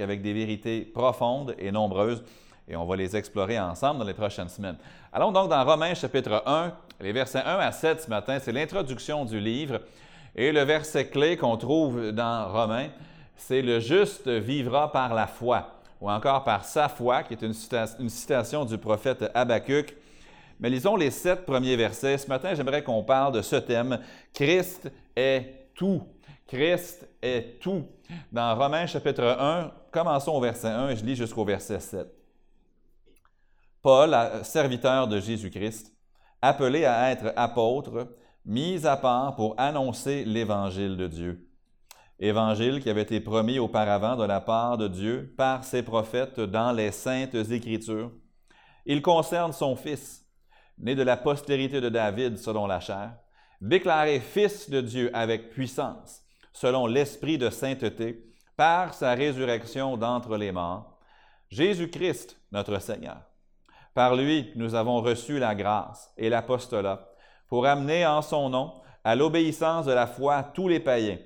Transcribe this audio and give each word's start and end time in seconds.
Avec 0.00 0.22
des 0.22 0.32
vérités 0.32 0.82
profondes 0.82 1.54
et 1.58 1.72
nombreuses, 1.72 2.22
et 2.68 2.76
on 2.76 2.84
va 2.84 2.96
les 2.96 3.16
explorer 3.16 3.58
ensemble 3.58 4.00
dans 4.00 4.06
les 4.06 4.14
prochaines 4.14 4.48
semaines. 4.48 4.76
Allons 5.12 5.32
donc 5.32 5.50
dans 5.50 5.64
Romains 5.64 5.94
chapitre 5.94 6.42
1, 6.46 6.72
les 7.00 7.12
versets 7.12 7.42
1 7.44 7.58
à 7.58 7.72
7 7.72 8.02
ce 8.02 8.10
matin, 8.10 8.38
c'est 8.40 8.52
l'introduction 8.52 9.24
du 9.24 9.40
livre, 9.40 9.80
et 10.36 10.52
le 10.52 10.62
verset 10.62 11.08
clé 11.08 11.36
qu'on 11.36 11.56
trouve 11.56 12.12
dans 12.12 12.50
Romains, 12.50 12.88
c'est 13.36 13.62
le 13.62 13.80
juste 13.80 14.28
vivra 14.28 14.92
par 14.92 15.14
la 15.14 15.26
foi, 15.26 15.80
ou 16.00 16.10
encore 16.10 16.44
par 16.44 16.64
sa 16.64 16.88
foi, 16.88 17.24
qui 17.24 17.34
est 17.34 17.42
une, 17.42 17.54
une 17.98 18.08
citation 18.08 18.64
du 18.64 18.78
prophète 18.78 19.24
Habacuc. 19.34 19.96
Mais 20.60 20.70
lisons 20.70 20.94
les 20.94 21.10
sept 21.10 21.44
premiers 21.44 21.74
versets. 21.74 22.18
Ce 22.18 22.28
matin, 22.28 22.54
j'aimerais 22.54 22.84
qu'on 22.84 23.02
parle 23.02 23.34
de 23.34 23.42
ce 23.42 23.56
thème. 23.56 23.98
Christ 24.32 24.92
est 25.16 25.70
tout. 25.74 26.02
Christ 26.46 27.08
est 27.20 27.58
tout. 27.60 27.84
Dans 28.30 28.56
Romains 28.56 28.86
chapitre 28.86 29.24
1, 29.38 29.72
commençons 29.90 30.32
au 30.32 30.40
verset 30.40 30.68
1 30.68 30.90
et 30.90 30.96
je 30.96 31.04
lis 31.04 31.16
jusqu'au 31.16 31.44
verset 31.44 31.80
7. 31.80 32.06
Paul, 33.82 34.16
serviteur 34.42 35.08
de 35.08 35.20
Jésus-Christ, 35.20 35.92
appelé 36.40 36.84
à 36.84 37.10
être 37.10 37.32
apôtre, 37.36 38.16
mis 38.44 38.86
à 38.86 38.96
part 38.96 39.36
pour 39.36 39.54
annoncer 39.58 40.24
l'évangile 40.24 40.96
de 40.96 41.06
Dieu. 41.06 41.48
Évangile 42.18 42.80
qui 42.80 42.90
avait 42.90 43.02
été 43.02 43.20
promis 43.20 43.58
auparavant 43.58 44.16
de 44.16 44.24
la 44.24 44.40
part 44.40 44.78
de 44.78 44.88
Dieu 44.88 45.34
par 45.36 45.64
ses 45.64 45.82
prophètes 45.82 46.40
dans 46.40 46.72
les 46.72 46.92
saintes 46.92 47.34
Écritures. 47.34 48.12
Il 48.86 49.02
concerne 49.02 49.52
son 49.52 49.74
Fils, 49.76 50.24
né 50.78 50.94
de 50.94 51.02
la 51.02 51.16
postérité 51.16 51.80
de 51.80 51.88
David 51.88 52.38
selon 52.38 52.66
la 52.66 52.80
chair, 52.80 53.14
déclaré 53.60 54.20
Fils 54.20 54.70
de 54.70 54.80
Dieu 54.80 55.10
avec 55.12 55.50
puissance 55.50 56.22
selon 56.52 56.86
l'Esprit 56.86 57.38
de 57.38 57.50
sainteté, 57.50 58.32
par 58.56 58.94
sa 58.94 59.14
résurrection 59.14 59.96
d'entre 59.96 60.36
les 60.36 60.52
morts, 60.52 60.98
Jésus-Christ, 61.50 62.38
notre 62.52 62.78
Seigneur. 62.80 63.20
Par 63.94 64.16
lui, 64.16 64.50
nous 64.56 64.74
avons 64.74 65.00
reçu 65.00 65.38
la 65.38 65.54
grâce 65.54 66.12
et 66.16 66.28
l'apostolat 66.28 67.08
pour 67.48 67.66
amener 67.66 68.06
en 68.06 68.22
son 68.22 68.48
nom 68.48 68.72
à 69.04 69.14
l'obéissance 69.16 69.86
de 69.86 69.92
la 69.92 70.06
foi 70.06 70.42
tous 70.42 70.68
les 70.68 70.80
païens, 70.80 71.18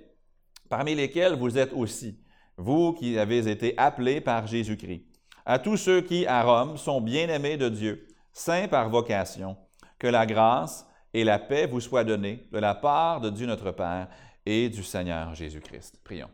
parmi 0.69 0.95
lesquels 0.95 1.35
vous 1.35 1.59
êtes 1.59 1.73
aussi, 1.73 2.19
vous 2.57 2.93
qui 2.95 3.19
avez 3.19 3.49
été 3.49 3.77
appelés 3.77 4.21
par 4.21 4.47
Jésus-Christ, 4.47 5.05
à 5.45 5.59
tous 5.59 5.77
ceux 5.77 6.01
qui, 6.01 6.27
à 6.27 6.43
Rome, 6.43 6.77
sont 6.77 7.01
bien-aimés 7.01 7.57
de 7.57 7.69
Dieu, 7.69 8.09
saints 8.33 8.69
par 8.69 8.89
vocation, 8.89 9.57
que 9.99 10.09
la 10.09 10.27
grâce 10.27 10.87
et 11.15 11.23
la 11.23 11.39
paix 11.39 11.67
vous 11.67 11.81
soient 11.81 12.05
données 12.05 12.49
de 12.53 12.59
la 12.59 12.75
part 12.75 13.21
de 13.21 13.31
Dieu 13.31 13.47
notre 13.47 13.71
Père 13.71 14.09
et 14.47 14.69
du 14.71 14.85
Seigneur 14.85 15.35
Jésus-Christ. 15.35 16.01
Prions. 16.05 16.31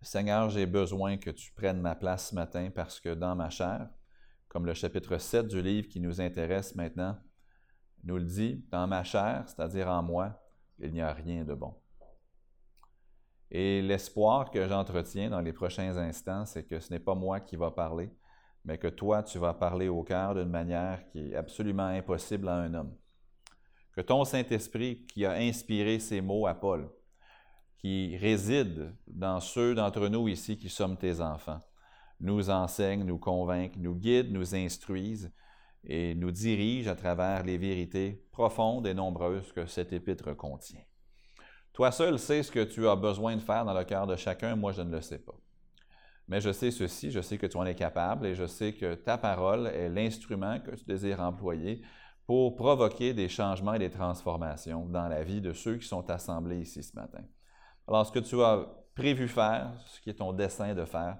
Seigneur, 0.00 0.50
j'ai 0.50 0.66
besoin 0.66 1.18
que 1.18 1.30
tu 1.30 1.52
prennes 1.52 1.80
ma 1.80 1.94
place 1.94 2.30
ce 2.30 2.34
matin 2.34 2.70
parce 2.74 3.00
que 3.00 3.14
dans 3.14 3.36
ma 3.36 3.50
chair, 3.50 3.88
comme 4.48 4.66
le 4.66 4.74
chapitre 4.74 5.18
7 5.18 5.46
du 5.46 5.62
livre 5.62 5.88
qui 5.88 6.00
nous 6.00 6.20
intéresse 6.20 6.74
maintenant, 6.74 7.18
nous 8.02 8.16
le 8.16 8.24
dit, 8.24 8.64
dans 8.70 8.86
ma 8.86 9.04
chair, 9.04 9.44
c'est-à-dire 9.46 9.88
en 9.88 10.02
moi, 10.02 10.42
il 10.78 10.92
n'y 10.92 11.00
a 11.00 11.12
rien 11.12 11.44
de 11.44 11.54
bon. 11.54 11.74
Et 13.50 13.82
l'espoir 13.82 14.50
que 14.50 14.66
j'entretiens 14.66 15.30
dans 15.30 15.40
les 15.40 15.52
prochains 15.52 15.96
instants, 15.96 16.44
c'est 16.44 16.64
que 16.64 16.80
ce 16.80 16.92
n'est 16.92 16.98
pas 16.98 17.14
moi 17.14 17.40
qui 17.40 17.56
va 17.56 17.70
parler, 17.70 18.10
mais 18.64 18.78
que 18.78 18.88
toi, 18.88 19.22
tu 19.22 19.38
vas 19.38 19.54
parler 19.54 19.88
au 19.88 20.02
cœur 20.02 20.34
d'une 20.34 20.50
manière 20.50 21.06
qui 21.08 21.30
est 21.30 21.36
absolument 21.36 21.86
impossible 21.86 22.48
à 22.48 22.56
un 22.56 22.74
homme 22.74 22.94
que 23.94 24.00
ton 24.00 24.24
Saint-Esprit 24.24 25.06
qui 25.06 25.24
a 25.24 25.32
inspiré 25.32 25.98
ces 25.98 26.20
mots 26.20 26.46
à 26.46 26.54
Paul, 26.54 26.90
qui 27.78 28.16
réside 28.16 28.94
dans 29.06 29.40
ceux 29.40 29.74
d'entre 29.74 30.08
nous 30.08 30.28
ici 30.28 30.56
qui 30.56 30.68
sommes 30.68 30.96
tes 30.96 31.20
enfants, 31.20 31.60
nous 32.20 32.50
enseigne, 32.50 33.04
nous 33.04 33.18
convainc, 33.18 33.76
nous 33.76 33.94
guide, 33.94 34.32
nous 34.32 34.54
instruise 34.54 35.32
et 35.84 36.14
nous 36.14 36.30
dirige 36.30 36.88
à 36.88 36.96
travers 36.96 37.42
les 37.44 37.58
vérités 37.58 38.24
profondes 38.32 38.86
et 38.86 38.94
nombreuses 38.94 39.52
que 39.52 39.66
cet 39.66 39.92
épître 39.92 40.34
contient. 40.36 40.80
Toi 41.72 41.90
seul 41.90 42.18
sais 42.18 42.42
ce 42.42 42.50
que 42.50 42.64
tu 42.64 42.88
as 42.88 42.96
besoin 42.96 43.36
de 43.36 43.42
faire 43.42 43.64
dans 43.64 43.74
le 43.74 43.84
cœur 43.84 44.06
de 44.06 44.16
chacun, 44.16 44.56
moi 44.56 44.72
je 44.72 44.82
ne 44.82 44.92
le 44.92 45.02
sais 45.02 45.18
pas. 45.18 45.34
Mais 46.26 46.40
je 46.40 46.52
sais 46.52 46.70
ceci, 46.70 47.10
je 47.10 47.20
sais 47.20 47.36
que 47.36 47.46
tu 47.46 47.56
en 47.56 47.66
es 47.66 47.74
capable 47.74 48.26
et 48.26 48.34
je 48.34 48.46
sais 48.46 48.72
que 48.72 48.94
ta 48.94 49.18
parole 49.18 49.66
est 49.66 49.90
l'instrument 49.90 50.58
que 50.60 50.74
tu 50.74 50.84
désires 50.84 51.20
employer 51.20 51.82
pour 52.26 52.56
provoquer 52.56 53.12
des 53.12 53.28
changements 53.28 53.74
et 53.74 53.78
des 53.78 53.90
transformations 53.90 54.86
dans 54.86 55.08
la 55.08 55.22
vie 55.22 55.40
de 55.40 55.52
ceux 55.52 55.76
qui 55.76 55.86
sont 55.86 56.08
assemblés 56.10 56.60
ici 56.60 56.82
ce 56.82 56.94
matin. 56.96 57.22
Alors, 57.86 58.06
ce 58.06 58.12
que 58.12 58.18
tu 58.18 58.42
as 58.42 58.66
prévu 58.94 59.28
faire, 59.28 59.72
ce 59.86 60.00
qui 60.00 60.10
est 60.10 60.14
ton 60.14 60.32
dessein 60.32 60.74
de 60.74 60.84
faire, 60.84 61.18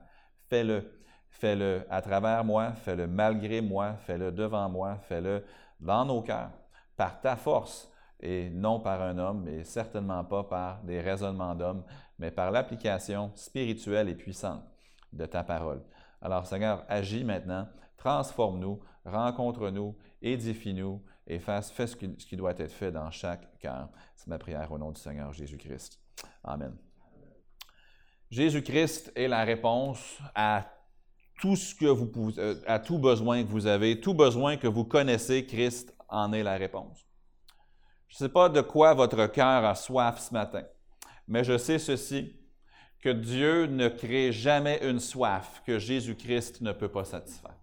fais-le. 0.49 0.91
Fais-le 1.29 1.85
à 1.91 2.01
travers 2.01 2.45
moi, 2.45 2.73
fais-le 2.75 3.09
malgré 3.09 3.61
moi, 3.61 3.95
fais-le 4.07 4.31
devant 4.31 4.69
moi, 4.69 4.99
fais-le 5.09 5.45
dans 5.81 6.05
nos 6.05 6.23
cœurs, 6.23 6.53
par 6.97 7.21
ta 7.21 7.35
force 7.35 7.91
et 8.21 8.51
non 8.51 8.79
par 8.79 9.03
un 9.03 9.19
homme, 9.19 9.49
et 9.49 9.65
certainement 9.65 10.23
pas 10.25 10.45
par 10.45 10.83
des 10.85 11.01
raisonnements 11.01 11.57
d'hommes, 11.57 11.83
mais 12.21 12.31
par 12.31 12.53
l'application 12.53 13.33
spirituelle 13.35 14.09
et 14.09 14.15
puissante 14.15 14.63
de 15.13 15.27
ta 15.27 15.43
parole. 15.43 15.83
Alors, 16.23 16.47
Seigneur, 16.47 16.85
agis 16.89 17.25
maintenant, 17.25 17.67
transforme-nous, 17.97 18.81
rencontre-nous, 19.05 19.97
édifie-nous 20.25 21.03
et 21.27 21.39
fais, 21.39 21.63
ce, 21.63 21.97
qui, 21.97 22.37
doit 22.37 22.55
être 22.59 22.73
fait 22.73 22.91
dans 22.91 23.11
chaque 23.11 23.59
cœur. 23.59 23.89
C'est 24.17 24.29
ma 24.29 24.39
prière 24.39 24.71
au 24.73 24.79
nom 24.79 24.91
du 24.91 25.01
Seigneur 25.01 25.33
Jésus-Christ. 25.33 26.01
Amen. 26.43 26.77
Jésus-Christ 28.31 29.13
est 29.15 29.29
la 29.29 29.45
réponse 29.45 30.19
à 30.35 30.67
tout 31.41 31.57
ce 31.57 31.75
que 31.75 31.87
vous 31.87 32.07
pouvez, 32.07 32.41
euh, 32.41 32.55
à 32.67 32.79
tout 32.79 32.99
besoin 32.99 33.43
que 33.43 33.49
vous 33.49 33.67
avez, 33.67 34.01
tout 34.01 34.15
besoin 34.15 34.57
que 34.57 34.67
vous 34.67 34.85
connaissez, 34.85 35.47
Christ 35.47 35.95
en 36.09 36.33
est 36.33 36.43
la 36.43 36.57
réponse. 36.57 37.07
Je 38.09 38.17
ne 38.17 38.29
sais 38.29 38.33
pas 38.33 38.49
de 38.49 38.61
quoi 38.61 38.95
votre 38.95 39.27
cœur 39.27 39.65
a 39.65 39.75
soif 39.75 40.21
ce 40.21 40.33
matin, 40.33 40.65
mais 41.27 41.45
je 41.45 41.59
sais 41.59 41.79
ceci, 41.79 42.37
que 43.01 43.11
Dieu 43.11 43.67
ne 43.67 43.89
crée 43.89 44.33
jamais 44.33 44.81
une 44.83 45.01
soif 45.01 45.63
que 45.67 45.79
Jésus-Christ 45.79 46.63
ne 46.63 46.73
peut 46.73 46.89
pas 46.89 47.05
satisfaire. 47.05 47.57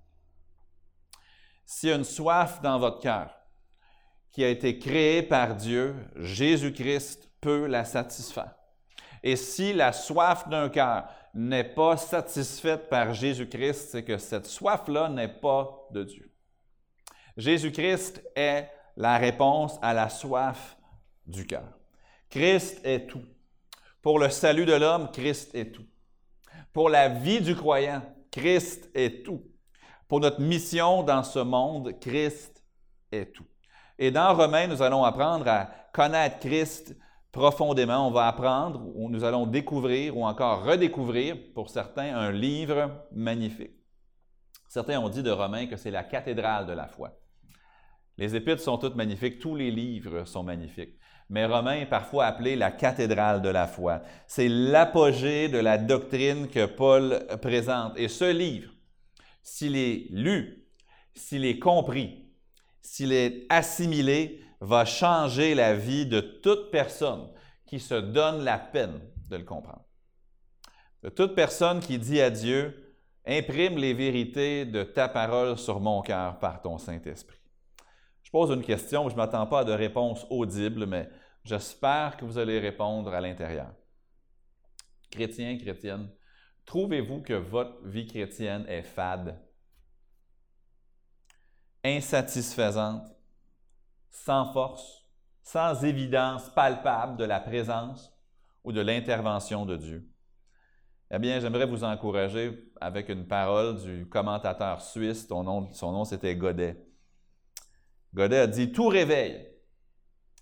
S'il 1.73 1.87
y 1.87 1.93
a 1.93 1.95
une 1.95 2.03
soif 2.03 2.61
dans 2.61 2.77
votre 2.77 2.99
cœur 2.99 3.33
qui 4.33 4.43
a 4.43 4.49
été 4.49 4.77
créée 4.77 5.23
par 5.23 5.55
Dieu, 5.55 5.95
Jésus-Christ 6.17 7.31
peut 7.39 7.65
la 7.65 7.85
satisfaire. 7.85 8.55
Et 9.23 9.37
si 9.37 9.71
la 9.71 9.93
soif 9.93 10.49
d'un 10.49 10.67
cœur 10.67 11.07
n'est 11.33 11.63
pas 11.63 11.95
satisfaite 11.95 12.89
par 12.89 13.13
Jésus-Christ, 13.13 13.87
c'est 13.89 14.03
que 14.03 14.17
cette 14.17 14.47
soif-là 14.47 15.07
n'est 15.07 15.33
pas 15.39 15.87
de 15.91 16.03
Dieu. 16.03 16.29
Jésus-Christ 17.37 18.21
est 18.35 18.69
la 18.97 19.17
réponse 19.17 19.79
à 19.81 19.93
la 19.93 20.09
soif 20.09 20.77
du 21.25 21.47
cœur. 21.47 21.79
Christ 22.29 22.81
est 22.83 23.07
tout. 23.07 23.23
Pour 24.01 24.19
le 24.19 24.29
salut 24.29 24.65
de 24.65 24.73
l'homme, 24.73 25.09
Christ 25.13 25.55
est 25.55 25.71
tout. 25.73 25.87
Pour 26.73 26.89
la 26.89 27.07
vie 27.07 27.39
du 27.39 27.55
croyant, 27.55 28.03
Christ 28.29 28.89
est 28.93 29.25
tout. 29.25 29.50
Pour 30.11 30.19
notre 30.19 30.41
mission 30.41 31.03
dans 31.03 31.23
ce 31.23 31.39
monde, 31.39 31.97
Christ 32.01 32.65
est 33.13 33.33
tout. 33.33 33.45
Et 33.97 34.11
dans 34.11 34.35
Romains, 34.35 34.67
nous 34.67 34.81
allons 34.81 35.05
apprendre 35.05 35.47
à 35.47 35.69
connaître 35.93 36.39
Christ 36.39 36.97
profondément. 37.31 38.09
On 38.09 38.11
va 38.11 38.27
apprendre, 38.27 38.91
ou 38.93 39.09
nous 39.09 39.23
allons 39.23 39.45
découvrir, 39.45 40.17
ou 40.17 40.25
encore 40.25 40.65
redécouvrir, 40.65 41.37
pour 41.55 41.69
certains, 41.69 42.13
un 42.13 42.29
livre 42.29 42.91
magnifique. 43.13 43.71
Certains 44.67 44.99
ont 44.99 45.07
dit 45.07 45.23
de 45.23 45.31
Romains 45.31 45.67
que 45.67 45.77
c'est 45.77 45.91
la 45.91 46.03
cathédrale 46.03 46.65
de 46.65 46.73
la 46.73 46.87
foi. 46.87 47.17
Les 48.17 48.35
épîtres 48.35 48.61
sont 48.61 48.77
toutes 48.77 48.97
magnifiques, 48.97 49.39
tous 49.39 49.55
les 49.55 49.71
livres 49.71 50.25
sont 50.25 50.43
magnifiques. 50.43 50.97
Mais 51.29 51.45
Romains 51.45 51.75
est 51.75 51.89
parfois 51.89 52.25
appelé 52.25 52.57
la 52.57 52.71
cathédrale 52.71 53.41
de 53.41 53.47
la 53.47 53.65
foi. 53.65 54.01
C'est 54.27 54.49
l'apogée 54.49 55.47
de 55.47 55.59
la 55.59 55.77
doctrine 55.77 56.49
que 56.49 56.65
Paul 56.65 57.25
présente. 57.41 57.93
Et 57.95 58.09
ce 58.09 58.29
livre, 58.29 58.73
s'il 59.43 59.75
est 59.75 60.07
lu, 60.11 60.67
s'il 61.13 61.45
est 61.45 61.59
compris, 61.59 62.25
s'il 62.81 63.13
est 63.13 63.45
assimilé, 63.49 64.43
va 64.59 64.85
changer 64.85 65.55
la 65.55 65.75
vie 65.75 66.05
de 66.05 66.19
toute 66.19 66.71
personne 66.71 67.29
qui 67.65 67.79
se 67.79 67.95
donne 67.95 68.43
la 68.43 68.57
peine 68.57 69.01
de 69.29 69.37
le 69.37 69.43
comprendre. 69.43 69.85
De 71.03 71.09
toute 71.09 71.33
personne 71.35 71.79
qui 71.79 71.97
dit 71.97 72.21
à 72.21 72.29
Dieu, 72.29 72.91
Imprime 73.25 73.77
les 73.77 73.93
vérités 73.93 74.65
de 74.65 74.83
ta 74.83 75.07
parole 75.07 75.57
sur 75.57 75.79
mon 75.79 76.01
cœur 76.01 76.39
par 76.39 76.59
ton 76.61 76.79
Saint-Esprit. 76.79 77.37
Je 78.23 78.31
pose 78.31 78.49
une 78.49 78.63
question, 78.63 79.09
je 79.09 79.13
ne 79.13 79.17
m'attends 79.17 79.45
pas 79.45 79.59
à 79.59 79.63
de 79.63 79.71
réponse 79.71 80.25
audible, 80.29 80.87
mais 80.87 81.07
j'espère 81.43 82.17
que 82.17 82.25
vous 82.25 82.39
allez 82.39 82.57
répondre 82.59 83.13
à 83.13 83.21
l'intérieur. 83.21 83.71
Chrétiens, 85.11 85.55
chrétiennes, 85.59 86.09
trouvez-vous 86.65 87.21
que 87.21 87.33
votre 87.33 87.85
vie 87.85 88.07
chrétienne 88.07 88.65
est 88.67 88.83
fade, 88.83 89.41
insatisfaisante, 91.83 93.07
sans 94.09 94.51
force, 94.53 95.05
sans 95.43 95.83
évidence 95.83 96.49
palpable 96.49 97.17
de 97.17 97.25
la 97.25 97.39
présence 97.39 98.13
ou 98.63 98.71
de 98.71 98.81
l'intervention 98.81 99.65
de 99.65 99.77
Dieu? 99.77 100.07
Eh 101.13 101.19
bien, 101.19 101.39
j'aimerais 101.39 101.65
vous 101.65 101.83
encourager 101.83 102.71
avec 102.79 103.09
une 103.09 103.27
parole 103.27 103.81
du 103.81 104.07
commentateur 104.07 104.81
suisse, 104.81 105.27
son 105.27 105.43
nom 105.43 106.05
c'était 106.05 106.35
Godet. 106.35 106.77
Godet 108.13 108.39
a 108.39 108.47
dit 108.47 108.71
Tout 108.71 108.87
réveil 108.87 109.47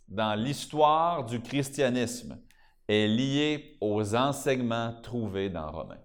dans 0.07 0.35
l'histoire 0.35 1.25
du 1.25 1.41
christianisme 1.41 2.39
est 2.87 3.07
lié 3.07 3.77
aux 3.81 4.15
enseignements 4.15 4.99
trouvés 5.01 5.49
dans 5.49 5.71
Romains. 5.71 6.01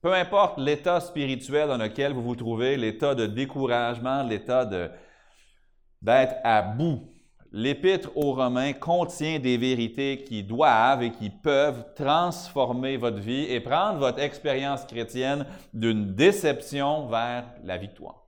Peu 0.00 0.14
importe 0.14 0.58
l'état 0.58 1.00
spirituel 1.00 1.68
dans 1.68 1.76
lequel 1.76 2.12
vous 2.12 2.22
vous 2.22 2.36
trouvez, 2.36 2.76
l'état 2.76 3.14
de 3.14 3.26
découragement, 3.26 4.22
l'état 4.22 4.64
d'être 4.64 6.36
à 6.44 6.62
bout, 6.62 7.08
L'Épître 7.50 8.10
aux 8.14 8.34
Romains 8.34 8.74
contient 8.74 9.38
des 9.38 9.56
vérités 9.56 10.22
qui 10.24 10.42
doivent 10.42 11.02
et 11.02 11.12
qui 11.12 11.30
peuvent 11.30 11.94
transformer 11.94 12.98
votre 12.98 13.18
vie 13.18 13.44
et 13.44 13.60
prendre 13.60 13.98
votre 13.98 14.18
expérience 14.18 14.84
chrétienne 14.84 15.46
d'une 15.72 16.14
déception 16.14 17.06
vers 17.06 17.44
la 17.64 17.78
victoire. 17.78 18.26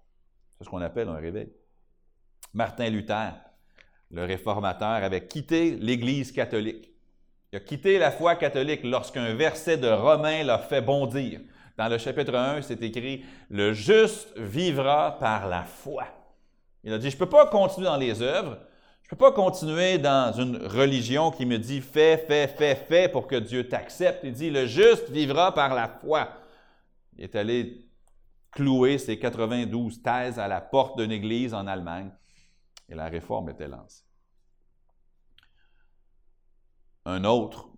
C'est 0.56 0.64
ce 0.64 0.70
qu'on 0.70 0.80
appelle 0.80 1.08
un 1.08 1.16
réveil. 1.16 1.52
Martin 2.54 2.88
Luther, 2.88 3.34
le 4.10 4.24
réformateur, 4.24 4.88
avait 4.88 5.26
quitté 5.26 5.72
l'Église 5.72 6.32
catholique. 6.32 6.90
Il 7.52 7.56
a 7.56 7.60
quitté 7.60 7.98
la 7.98 8.12
foi 8.12 8.36
catholique 8.36 8.84
lorsqu'un 8.84 9.34
verset 9.34 9.76
de 9.76 9.88
Romains 9.88 10.44
l'a 10.44 10.58
fait 10.58 10.80
bondir. 10.80 11.40
Dans 11.80 11.88
le 11.88 11.96
chapitre 11.96 12.34
1, 12.34 12.60
c'est 12.60 12.82
écrit 12.82 13.24
Le 13.48 13.72
juste 13.72 14.36
vivra 14.36 15.18
par 15.18 15.48
la 15.48 15.62
foi. 15.62 16.04
Il 16.84 16.92
a 16.92 16.98
dit 16.98 17.08
Je 17.08 17.16
ne 17.16 17.18
peux 17.18 17.28
pas 17.30 17.46
continuer 17.46 17.86
dans 17.86 17.96
les 17.96 18.20
œuvres, 18.20 18.58
je 19.02 19.06
ne 19.06 19.08
peux 19.08 19.16
pas 19.16 19.32
continuer 19.32 19.96
dans 19.96 20.30
une 20.38 20.58
religion 20.58 21.30
qui 21.30 21.46
me 21.46 21.58
dit 21.58 21.80
fais, 21.80 22.18
fais, 22.18 22.48
fais, 22.48 22.74
fais 22.74 23.08
pour 23.08 23.26
que 23.26 23.36
Dieu 23.36 23.66
t'accepte. 23.66 24.24
Il 24.24 24.34
dit 24.34 24.50
le 24.50 24.66
juste 24.66 25.08
vivra 25.08 25.54
par 25.54 25.74
la 25.74 25.88
foi. 25.88 26.28
Il 27.16 27.24
est 27.24 27.34
allé 27.34 27.88
clouer 28.50 28.98
ses 28.98 29.18
92 29.18 30.02
thèses 30.02 30.38
à 30.38 30.48
la 30.48 30.60
porte 30.60 30.98
d'une 30.98 31.12
église 31.12 31.54
en 31.54 31.66
Allemagne 31.66 32.10
et 32.90 32.94
la 32.94 33.08
réforme 33.08 33.48
était 33.48 33.68
lancée. 33.68 34.04
Un 37.06 37.24
autre, 37.24 37.70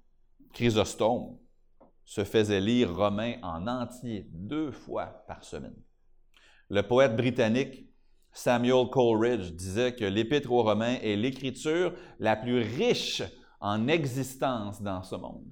Chrysostome, 0.52 1.36
se 2.12 2.24
faisait 2.24 2.60
lire 2.60 2.94
Romain 2.94 3.36
en 3.42 3.66
entier 3.66 4.26
deux 4.32 4.70
fois 4.70 5.24
par 5.26 5.42
semaine. 5.44 5.82
Le 6.68 6.82
poète 6.82 7.16
britannique 7.16 7.86
Samuel 8.32 8.90
Coleridge 8.90 9.52
disait 9.52 9.94
que 9.94 10.04
l'Épître 10.04 10.52
aux 10.52 10.62
Romains 10.62 10.98
est 11.02 11.16
l'écriture 11.16 11.94
la 12.18 12.36
plus 12.36 12.60
riche 12.60 13.22
en 13.60 13.88
existence 13.88 14.82
dans 14.82 15.02
ce 15.02 15.14
monde. 15.14 15.46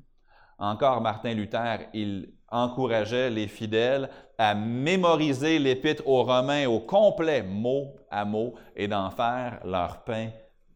Encore 0.58 1.00
Martin 1.00 1.32
Luther, 1.32 1.88
il 1.94 2.34
encourageait 2.48 3.30
les 3.30 3.48
fidèles 3.48 4.10
à 4.36 4.54
mémoriser 4.54 5.58
l'Épître 5.58 6.06
aux 6.06 6.24
Romains 6.24 6.66
au 6.66 6.80
complet, 6.80 7.42
mot 7.42 7.96
à 8.10 8.26
mot, 8.26 8.52
et 8.76 8.86
d'en 8.86 9.10
faire 9.10 9.60
leur 9.64 10.04
pain 10.04 10.28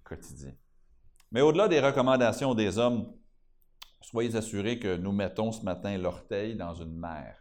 quotidien. 0.02 0.52
Mais 1.30 1.42
au-delà 1.42 1.68
des 1.68 1.80
recommandations 1.80 2.54
des 2.54 2.78
hommes, 2.78 3.12
soyez 4.04 4.36
assurés 4.36 4.78
que 4.78 4.96
nous 4.96 5.12
mettons 5.12 5.52
ce 5.52 5.62
matin 5.62 5.96
l'orteil 5.98 6.56
dans 6.56 6.74
une 6.74 6.96
mer 6.96 7.36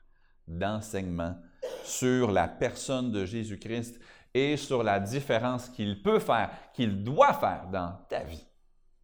d'enseignement 0.48 1.36
sur 1.84 2.32
la 2.32 2.48
personne 2.48 3.12
de 3.12 3.26
Jésus-Christ 3.26 4.00
et 4.34 4.58
sur 4.58 4.84
la 4.84 5.00
différence 5.00 5.70
qu'il 5.70 6.02
peut 6.02 6.20
faire, 6.20 6.50
qu'il 6.74 7.04
doit 7.04 7.34
faire 7.34 7.68
dans 7.72 7.94
ta 8.10 8.24
vie, 8.24 8.46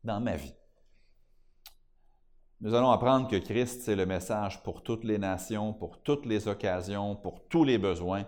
dans 0.03 0.19
ma 0.19 0.35
vie. 0.35 0.53
Nous 2.61 2.73
allons 2.73 2.91
apprendre 2.91 3.29
que 3.29 3.37
Christ, 3.37 3.83
c'est 3.83 3.95
le 3.95 4.05
message 4.05 4.61
pour 4.63 4.83
toutes 4.83 5.05
les 5.05 5.17
nations, 5.17 5.71
pour 5.73 6.01
toutes 6.01 6.25
les 6.25 6.47
occasions, 6.47 7.15
pour 7.15 7.47
tous 7.47 7.63
les 7.63 7.77
besoins. 7.77 8.25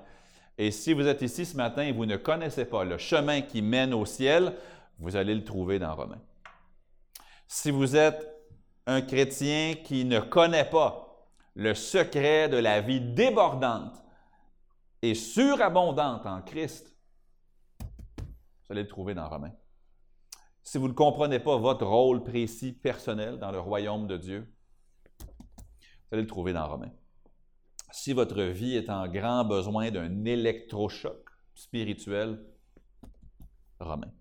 Et 0.57 0.72
si 0.72 0.94
vous 0.94 1.06
êtes 1.07 1.22
ici 1.22 1.45
ce 1.45 1.57
matin 1.57 1.81
et 1.81 1.92
vous 1.92 2.06
ne 2.06 2.16
connaissez 2.16 2.66
pas 2.66 2.86
le 2.86 2.98
chemin 2.98 3.42
qui 3.42 3.62
mène 3.62 3.94
au 3.94 4.06
ciel, 4.06 4.56
vous 5.00 5.16
allez 5.16 5.36
le 5.36 5.44
trouver 5.44 5.80
dans 5.80 5.95
Romains. 5.95 6.22
Si 7.48 7.72
vous 7.72 7.98
êtes 7.98 8.31
un 8.92 9.02
chrétien 9.02 9.76
qui 9.84 10.06
ne 10.06 10.20
connaît 10.20 10.70
pas 10.70 11.08
le 11.56 11.74
secret 11.74 12.50
de 12.50 12.58
la 12.58 12.82
vie 12.82 13.02
débordante 13.02 14.04
et 15.02 15.16
surabondante 15.16 16.26
en 16.26 16.42
Christ, 16.42 16.96
vous 17.80 18.72
allez 18.72 18.84
le 18.84 18.88
trouver 18.88 19.14
dans 19.14 19.28
Romains. 19.28 19.54
Si 20.64 20.78
vous 20.78 20.88
ne 20.88 20.94
comprenez 20.94 21.40
pas 21.40 21.58
votre 21.58 21.86
rôle 21.86 22.24
précis 22.24 22.74
personnel 22.74 23.40
dans 23.40 23.52
le 23.52 23.60
royaume 23.60 24.08
de 24.08 24.18
Dieu, 24.18 24.54
vous 25.20 26.14
allez 26.14 26.22
le 26.22 26.28
trouver 26.28 26.54
dans 26.54 26.68
Romains. 26.68 26.92
Si 27.92 28.14
votre 28.14 28.42
vie 28.44 28.76
est 28.76 28.90
en 28.90 29.08
grand 29.08 29.44
besoin 29.46 29.90
d'un 29.92 30.26
électrochoc 30.26 31.30
spirituel, 31.56 32.44
Romains. 33.80 34.14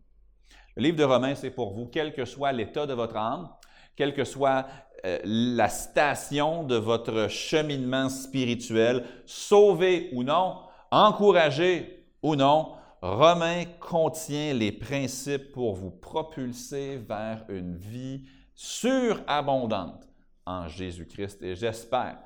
Le 0.76 0.82
livre 0.84 0.96
de 0.96 1.04
Romains, 1.04 1.34
c'est 1.34 1.50
pour 1.50 1.74
vous, 1.74 1.86
quel 1.86 2.14
que 2.14 2.24
soit 2.24 2.52
l'état 2.52 2.86
de 2.86 2.94
votre 2.94 3.16
âme, 3.16 3.50
quelle 4.00 4.14
que 4.14 4.24
soit 4.24 4.64
euh, 5.04 5.18
la 5.24 5.68
station 5.68 6.64
de 6.64 6.76
votre 6.76 7.28
cheminement 7.28 8.08
spirituel, 8.08 9.04
sauvé 9.26 10.08
ou 10.14 10.22
non, 10.22 10.60
encouragé 10.90 12.06
ou 12.22 12.34
non, 12.34 12.72
Romain 13.02 13.64
contient 13.78 14.54
les 14.54 14.72
principes 14.72 15.52
pour 15.52 15.74
vous 15.74 15.90
propulser 15.90 16.96
vers 16.96 17.44
une 17.50 17.76
vie 17.76 18.24
surabondante 18.54 20.08
en 20.46 20.66
Jésus-Christ 20.66 21.42
et 21.42 21.54
j'espère 21.56 22.16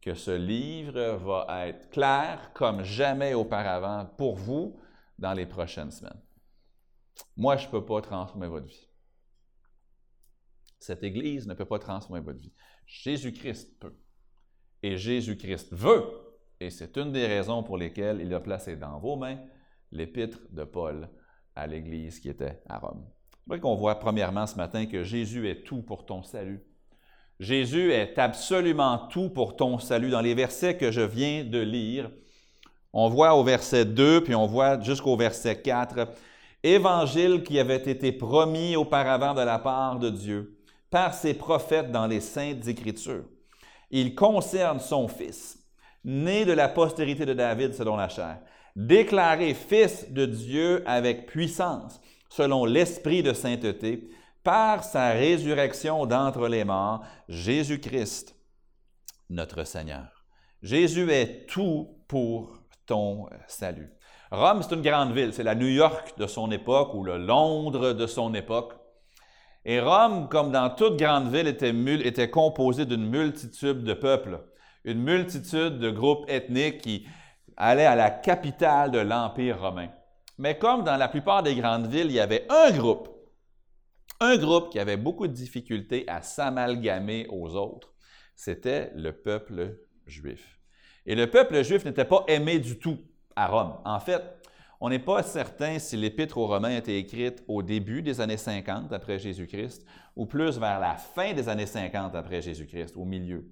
que 0.00 0.14
ce 0.14 0.30
livre 0.30 1.18
va 1.18 1.66
être 1.66 1.90
clair 1.90 2.52
comme 2.54 2.84
jamais 2.84 3.34
auparavant 3.34 4.06
pour 4.16 4.36
vous 4.36 4.80
dans 5.18 5.34
les 5.34 5.44
prochaines 5.44 5.90
semaines. 5.90 6.22
Moi, 7.36 7.58
je 7.58 7.66
ne 7.66 7.72
peux 7.72 7.84
pas 7.84 8.00
transformer 8.00 8.46
votre 8.46 8.68
vie. 8.68 8.87
Cette 10.78 11.02
Église 11.02 11.46
ne 11.46 11.54
peut 11.54 11.64
pas 11.64 11.78
transformer 11.78 12.20
votre 12.20 12.38
vie. 12.38 12.52
Jésus-Christ 12.86 13.78
peut. 13.78 13.94
Et 14.82 14.96
Jésus-Christ 14.96 15.72
veut. 15.72 16.04
Et 16.60 16.70
c'est 16.70 16.96
une 16.96 17.12
des 17.12 17.26
raisons 17.26 17.62
pour 17.62 17.76
lesquelles 17.76 18.20
il 18.20 18.32
a 18.34 18.40
placé 18.40 18.76
dans 18.76 18.98
vos 18.98 19.16
mains 19.16 19.38
l'épître 19.92 20.40
de 20.50 20.64
Paul 20.64 21.08
à 21.54 21.66
l'Église 21.66 22.20
qui 22.20 22.28
était 22.28 22.62
à 22.68 22.78
Rome. 22.78 23.04
C'est 23.30 23.48
vrai 23.48 23.60
qu'on 23.60 23.74
voit 23.74 23.98
premièrement 23.98 24.46
ce 24.46 24.56
matin 24.56 24.86
que 24.86 25.02
Jésus 25.02 25.48
est 25.48 25.64
tout 25.64 25.82
pour 25.82 26.04
ton 26.04 26.22
salut. 26.22 26.62
Jésus 27.40 27.92
est 27.92 28.18
absolument 28.18 29.08
tout 29.08 29.30
pour 29.30 29.56
ton 29.56 29.78
salut. 29.78 30.10
Dans 30.10 30.20
les 30.20 30.34
versets 30.34 30.76
que 30.76 30.90
je 30.90 31.00
viens 31.00 31.44
de 31.44 31.58
lire, 31.58 32.10
on 32.92 33.08
voit 33.08 33.34
au 33.34 33.44
verset 33.44 33.84
2, 33.84 34.24
puis 34.24 34.34
on 34.34 34.46
voit 34.46 34.80
jusqu'au 34.80 35.16
verset 35.16 35.62
4, 35.62 36.08
Évangile 36.64 37.44
qui 37.44 37.60
avait 37.60 37.76
été 37.76 38.10
promis 38.10 38.74
auparavant 38.74 39.34
de 39.34 39.42
la 39.42 39.60
part 39.60 40.00
de 40.00 40.10
Dieu 40.10 40.57
par 40.90 41.14
ses 41.14 41.34
prophètes 41.34 41.90
dans 41.90 42.06
les 42.06 42.20
saintes 42.20 42.66
Écritures. 42.66 43.24
Il 43.90 44.14
concerne 44.14 44.80
son 44.80 45.08
Fils, 45.08 45.58
né 46.04 46.44
de 46.44 46.52
la 46.52 46.68
postérité 46.68 47.26
de 47.26 47.34
David 47.34 47.74
selon 47.74 47.96
la 47.96 48.08
chair, 48.08 48.38
déclaré 48.76 49.54
Fils 49.54 50.10
de 50.10 50.26
Dieu 50.26 50.82
avec 50.86 51.26
puissance, 51.26 52.00
selon 52.28 52.64
l'Esprit 52.64 53.22
de 53.22 53.32
sainteté, 53.32 54.10
par 54.42 54.84
sa 54.84 55.10
résurrection 55.10 56.06
d'entre 56.06 56.48
les 56.48 56.64
morts, 56.64 57.02
Jésus-Christ, 57.28 58.34
notre 59.28 59.64
Seigneur. 59.64 60.24
Jésus 60.62 61.10
est 61.10 61.46
tout 61.46 61.88
pour 62.08 62.58
ton 62.86 63.26
salut. 63.46 63.90
Rome, 64.30 64.62
c'est 64.62 64.74
une 64.74 64.82
grande 64.82 65.12
ville, 65.12 65.32
c'est 65.32 65.42
la 65.42 65.54
New 65.54 65.68
York 65.68 66.14
de 66.18 66.26
son 66.26 66.50
époque 66.50 66.94
ou 66.94 67.02
le 67.02 67.16
Londres 67.16 67.92
de 67.92 68.06
son 68.06 68.34
époque. 68.34 68.74
Et 69.64 69.80
Rome, 69.80 70.28
comme 70.28 70.50
dans 70.50 70.70
toute 70.70 70.96
grande 70.96 71.32
ville, 71.32 71.48
était, 71.48 72.30
composée 72.30 72.86
d'une 72.86 73.08
multitude 73.08 73.84
de 73.84 73.94
peuples, 73.94 74.40
une 74.84 75.02
multitude 75.02 75.78
de 75.78 75.90
groupes 75.90 76.24
ethniques 76.28 76.80
qui 76.80 77.06
allait 77.56 77.86
à 77.86 77.96
la 77.96 78.10
capitale 78.10 78.90
de 78.90 78.98
l'Empire 78.98 79.60
romain. 79.60 79.88
Mais 80.38 80.56
comme 80.58 80.84
dans 80.84 80.96
la 80.96 81.08
plupart 81.08 81.42
des 81.42 81.56
grandes 81.56 81.88
villes, 81.88 82.06
il 82.06 82.12
y 82.12 82.20
avait 82.20 82.46
un 82.48 82.70
groupe, 82.70 83.08
un 84.20 84.36
groupe 84.36 84.70
qui 84.70 84.78
avait 84.78 84.96
beaucoup 84.96 85.26
de 85.26 85.32
difficultés 85.32 86.04
à 86.08 86.22
s'amalgamer 86.22 87.26
aux 87.28 87.54
autres, 87.56 87.92
c'était 88.34 88.92
le 88.94 89.12
peuple 89.12 89.78
juif. 90.06 90.58
Et 91.06 91.14
le 91.14 91.28
peuple 91.28 91.62
juif 91.64 91.84
n'était 91.84 92.04
pas 92.04 92.24
aimé 92.28 92.58
du 92.58 92.78
tout 92.78 92.98
à 93.34 93.48
Rome. 93.48 93.74
En 93.84 93.98
fait, 93.98 94.22
on 94.80 94.88
n'est 94.88 94.98
pas 94.98 95.22
certain 95.22 95.78
si 95.78 95.96
l'Épître 95.96 96.38
aux 96.38 96.46
Romains 96.46 96.74
a 96.74 96.78
été 96.78 96.98
écrite 96.98 97.42
au 97.48 97.62
début 97.62 98.02
des 98.02 98.20
années 98.20 98.36
50 98.36 98.92
après 98.92 99.18
Jésus-Christ 99.18 99.84
ou 100.14 100.26
plus 100.26 100.58
vers 100.58 100.78
la 100.78 100.94
fin 100.94 101.32
des 101.32 101.48
années 101.48 101.66
50 101.66 102.14
après 102.14 102.40
Jésus-Christ, 102.40 102.96
au 102.96 103.04
milieu. 103.04 103.48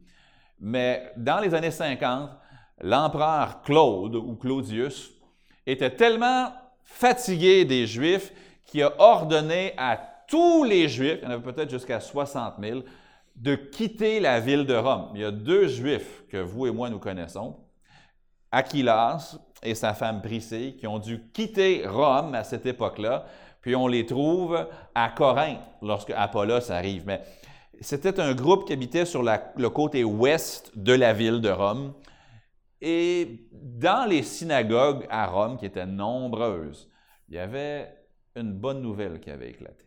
Mais 0.60 1.12
dans 1.16 1.40
les 1.40 1.54
années 1.54 1.70
50, 1.70 2.30
l'empereur 2.80 3.62
Claude 3.62 4.14
ou 4.14 4.36
Claudius 4.36 5.10
était 5.66 5.94
tellement 5.94 6.52
fatigué 6.84 7.64
des 7.64 7.86
Juifs 7.86 8.32
qu'il 8.64 8.82
a 8.82 8.92
ordonné 8.98 9.74
à 9.76 9.96
tous 10.28 10.64
les 10.64 10.88
Juifs, 10.88 11.18
il 11.22 11.24
y 11.24 11.26
en 11.26 11.30
avait 11.30 11.52
peut-être 11.52 11.70
jusqu'à 11.70 12.00
60 12.00 12.54
000, 12.60 12.80
de 13.36 13.54
quitter 13.54 14.18
la 14.18 14.40
ville 14.40 14.64
de 14.64 14.74
Rome. 14.74 15.10
Il 15.14 15.20
y 15.20 15.24
a 15.24 15.30
deux 15.30 15.68
Juifs 15.68 16.24
que 16.28 16.38
vous 16.38 16.66
et 16.66 16.70
moi 16.70 16.88
nous 16.88 16.98
connaissons, 16.98 17.56
Aquilas 18.50 19.38
et 19.62 19.74
sa 19.74 19.94
femme 19.94 20.22
Priscille, 20.22 20.76
qui 20.76 20.86
ont 20.86 20.98
dû 20.98 21.30
quitter 21.32 21.86
Rome 21.86 22.34
à 22.34 22.44
cette 22.44 22.66
époque-là, 22.66 23.26
puis 23.60 23.74
on 23.74 23.88
les 23.88 24.06
trouve 24.06 24.68
à 24.94 25.08
Corinthe 25.08 25.60
lorsque 25.82 26.10
Apollos 26.10 26.70
arrive. 26.70 27.04
Mais 27.06 27.22
c'était 27.80 28.20
un 28.20 28.34
groupe 28.34 28.66
qui 28.66 28.72
habitait 28.72 29.04
sur 29.04 29.22
le 29.22 29.68
côté 29.68 30.04
ouest 30.04 30.76
de 30.78 30.92
la 30.92 31.12
ville 31.12 31.40
de 31.40 31.50
Rome. 31.50 31.94
Et 32.80 33.48
dans 33.52 34.08
les 34.08 34.22
synagogues 34.22 35.06
à 35.10 35.26
Rome, 35.26 35.56
qui 35.58 35.66
étaient 35.66 35.86
nombreuses, 35.86 36.90
il 37.28 37.34
y 37.34 37.38
avait 37.38 37.92
une 38.36 38.52
bonne 38.52 38.82
nouvelle 38.82 39.18
qui 39.18 39.30
avait 39.30 39.50
éclaté. 39.50 39.84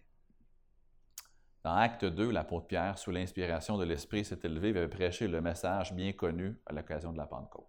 Dans 1.63 1.75
Acte 1.75 2.05
2, 2.05 2.31
l'apôtre 2.31 2.67
Pierre, 2.67 2.97
sous 2.97 3.11
l'inspiration 3.11 3.77
de 3.77 3.85
l'Esprit, 3.85 4.25
s'est 4.25 4.39
élevé 4.43 4.69
et 4.69 4.77
avait 4.77 4.87
prêché 4.87 5.27
le 5.27 5.39
message 5.39 5.93
bien 5.93 6.11
connu 6.13 6.59
à 6.65 6.73
l'occasion 6.73 7.13
de 7.13 7.17
la 7.17 7.27
Pentecôte. 7.27 7.68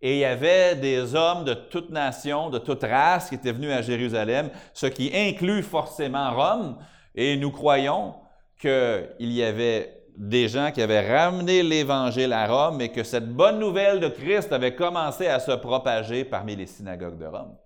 Et 0.00 0.14
il 0.14 0.18
y 0.18 0.24
avait 0.24 0.76
des 0.76 1.14
hommes 1.14 1.44
de 1.44 1.54
toute 1.54 1.90
nation, 1.90 2.50
de 2.50 2.58
toute 2.58 2.82
race 2.82 3.28
qui 3.28 3.36
étaient 3.36 3.52
venus 3.52 3.72
à 3.72 3.82
Jérusalem, 3.82 4.50
ce 4.72 4.86
qui 4.86 5.10
inclut 5.14 5.62
forcément 5.62 6.34
Rome. 6.34 6.76
Et 7.14 7.36
nous 7.36 7.50
croyons 7.50 8.14
qu'il 8.60 9.06
y 9.20 9.42
avait 9.42 10.04
des 10.16 10.48
gens 10.48 10.70
qui 10.70 10.82
avaient 10.82 11.10
ramené 11.10 11.62
l'Évangile 11.62 12.32
à 12.32 12.46
Rome 12.46 12.80
et 12.80 12.90
que 12.90 13.02
cette 13.02 13.28
bonne 13.28 13.58
nouvelle 13.58 14.00
de 14.00 14.08
Christ 14.08 14.52
avait 14.52 14.74
commencé 14.74 15.26
à 15.26 15.40
se 15.40 15.52
propager 15.52 16.24
parmi 16.24 16.54
les 16.54 16.66
synagogues 16.66 17.18
de 17.18 17.26
Rome. 17.26 17.56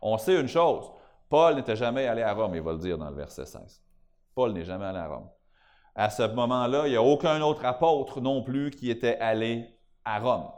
On 0.00 0.16
sait 0.16 0.40
une 0.40 0.48
chose, 0.48 0.90
Paul 1.28 1.56
n'était 1.56 1.76
jamais 1.76 2.06
allé 2.06 2.22
à 2.22 2.32
Rome, 2.32 2.54
il 2.54 2.62
va 2.62 2.72
le 2.72 2.78
dire 2.78 2.96
dans 2.96 3.10
le 3.10 3.16
verset 3.16 3.44
16. 3.44 3.82
Paul 4.34 4.52
n'est 4.52 4.64
jamais 4.64 4.86
allé 4.86 4.98
à 4.98 5.08
Rome. 5.08 5.28
À 5.94 6.10
ce 6.10 6.22
moment-là, 6.22 6.86
il 6.86 6.90
n'y 6.90 6.96
a 6.96 7.02
aucun 7.02 7.42
autre 7.42 7.64
apôtre 7.64 8.20
non 8.20 8.42
plus 8.42 8.70
qui 8.70 8.90
était 8.90 9.18
allé 9.18 9.66
à 10.04 10.20
Rome. 10.20 10.48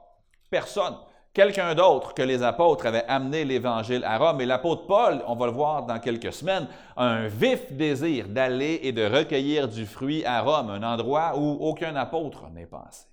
Personne. 0.51 0.97
Quelqu'un 1.33 1.77
d'autre 1.77 2.13
que 2.13 2.23
les 2.23 2.43
apôtres 2.43 2.87
avait 2.87 3.05
amené 3.07 3.45
l'Évangile 3.45 4.03
à 4.05 4.19
Rome. 4.19 4.41
Et 4.41 4.47
l'apôtre 4.47 4.87
Paul, 4.87 5.23
on 5.29 5.37
va 5.37 5.47
le 5.47 5.53
voir 5.53 5.87
dans 5.87 6.01
quelques 6.01 6.33
semaines, 6.33 6.67
a 6.97 7.05
un 7.05 7.29
vif 7.29 7.73
désir 7.73 8.29
d'aller 8.29 8.81
et 8.83 8.91
de 8.91 9.05
recueillir 9.05 9.69
du 9.69 9.87
fruit 9.87 10.25
à 10.25 10.41
Rome, 10.41 10.71
un 10.71 10.83
endroit 10.83 11.39
où 11.39 11.59
aucun 11.61 11.95
apôtre 11.95 12.51
n'est 12.51 12.67
passé. 12.67 13.07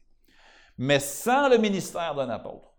Mais 0.79 0.99
sans 0.99 1.47
le 1.47 1.57
ministère 1.57 2.15
d'un 2.15 2.29
apôtre, 2.29 2.73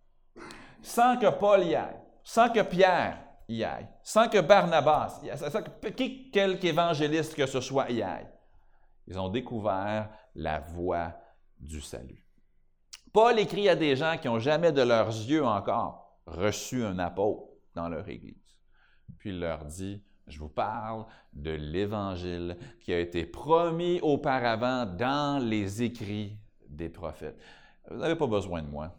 sans 0.83 1.17
que 1.17 1.31
Paul 1.31 1.65
y 1.65 1.75
aille, 1.77 2.01
sans 2.25 2.49
que 2.49 2.61
Pierre 2.61 3.19
y 3.49 3.63
aille, 3.63 3.89
sans 4.03 4.29
que 4.29 4.41
Barnabas 4.41 5.21
y 5.23 5.31
aille, 5.31 5.39
sans 5.39 5.63
que 5.63 7.35
que 7.35 7.47
ce 7.47 7.61
soit 7.61 7.91
y 7.91 8.03
aille. 8.03 8.29
Ils 9.07 9.19
ont 9.19 9.29
découvert 9.29 10.11
la 10.35 10.59
voie 10.61 11.13
du 11.59 11.81
salut. 11.81 12.28
Paul 13.13 13.39
écrit 13.39 13.69
à 13.69 13.77
des 13.77 13.97
gens 13.97 14.17
qui 14.21 14.29
n'ont 14.29 14.39
jamais 14.39 14.73
de 14.73 14.83
leurs 14.83 15.09
yeux 15.09 15.45
encore 15.45 16.19
reçu 16.27 16.85
un 16.85 16.99
apôtre 16.99 17.45
dans 17.75 17.89
leur 17.89 18.09
Église. 18.09 18.59
Puis 19.19 19.31
il 19.31 19.41
leur 19.41 19.65
dit, 19.65 20.03
je 20.27 20.39
vous 20.39 20.49
parle 20.49 21.07
de 21.33 21.51
l'Évangile 21.51 22.57
qui 22.81 22.93
a 22.93 23.01
été 23.01 23.25
promis 23.25 24.01
auparavant 24.01 24.85
dans 24.85 25.43
les 25.43 25.83
écrits 25.83 26.39
des 26.69 26.89
prophètes. 26.89 27.41
Vous 27.91 27.97
n'avez 27.97 28.17
pas 28.17 28.27
besoin 28.27 28.63
de 28.63 28.69
moi. 28.69 28.95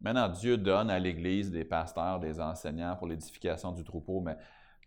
Maintenant, 0.00 0.28
Dieu 0.28 0.56
donne 0.56 0.90
à 0.90 0.98
l'Église 0.98 1.50
des 1.50 1.64
pasteurs, 1.64 2.20
des 2.20 2.40
enseignants 2.40 2.96
pour 2.96 3.06
l'édification 3.06 3.72
du 3.72 3.84
troupeau, 3.84 4.20
mais 4.20 4.36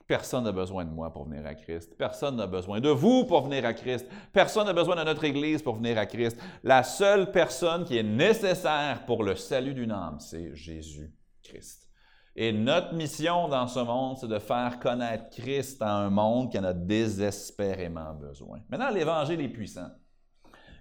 personne 0.10 0.44
n'a 0.44 0.52
besoin 0.52 0.86
de 0.86 0.90
moi 0.90 1.14
pour 1.14 1.26
venir 1.26 1.46
à 1.46 1.54
Christ. 1.54 1.96
Personne 1.96 2.36
n'a 2.36 2.48
besoin 2.48 2.82
de 2.82 2.90
vous 2.90 3.26
pour 3.26 3.44
venir 3.44 3.64
à 3.64 3.74
Christ. 3.74 4.08
Personne 4.34 4.66
n'a 4.66 4.74
besoin 4.74 4.96
de 4.96 5.04
notre 5.04 5.24
Église 5.24 5.62
pour 5.62 5.76
venir 5.76 6.00
à 6.00 6.08
Christ. 6.08 6.36
La 6.64 6.82
seule 6.82 7.32
personne 7.32 7.86
qui 7.86 7.96
est 7.96 8.04
nécessaire 8.04 9.06
pour 9.06 9.24
le 9.24 9.36
salut 9.36 9.76
d'une 9.76 9.92
âme, 9.92 10.20
c'est 10.20 10.56
Jésus-Christ. 10.56 11.88
Et 12.36 12.52
notre 12.52 12.96
mission 12.96 13.50
dans 13.50 13.68
ce 13.68 13.82
monde, 13.82 14.18
c'est 14.20 14.28
de 14.28 14.40
faire 14.40 14.80
connaître 14.80 15.30
Christ 15.30 15.80
à 15.84 15.94
un 15.94 16.10
monde 16.10 16.52
qui 16.52 16.58
en 16.58 16.64
a 16.64 16.74
désespérément 16.74 18.16
besoin. 18.16 18.62
Maintenant, 18.68 18.90
l'Évangile 18.90 19.42
est 19.42 19.50
puissant. 19.50 19.90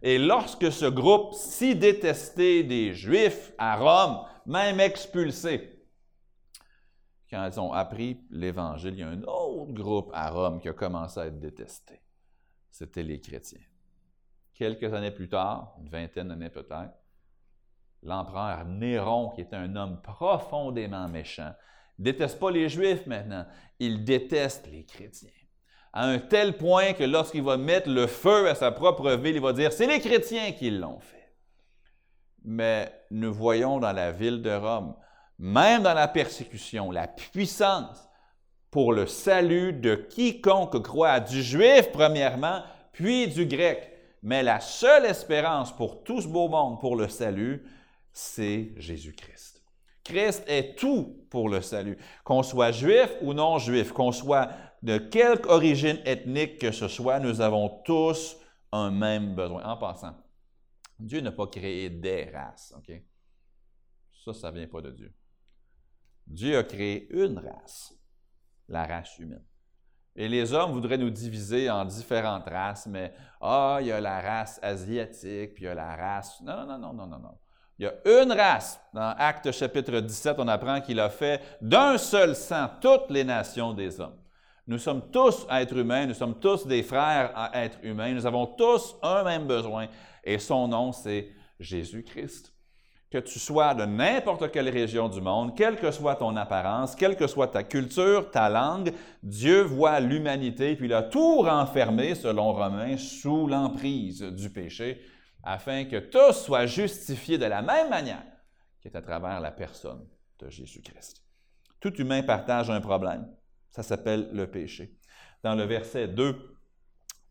Et 0.00 0.18
lorsque 0.18 0.72
ce 0.72 0.86
groupe 0.86 1.34
si 1.34 1.76
détesté 1.76 2.62
des 2.62 2.94
Juifs 2.94 3.52
à 3.58 3.76
Rome, 3.76 4.20
même 4.46 4.80
expulsé, 4.80 5.77
quand 7.30 7.46
ils 7.46 7.60
ont 7.60 7.72
appris 7.72 8.20
l'Évangile, 8.30 8.94
il 8.94 9.00
y 9.00 9.02
a 9.02 9.08
un 9.08 9.22
autre 9.22 9.72
groupe 9.72 10.10
à 10.14 10.30
Rome 10.30 10.60
qui 10.60 10.68
a 10.68 10.72
commencé 10.72 11.20
à 11.20 11.26
être 11.26 11.38
détesté. 11.38 12.00
C'était 12.70 13.02
les 13.02 13.20
chrétiens. 13.20 13.60
Quelques 14.54 14.92
années 14.92 15.10
plus 15.10 15.28
tard, 15.28 15.76
une 15.80 15.88
vingtaine 15.88 16.28
d'années 16.28 16.50
peut-être, 16.50 16.94
l'empereur 18.02 18.64
Néron, 18.64 19.30
qui 19.30 19.42
était 19.42 19.56
un 19.56 19.76
homme 19.76 20.00
profondément 20.02 21.08
méchant, 21.08 21.52
déteste 21.98 22.38
pas 22.38 22.50
les 22.50 22.68
Juifs 22.68 23.06
maintenant, 23.06 23.46
il 23.78 24.04
déteste 24.04 24.66
les 24.70 24.84
chrétiens 24.84 25.30
à 25.92 26.04
un 26.04 26.18
tel 26.18 26.56
point 26.56 26.92
que 26.92 27.04
lorsqu'il 27.04 27.42
va 27.42 27.56
mettre 27.56 27.88
le 27.88 28.06
feu 28.06 28.48
à 28.48 28.54
sa 28.54 28.70
propre 28.70 29.12
ville, 29.12 29.36
il 29.36 29.42
va 29.42 29.52
dire, 29.52 29.72
c'est 29.72 29.86
les 29.86 30.00
chrétiens 30.00 30.52
qui 30.52 30.70
l'ont 30.70 31.00
fait. 31.00 31.34
Mais 32.44 32.92
nous 33.10 33.32
voyons 33.32 33.78
dans 33.80 33.92
la 33.92 34.12
ville 34.12 34.42
de 34.42 34.50
Rome, 34.50 34.94
même 35.38 35.82
dans 35.82 35.94
la 35.94 36.08
persécution, 36.08 36.90
la 36.90 37.06
puissance 37.06 38.08
pour 38.70 38.92
le 38.92 39.06
salut 39.06 39.72
de 39.72 39.94
quiconque 39.94 40.82
croit, 40.82 41.20
du 41.20 41.42
juif 41.42 41.90
premièrement, 41.92 42.62
puis 42.92 43.28
du 43.28 43.46
grec. 43.46 43.92
Mais 44.22 44.42
la 44.42 44.60
seule 44.60 45.06
espérance 45.06 45.74
pour 45.74 46.02
tout 46.02 46.20
ce 46.20 46.28
beau 46.28 46.48
monde 46.48 46.80
pour 46.80 46.96
le 46.96 47.08
salut, 47.08 47.64
c'est 48.12 48.72
Jésus-Christ. 48.76 49.62
Christ 50.02 50.42
est 50.46 50.76
tout 50.78 51.26
pour 51.30 51.48
le 51.48 51.60
salut. 51.60 51.98
Qu'on 52.24 52.42
soit 52.42 52.72
juif 52.72 53.14
ou 53.20 53.34
non 53.34 53.58
juif, 53.58 53.92
qu'on 53.92 54.12
soit 54.12 54.50
de 54.82 54.98
quelque 54.98 55.48
origine 55.48 56.00
ethnique 56.04 56.58
que 56.58 56.72
ce 56.72 56.88
soit, 56.88 57.20
nous 57.20 57.40
avons 57.40 57.68
tous 57.84 58.36
un 58.72 58.90
même 58.90 59.34
besoin. 59.34 59.64
En 59.64 59.76
passant, 59.76 60.16
Dieu 60.98 61.20
n'a 61.20 61.32
pas 61.32 61.46
créé 61.46 61.90
des 61.90 62.30
races, 62.30 62.74
OK? 62.76 62.92
Ça, 64.24 64.34
ça 64.34 64.50
ne 64.50 64.58
vient 64.58 64.66
pas 64.66 64.80
de 64.80 64.90
Dieu. 64.90 65.12
Dieu 66.28 66.58
a 66.58 66.62
créé 66.62 67.08
une 67.10 67.38
race, 67.38 67.94
la 68.68 68.84
race 68.84 69.18
humaine. 69.18 69.44
Et 70.14 70.28
les 70.28 70.52
hommes 70.52 70.72
voudraient 70.72 70.98
nous 70.98 71.10
diviser 71.10 71.70
en 71.70 71.84
différentes 71.84 72.48
races, 72.48 72.86
mais 72.86 73.14
ah, 73.40 73.78
il 73.80 73.86
y 73.86 73.92
a 73.92 74.00
la 74.00 74.20
race 74.20 74.58
asiatique, 74.62 75.54
puis 75.54 75.64
il 75.64 75.66
y 75.66 75.68
a 75.68 75.74
la 75.74 75.96
race. 75.96 76.40
Non, 76.42 76.66
non, 76.66 76.78
non, 76.78 76.92
non, 76.92 77.06
non, 77.06 77.18
non. 77.18 77.38
Il 77.78 77.84
y 77.84 77.86
a 77.86 78.22
une 78.22 78.32
race. 78.32 78.80
Dans 78.92 79.14
Actes 79.16 79.52
chapitre 79.52 80.00
17, 80.00 80.36
on 80.38 80.48
apprend 80.48 80.80
qu'il 80.80 80.98
a 80.98 81.08
fait 81.08 81.40
d'un 81.62 81.96
seul 81.96 82.34
sang 82.34 82.68
toutes 82.80 83.10
les 83.10 83.24
nations 83.24 83.72
des 83.72 84.00
hommes. 84.00 84.18
Nous 84.66 84.78
sommes 84.78 85.10
tous 85.10 85.46
êtres 85.50 85.78
humains, 85.78 86.06
nous 86.06 86.14
sommes 86.14 86.38
tous 86.38 86.66
des 86.66 86.82
frères 86.82 87.32
à 87.34 87.56
êtres 87.64 87.78
humains, 87.82 88.12
nous 88.12 88.26
avons 88.26 88.46
tous 88.46 88.96
un 89.02 89.22
même 89.22 89.46
besoin, 89.46 89.86
et 90.24 90.38
son 90.38 90.68
nom, 90.68 90.92
c'est 90.92 91.30
Jésus-Christ. 91.58 92.52
Que 93.10 93.18
tu 93.18 93.38
sois 93.38 93.74
de 93.74 93.84
n'importe 93.84 94.50
quelle 94.50 94.68
région 94.68 95.08
du 95.08 95.20
monde, 95.20 95.56
quelle 95.56 95.76
que 95.76 95.90
soit 95.90 96.16
ton 96.16 96.36
apparence, 96.36 96.94
quelle 96.94 97.16
que 97.16 97.26
soit 97.26 97.48
ta 97.48 97.62
culture, 97.62 98.30
ta 98.30 98.50
langue, 98.50 98.92
Dieu 99.22 99.62
voit 99.62 99.98
l'humanité, 100.00 100.76
puis 100.76 100.86
il 100.86 100.92
a 100.92 101.02
tout 101.02 101.40
renfermé, 101.40 102.14
selon 102.14 102.52
Romains, 102.52 102.98
sous 102.98 103.46
l'emprise 103.46 104.20
du 104.22 104.50
péché, 104.50 105.00
afin 105.42 105.86
que 105.86 105.96
tous 105.96 106.32
soient 106.32 106.66
justifiés 106.66 107.38
de 107.38 107.46
la 107.46 107.62
même 107.62 107.88
manière, 107.88 108.26
qui 108.82 108.88
est 108.88 108.96
à 108.96 109.00
travers 109.00 109.40
la 109.40 109.52
personne 109.52 110.06
de 110.40 110.50
Jésus-Christ. 110.50 111.22
Tout 111.80 111.94
humain 111.94 112.22
partage 112.22 112.70
un 112.70 112.80
problème. 112.80 113.26
Ça 113.70 113.82
s'appelle 113.82 114.28
le 114.32 114.50
péché. 114.50 114.98
Dans 115.42 115.54
le 115.54 115.64
verset 115.64 116.08
2, 116.08 116.36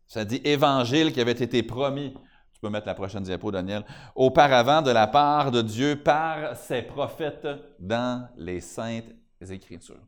ça 0.06 0.24
dit 0.24 0.40
évangile 0.44 1.12
qui 1.12 1.20
avait 1.20 1.32
été 1.32 1.62
promis. 1.62 2.14
Tu 2.58 2.62
peux 2.62 2.70
mettre 2.70 2.88
la 2.88 2.94
prochaine 2.94 3.22
diapo, 3.22 3.52
Daniel. 3.52 3.84
Auparavant, 4.16 4.82
de 4.82 4.90
la 4.90 5.06
part 5.06 5.52
de 5.52 5.62
Dieu 5.62 5.94
par 6.02 6.56
ses 6.56 6.82
prophètes 6.82 7.46
dans 7.78 8.28
les 8.36 8.60
saintes 8.60 9.14
Écritures. 9.48 10.04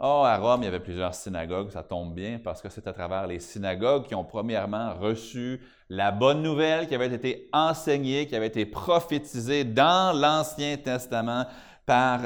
Oh, 0.00 0.24
à 0.24 0.36
Rome, 0.38 0.62
il 0.62 0.64
y 0.64 0.68
avait 0.68 0.80
plusieurs 0.80 1.14
synagogues, 1.14 1.70
ça 1.70 1.84
tombe 1.84 2.14
bien, 2.14 2.40
parce 2.42 2.60
que 2.60 2.68
c'est 2.68 2.88
à 2.88 2.92
travers 2.92 3.28
les 3.28 3.38
synagogues 3.38 4.06
qui 4.08 4.16
ont 4.16 4.24
premièrement 4.24 4.94
reçu 4.94 5.60
la 5.88 6.10
bonne 6.10 6.42
nouvelle 6.42 6.88
qui 6.88 6.96
avait 6.96 7.14
été 7.14 7.48
enseignée, 7.52 8.26
qui 8.26 8.34
avait 8.34 8.48
été 8.48 8.66
prophétisée 8.66 9.62
dans 9.62 10.12
l'Ancien 10.16 10.76
Testament 10.78 11.46
par 11.86 12.20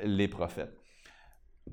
les 0.00 0.28
prophètes. 0.28 0.74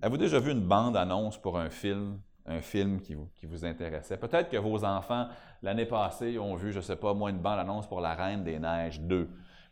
Avez-vous 0.02 0.18
déjà 0.18 0.40
vu 0.40 0.52
une 0.52 0.68
bande-annonce 0.68 1.38
pour 1.38 1.58
un 1.58 1.70
film, 1.70 2.20
un 2.46 2.62
film 2.62 3.02
qui 3.02 3.14
vous, 3.14 3.30
qui 3.36 3.46
vous 3.46 3.66
intéressait? 3.66 4.18
Peut-être 4.18 4.50
que 4.50 4.58
vos 4.58 4.84
enfants, 4.84 5.28
l'année 5.62 5.86
passée, 5.86 6.38
ont 6.40 6.56
vu, 6.56 6.72
je 6.72 6.78
ne 6.78 6.84
sais 6.84 6.96
pas, 6.96 7.14
moi, 7.14 7.30
une 7.30 7.40
bande-annonce 7.40 7.88
pour 7.88 8.02
La 8.02 8.14
Reine 8.14 8.44
des 8.44 8.60
Neiges 8.60 9.02
2. 9.02 9.26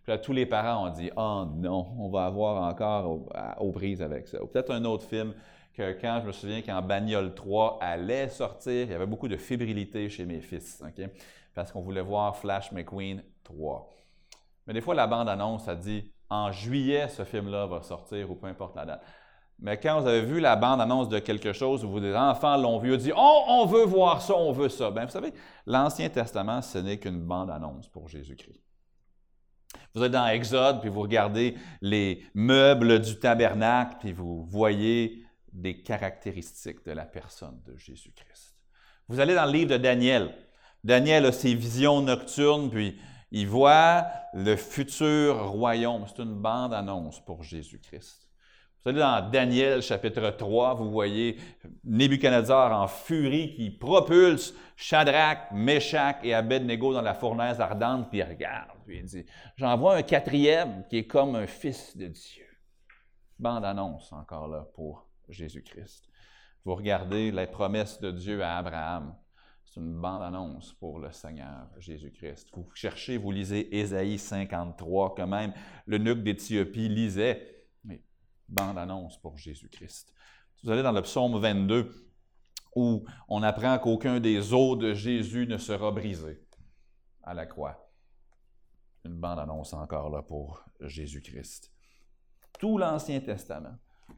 Puis 0.04 0.12
là, 0.12 0.18
tous 0.18 0.34
les 0.34 0.46
parents 0.46 0.88
ont 0.88 0.92
dit, 0.92 1.12
oh 1.16 1.46
non, 1.56 1.94
on 1.98 2.10
va 2.10 2.26
avoir 2.26 2.64
encore 2.64 3.20
aux, 3.60 3.72
prises 3.72 4.02
avec 4.02 4.28
ça. 4.28 4.42
Ou 4.44 4.48
peut-être 4.48 4.72
un 4.72 4.86
autre 4.86 5.06
film 5.06 5.34
que 5.74 5.94
quand 6.00 6.20
je 6.22 6.28
me 6.28 6.32
souviens 6.32 6.62
qu'en 6.62 6.82
Bagnole 6.82 7.34
3 7.34 7.80
allait 7.82 8.30
sortir, 8.30 8.84
il 8.84 8.92
y 8.92 8.94
avait 8.94 9.06
beaucoup 9.06 9.28
de 9.28 9.38
fébrilité 9.38 10.10
chez 10.10 10.26
mes 10.26 10.42
fils, 10.42 10.84
parce 11.54 11.72
qu'on 11.72 11.82
voulait 11.82 12.02
voir 12.02 12.36
Flash 12.36 12.72
McQueen 12.72 13.24
3. 13.44 13.90
Mais 14.68 14.74
des 14.74 14.82
fois, 14.82 14.96
la 14.96 15.08
bande-annonce, 15.08 15.66
ça 15.66 15.76
dit 15.76 16.12
en 16.30 16.52
juillet, 16.52 17.08
ce 17.10 17.24
film-là 17.24 17.66
va 17.66 17.82
sortir 17.82 18.30
ou 18.30 18.36
peu 18.36 18.48
importe 18.48 18.76
la 18.76 18.86
date. 18.86 19.04
Mais 19.62 19.78
quand 19.78 20.00
vous 20.00 20.08
avez 20.08 20.22
vu 20.22 20.40
la 20.40 20.56
bande-annonce 20.56 21.10
de 21.10 21.20
quelque 21.20 21.52
chose 21.52 21.84
où 21.84 21.90
vos 21.90 22.16
enfants 22.16 22.56
l'ont 22.56 22.80
vu, 22.80 22.94
ont 22.94 22.98
dit 22.98 23.12
Oh, 23.16 23.44
on 23.48 23.66
veut 23.66 23.84
voir 23.84 24.22
ça, 24.22 24.36
on 24.36 24.52
veut 24.52 24.70
ça. 24.70 24.90
Bien, 24.90 25.06
vous 25.06 25.12
savez, 25.12 25.34
l'Ancien 25.66 26.10
Testament, 26.10 26.62
ce 26.62 26.78
n'est 26.78 26.98
qu'une 26.98 27.22
bande-annonce 27.22 27.90
pour 27.90 28.08
Jésus-Christ. 28.08 28.62
Vous 29.94 30.04
êtes 30.04 30.12
dans 30.12 30.28
Exode, 30.28 30.80
puis 30.80 30.90
vous 30.90 31.02
regardez 31.02 31.56
les 31.82 32.24
meubles 32.34 33.02
du 33.02 33.20
tabernacle, 33.20 33.98
puis 34.00 34.14
vous 34.14 34.46
voyez 34.46 35.26
des 35.52 35.82
caractéristiques 35.82 36.86
de 36.86 36.92
la 36.92 37.06
personne 37.06 37.60
de 37.66 37.76
Jésus-Christ. 37.76 38.56
Vous 39.10 39.20
allez 39.20 39.36
dans 39.36 39.46
le 39.46 39.52
livre 39.52 39.72
de 39.72 39.78
Daniel. 39.78 40.34
Daniel 40.84 41.26
a 41.26 41.32
ses 41.32 41.54
visions 41.54 42.02
nocturnes, 42.02 42.70
puis 42.70 42.98
il 43.32 43.48
voit 43.48 44.06
le 44.34 44.56
futur 44.56 45.50
royaume. 45.50 46.06
C'est 46.08 46.22
une 46.22 46.36
bande-annonce 46.36 47.20
pour 47.26 47.44
Jésus-Christ. 47.44 48.29
Vous 48.82 48.92
allez 48.92 49.00
dans 49.00 49.30
Daniel 49.30 49.82
chapitre 49.82 50.30
3, 50.30 50.76
vous 50.76 50.90
voyez 50.90 51.38
Nebuchadnezzar 51.84 52.72
en 52.72 52.88
furie 52.88 53.54
qui 53.54 53.72
propulse 53.72 54.54
Shadrach, 54.78 55.52
Meshach 55.52 56.16
et 56.24 56.34
Abednego 56.34 56.94
dans 56.94 57.02
la 57.02 57.14
fournaise 57.14 57.60
ardente, 57.60 58.10
puis 58.10 58.20
il 58.20 58.24
regarde, 58.24 58.78
puis 58.86 59.00
il 59.00 59.04
dit 59.04 59.26
J'en 59.58 59.78
vois 59.78 59.98
un 59.98 60.02
quatrième 60.02 60.86
qui 60.90 61.00
est 61.00 61.08
comme 61.08 61.36
un 61.36 61.46
fils 61.46 61.98
de 61.98 62.08
Dieu. 62.08 62.46
Bande-annonce 63.38 64.14
encore 64.14 64.48
là 64.48 64.66
pour 64.74 65.10
Jésus-Christ. 65.28 66.08
Vous 66.64 66.76
regardez 66.76 67.32
les 67.32 67.48
promesses 67.48 68.00
de 68.00 68.12
Dieu 68.12 68.42
à 68.42 68.60
Abraham. 68.60 69.14
C'est 69.66 69.82
une 69.82 70.00
bande-annonce 70.00 70.72
pour 70.80 71.00
le 71.00 71.12
Seigneur 71.12 71.68
Jésus-Christ. 71.80 72.48
Vous 72.54 72.70
cherchez, 72.74 73.18
vous 73.18 73.32
lisez 73.32 73.78
Ésaïe 73.78 74.18
53, 74.18 75.16
que 75.16 75.22
même 75.24 75.52
le 75.86 75.98
nuque 75.98 76.24
d'Éthiopie 76.24 76.88
lisait 76.88 77.59
bande-annonce 78.50 79.20
pour 79.22 79.38
Jésus-Christ. 79.38 80.14
Vous 80.64 80.72
allez 80.72 80.84
dans 80.84 80.92
le 80.92 81.02
psaume 81.02 81.40
22 81.40 82.10
où 82.76 83.04
on 83.28 83.44
apprend 83.44 83.80
qu'aucun 83.80 84.20
des 84.20 84.54
os 84.54 84.78
de 84.78 84.94
Jésus 84.94 85.48
ne 85.48 85.58
sera 85.58 85.92
brisé 85.92 86.42
à 87.24 87.34
la 87.34 87.46
croix. 87.46 87.90
Une 89.06 89.16
bande-annonce 89.16 89.74
encore 89.74 90.10
là 90.10 90.22
pour 90.22 90.64
Jésus-Christ. 90.82 91.72
Tout 92.60 92.78
l'Ancien 92.78 93.20
Testament, 93.22 93.78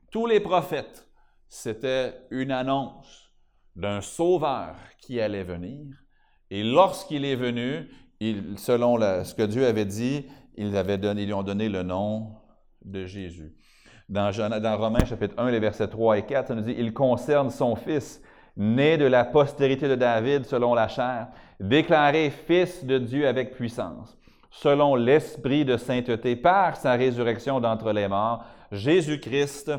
tous 0.10 0.26
les 0.26 0.40
prophètes, 0.40 1.08
c'était 1.48 2.16
une 2.32 2.52
annonce 2.52 3.32
d'un 3.76 4.02
sauveur 4.02 4.76
qui 4.98 5.20
allait 5.20 5.44
venir. 5.44 5.86
Et 6.50 6.64
lorsqu'il 6.64 7.26
est 7.26 7.36
venu, 7.36 7.90
il, 8.20 8.58
selon 8.58 9.00
ce 9.24 9.34
que 9.34 9.44
Dieu 9.44 9.66
avait 9.66 9.86
dit, 9.86 10.26
donné, 10.58 11.22
ils 11.24 11.26
lui 11.26 11.34
ont 11.34 11.44
donné 11.44 11.70
le 11.70 11.84
nom 11.84 12.36
de 12.84 13.06
Jésus. 13.06 13.56
Dans, 14.12 14.78
Romains 14.78 15.06
chapitre 15.06 15.36
1, 15.38 15.52
les 15.52 15.60
versets 15.62 15.88
3 15.88 16.18
et 16.18 16.26
4, 16.26 16.50
ça 16.50 16.56
nous 16.56 16.64
dit, 16.64 16.76
il 16.78 16.94
concerne 16.94 17.50
son 17.50 17.78
fils, 17.78 18.22
né 18.58 18.98
de 18.98 19.06
la 19.06 19.24
postérité 19.24 19.88
de 19.88 19.96
David 19.96 20.46
selon 20.46 20.74
la 20.74 20.90
chair, 20.90 21.30
déclaré 21.62 22.30
fils 22.30 22.84
de 22.84 22.98
Dieu 22.98 23.26
avec 23.26 23.56
puissance, 23.56 24.18
selon 24.50 24.96
l'esprit 24.96 25.64
de 25.64 25.78
sainteté 25.78 26.36
par 26.36 26.76
sa 26.76 26.92
résurrection 26.96 27.62
d'entre 27.62 27.94
les 27.94 28.10
morts, 28.10 28.44
Jésus-Christ, 28.74 29.72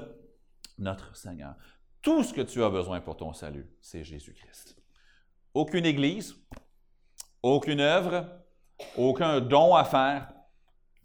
notre 0.78 1.14
Seigneur. 1.14 1.54
Tout 2.00 2.22
ce 2.22 2.32
que 2.32 2.40
tu 2.40 2.64
as 2.64 2.70
besoin 2.70 3.02
pour 3.02 3.18
ton 3.18 3.34
salut, 3.34 3.68
c'est 3.82 4.02
Jésus-Christ. 4.02 4.78
Aucune 5.52 5.84
église, 5.84 6.34
aucune 7.42 7.80
œuvre, 7.80 8.24
aucun 8.96 9.42
don 9.42 9.74
à 9.74 9.84
faire. 9.84 10.32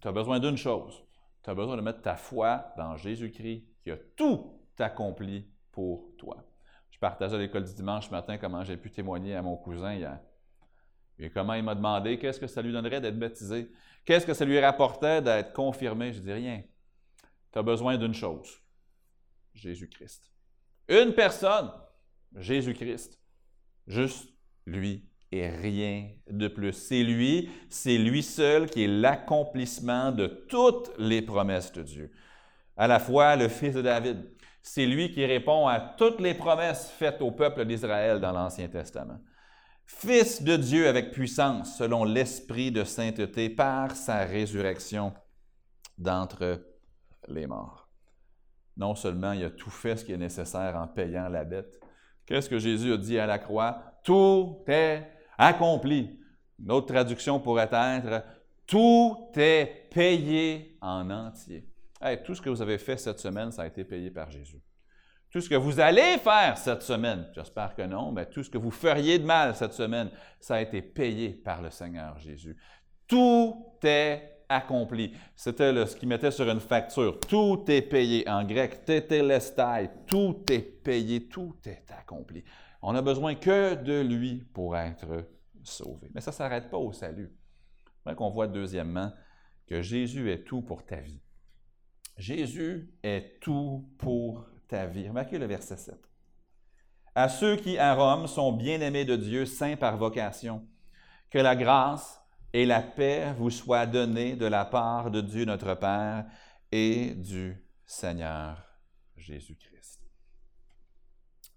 Tu 0.00 0.08
as 0.08 0.12
besoin 0.12 0.40
d'une 0.40 0.56
chose, 0.56 1.04
tu 1.42 1.50
as 1.50 1.54
besoin 1.54 1.76
de 1.76 1.82
mettre 1.82 2.02
ta 2.02 2.16
foi 2.16 2.72
dans 2.76 2.96
Jésus-Christ 2.96 3.64
qui 3.82 3.90
a 3.90 3.96
tout 4.16 4.60
accompli 4.78 5.48
pour 5.72 6.14
toi. 6.16 6.44
Je 6.90 6.98
partageais 6.98 7.36
à 7.36 7.38
l'école 7.38 7.64
du 7.64 7.74
dimanche 7.74 8.10
matin 8.10 8.38
comment 8.38 8.64
j'ai 8.64 8.76
pu 8.76 8.90
témoigner 8.90 9.34
à 9.34 9.42
mon 9.42 9.56
cousin 9.56 9.94
hier. 9.94 10.20
Et 11.18 11.30
comment 11.30 11.54
il 11.54 11.64
m'a 11.64 11.74
demandé 11.74 12.18
qu'est-ce 12.18 12.38
que 12.38 12.46
ça 12.46 12.62
lui 12.62 12.72
donnerait 12.72 13.00
d'être 13.00 13.18
baptisé, 13.18 13.70
qu'est-ce 14.04 14.26
que 14.26 14.34
ça 14.34 14.44
lui 14.44 14.58
rapportait 14.60 15.20
d'être 15.20 15.52
confirmé? 15.52 16.12
Je 16.12 16.20
dis 16.20 16.32
rien. 16.32 16.62
Tu 17.52 17.58
as 17.58 17.62
besoin 17.62 17.96
d'une 17.96 18.14
chose, 18.14 18.60
Jésus-Christ. 19.54 20.32
Une 20.88 21.14
personne, 21.14 21.72
Jésus-Christ. 22.34 23.20
Juste 23.86 24.32
lui 24.66 25.08
et 25.30 25.48
rien 25.48 26.08
de 26.30 26.48
plus. 26.48 26.72
C'est 26.72 27.02
lui, 27.02 27.50
c'est 27.68 27.98
lui 27.98 28.22
seul 28.22 28.68
qui 28.68 28.84
est 28.84 28.88
l'accomplissement 28.88 30.12
de 30.12 30.26
toutes 30.26 30.90
les 30.98 31.22
promesses 31.22 31.72
de 31.72 31.82
Dieu. 31.82 32.12
À 32.76 32.86
la 32.86 32.98
fois 32.98 33.36
le 33.36 33.48
fils 33.48 33.74
de 33.74 33.82
David, 33.82 34.24
c'est 34.62 34.86
lui 34.86 35.10
qui 35.10 35.24
répond 35.24 35.66
à 35.66 35.80
toutes 35.80 36.20
les 36.20 36.34
promesses 36.34 36.90
faites 36.90 37.22
au 37.22 37.30
peuple 37.30 37.64
d'Israël 37.64 38.20
dans 38.20 38.32
l'Ancien 38.32 38.68
Testament. 38.68 39.18
Fils 39.86 40.42
de 40.42 40.56
Dieu 40.56 40.86
avec 40.86 41.12
puissance, 41.12 41.78
selon 41.78 42.04
l'esprit 42.04 42.70
de 42.70 42.84
sainteté, 42.84 43.48
par 43.48 43.96
sa 43.96 44.24
résurrection 44.24 45.14
d'entre 45.96 46.62
les 47.26 47.46
morts. 47.46 47.88
Non 48.76 48.94
seulement 48.94 49.32
il 49.32 49.44
a 49.44 49.50
tout 49.50 49.70
fait 49.70 49.96
ce 49.96 50.04
qui 50.04 50.12
est 50.12 50.18
nécessaire 50.18 50.76
en 50.76 50.86
payant 50.86 51.28
la 51.28 51.44
dette. 51.44 51.80
Qu'est-ce 52.26 52.50
que 52.50 52.58
Jésus 52.58 52.92
a 52.92 52.96
dit 52.98 53.18
à 53.18 53.26
la 53.26 53.38
croix? 53.38 53.82
Tout 54.04 54.62
est 54.66 55.02
accompli. 55.38 56.18
Une 56.58 56.70
autre 56.70 56.92
traduction 56.92 57.40
pourrait 57.40 57.70
être 57.72 58.24
Tout 58.66 59.30
est 59.36 59.88
payé 59.90 60.76
en 60.82 61.08
entier. 61.10 61.66
tout 62.24 62.34
ce 62.34 62.42
que 62.42 62.50
vous 62.50 62.60
avez 62.60 62.78
fait 62.78 62.98
cette 62.98 63.20
semaine, 63.20 63.50
ça 63.52 63.62
a 63.62 63.66
été 63.66 63.84
payé 63.84 64.10
par 64.10 64.30
Jésus. 64.30 64.60
Tout 65.30 65.40
ce 65.40 65.48
que 65.48 65.54
vous 65.54 65.78
allez 65.78 66.18
faire 66.18 66.56
cette 66.56 66.82
semaine, 66.82 67.26
j'espère 67.34 67.74
que 67.74 67.82
non, 67.82 68.12
mais 68.12 68.26
tout 68.26 68.42
ce 68.42 68.50
que 68.50 68.56
vous 68.56 68.70
feriez 68.70 69.18
de 69.18 69.24
mal 69.24 69.54
cette 69.54 69.74
semaine, 69.74 70.10
ça 70.40 70.56
a 70.56 70.60
été 70.60 70.80
payé 70.80 71.30
par 71.30 71.60
le 71.60 71.70
Seigneur 71.70 72.18
Jésus. 72.18 72.56
Tout 73.06 73.78
est 73.82 74.38
accompli. 74.48 75.12
C'était 75.36 75.86
ce 75.86 75.96
qu'il 75.96 76.08
mettait 76.08 76.30
sur 76.30 76.48
une 76.48 76.60
facture. 76.60 77.18
Tout 77.20 77.64
est 77.68 77.82
payé. 77.82 78.28
En 78.28 78.44
grec. 78.44 78.84
Tout 80.06 80.52
est 80.52 80.82
payé. 80.82 81.28
Tout 81.28 81.56
est 81.66 81.84
accompli. 81.90 82.44
On 82.82 82.92
n'a 82.92 83.02
besoin 83.02 83.34
que 83.34 83.74
de 83.74 84.00
lui 84.00 84.46
pour 84.52 84.76
être 84.76 85.26
sauvé. 85.62 86.10
Mais 86.14 86.20
ça 86.20 86.30
ne 86.30 86.36
s'arrête 86.36 86.70
pas 86.70 86.78
au 86.78 86.92
salut. 86.92 87.32
On 88.06 88.14
qu'on 88.14 88.30
voit 88.30 88.46
deuxièmement 88.46 89.12
que 89.66 89.82
Jésus 89.82 90.30
est 90.30 90.44
tout 90.44 90.62
pour 90.62 90.86
ta 90.86 90.96
vie. 90.96 91.20
Jésus 92.16 92.90
est 93.02 93.40
tout 93.40 93.88
pour 93.98 94.46
ta 94.66 94.86
vie. 94.86 95.08
Remarquez 95.08 95.38
le 95.38 95.46
verset 95.46 95.76
7. 95.76 95.94
À 97.14 97.28
ceux 97.28 97.56
qui 97.56 97.78
à 97.78 97.94
Rome 97.94 98.26
sont 98.26 98.52
bien-aimés 98.52 99.04
de 99.04 99.16
Dieu, 99.16 99.44
saints 99.44 99.76
par 99.76 99.96
vocation, 99.96 100.66
que 101.30 101.38
la 101.38 101.56
grâce 101.56 102.20
et 102.52 102.64
la 102.64 102.80
paix 102.80 103.34
vous 103.36 103.50
soient 103.50 103.86
données 103.86 104.36
de 104.36 104.46
la 104.46 104.64
part 104.64 105.10
de 105.10 105.20
Dieu 105.20 105.44
notre 105.44 105.74
Père 105.74 106.26
et 106.72 107.14
du 107.14 107.62
Seigneur 107.84 108.64
Jésus-Christ. 109.16 110.07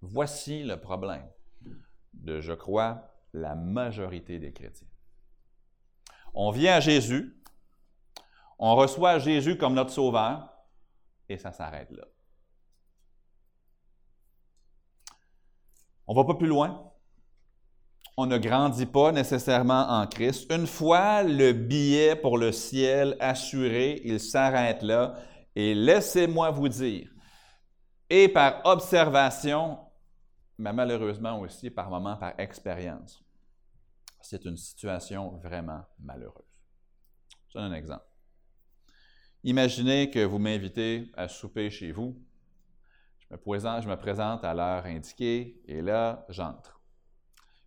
Voici 0.02 0.64
le 0.64 0.80
problème 0.80 1.28
de, 2.14 2.42
je 2.42 2.54
crois, 2.54 3.14
la 3.34 3.56
majorité 3.56 4.40
des 4.40 4.52
chrétiens. 4.52 4.88
On 6.34 6.52
vient 6.52 6.76
à 6.76 6.80
Jésus, 6.80 7.42
on 8.58 8.76
reçoit 8.76 9.20
Jésus 9.20 9.58
comme 9.58 9.74
notre 9.74 9.92
sauveur, 9.92 10.50
et 11.30 11.38
ça 11.38 11.52
s'arrête 11.52 11.92
là. 11.92 12.06
On 16.08 16.14
ne 16.14 16.20
va 16.20 16.26
pas 16.26 16.36
plus 16.36 16.48
loin. 16.48 16.92
On 18.18 18.26
ne 18.26 18.38
grandit 18.38 18.86
pas 18.86 19.12
nécessairement 19.12 19.88
en 19.90 20.06
Christ. 20.08 20.52
Une 20.52 20.68
fois 20.68 21.24
le 21.24 21.54
billet 21.54 22.16
pour 22.16 22.38
le 22.38 22.52
ciel 22.52 23.16
assuré, 23.20 24.02
il 24.04 24.20
s'arrête 24.20 24.84
là. 24.84 25.16
Et 25.56 25.74
laissez-moi 25.74 26.52
vous 26.52 26.68
dire, 26.68 27.10
et 28.10 28.28
par 28.28 28.62
observation, 28.66 29.80
mais 30.62 30.74
malheureusement 30.74 31.40
aussi 31.40 31.70
par 31.70 31.90
moments 31.90 32.16
par 32.16 32.40
expérience. 32.40 33.24
C'est 34.22 34.46
une 34.46 34.58
situation 34.58 35.32
vraiment 35.38 35.84
malheureuse. 36.00 36.62
Je 37.50 37.58
donne 37.58 37.72
un 37.72 37.76
exemple. 37.76 38.06
Imaginez 39.44 40.12
que 40.12 40.24
vous 40.24 40.38
m'invitez 40.38 41.12
à 41.18 41.28
souper 41.28 41.72
chez 41.72 41.92
vous. 41.92 42.16
Je 43.22 43.34
me 43.34 43.38
présente, 43.38 43.82
je 43.82 43.90
me 43.90 43.98
présente 43.98 44.44
à 44.44 44.54
l'heure 44.54 44.86
indiquée 44.86 45.60
et 45.66 45.82
là, 45.82 46.26
j'entre. 46.30 46.80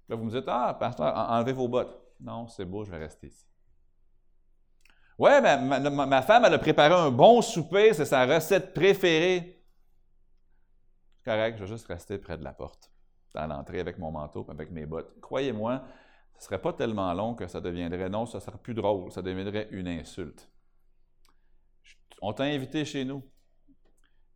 Là, 0.08 0.14
vous 0.14 0.24
me 0.24 0.30
dites 0.30 0.44
Ah, 0.46 0.76
pasteur, 0.78 1.12
enlevez 1.16 1.52
vos 1.52 1.66
bottes. 1.66 2.00
Non, 2.20 2.46
c'est 2.46 2.64
beau, 2.64 2.84
je 2.84 2.92
vais 2.92 2.98
rester 2.98 3.26
ici. 3.26 3.44
Ouais, 5.18 5.40
ma, 5.40 5.56
ma, 5.58 6.22
femme, 6.22 6.44
elle 6.44 6.54
a 6.54 6.58
préparé 6.58 6.94
un 6.94 7.10
bon 7.10 7.42
souper, 7.42 7.92
c'est 7.92 8.04
sa 8.04 8.24
recette 8.24 8.72
préférée. 8.72 9.53
Correct, 11.24 11.56
je 11.56 11.64
vais 11.64 11.70
juste 11.70 11.86
rester 11.86 12.18
près 12.18 12.36
de 12.36 12.44
la 12.44 12.52
porte, 12.52 12.90
dans 13.34 13.46
l'entrée 13.46 13.80
avec 13.80 13.98
mon 13.98 14.10
manteau, 14.10 14.46
avec 14.50 14.70
mes 14.70 14.84
bottes. 14.84 15.18
Croyez-moi, 15.22 15.82
ce 16.34 16.38
ne 16.38 16.44
serait 16.44 16.60
pas 16.60 16.72
tellement 16.74 17.12
long 17.14 17.34
que 17.34 17.46
ça 17.46 17.60
deviendrait, 17.60 18.10
non, 18.10 18.26
ça 18.26 18.40
serait 18.40 18.58
plus 18.58 18.74
drôle, 18.74 19.10
ça 19.10 19.22
deviendrait 19.22 19.68
une 19.70 19.88
insulte. 19.88 20.50
On 22.20 22.32
t'a 22.32 22.44
invité 22.44 22.84
chez 22.84 23.04
nous. 23.04 23.22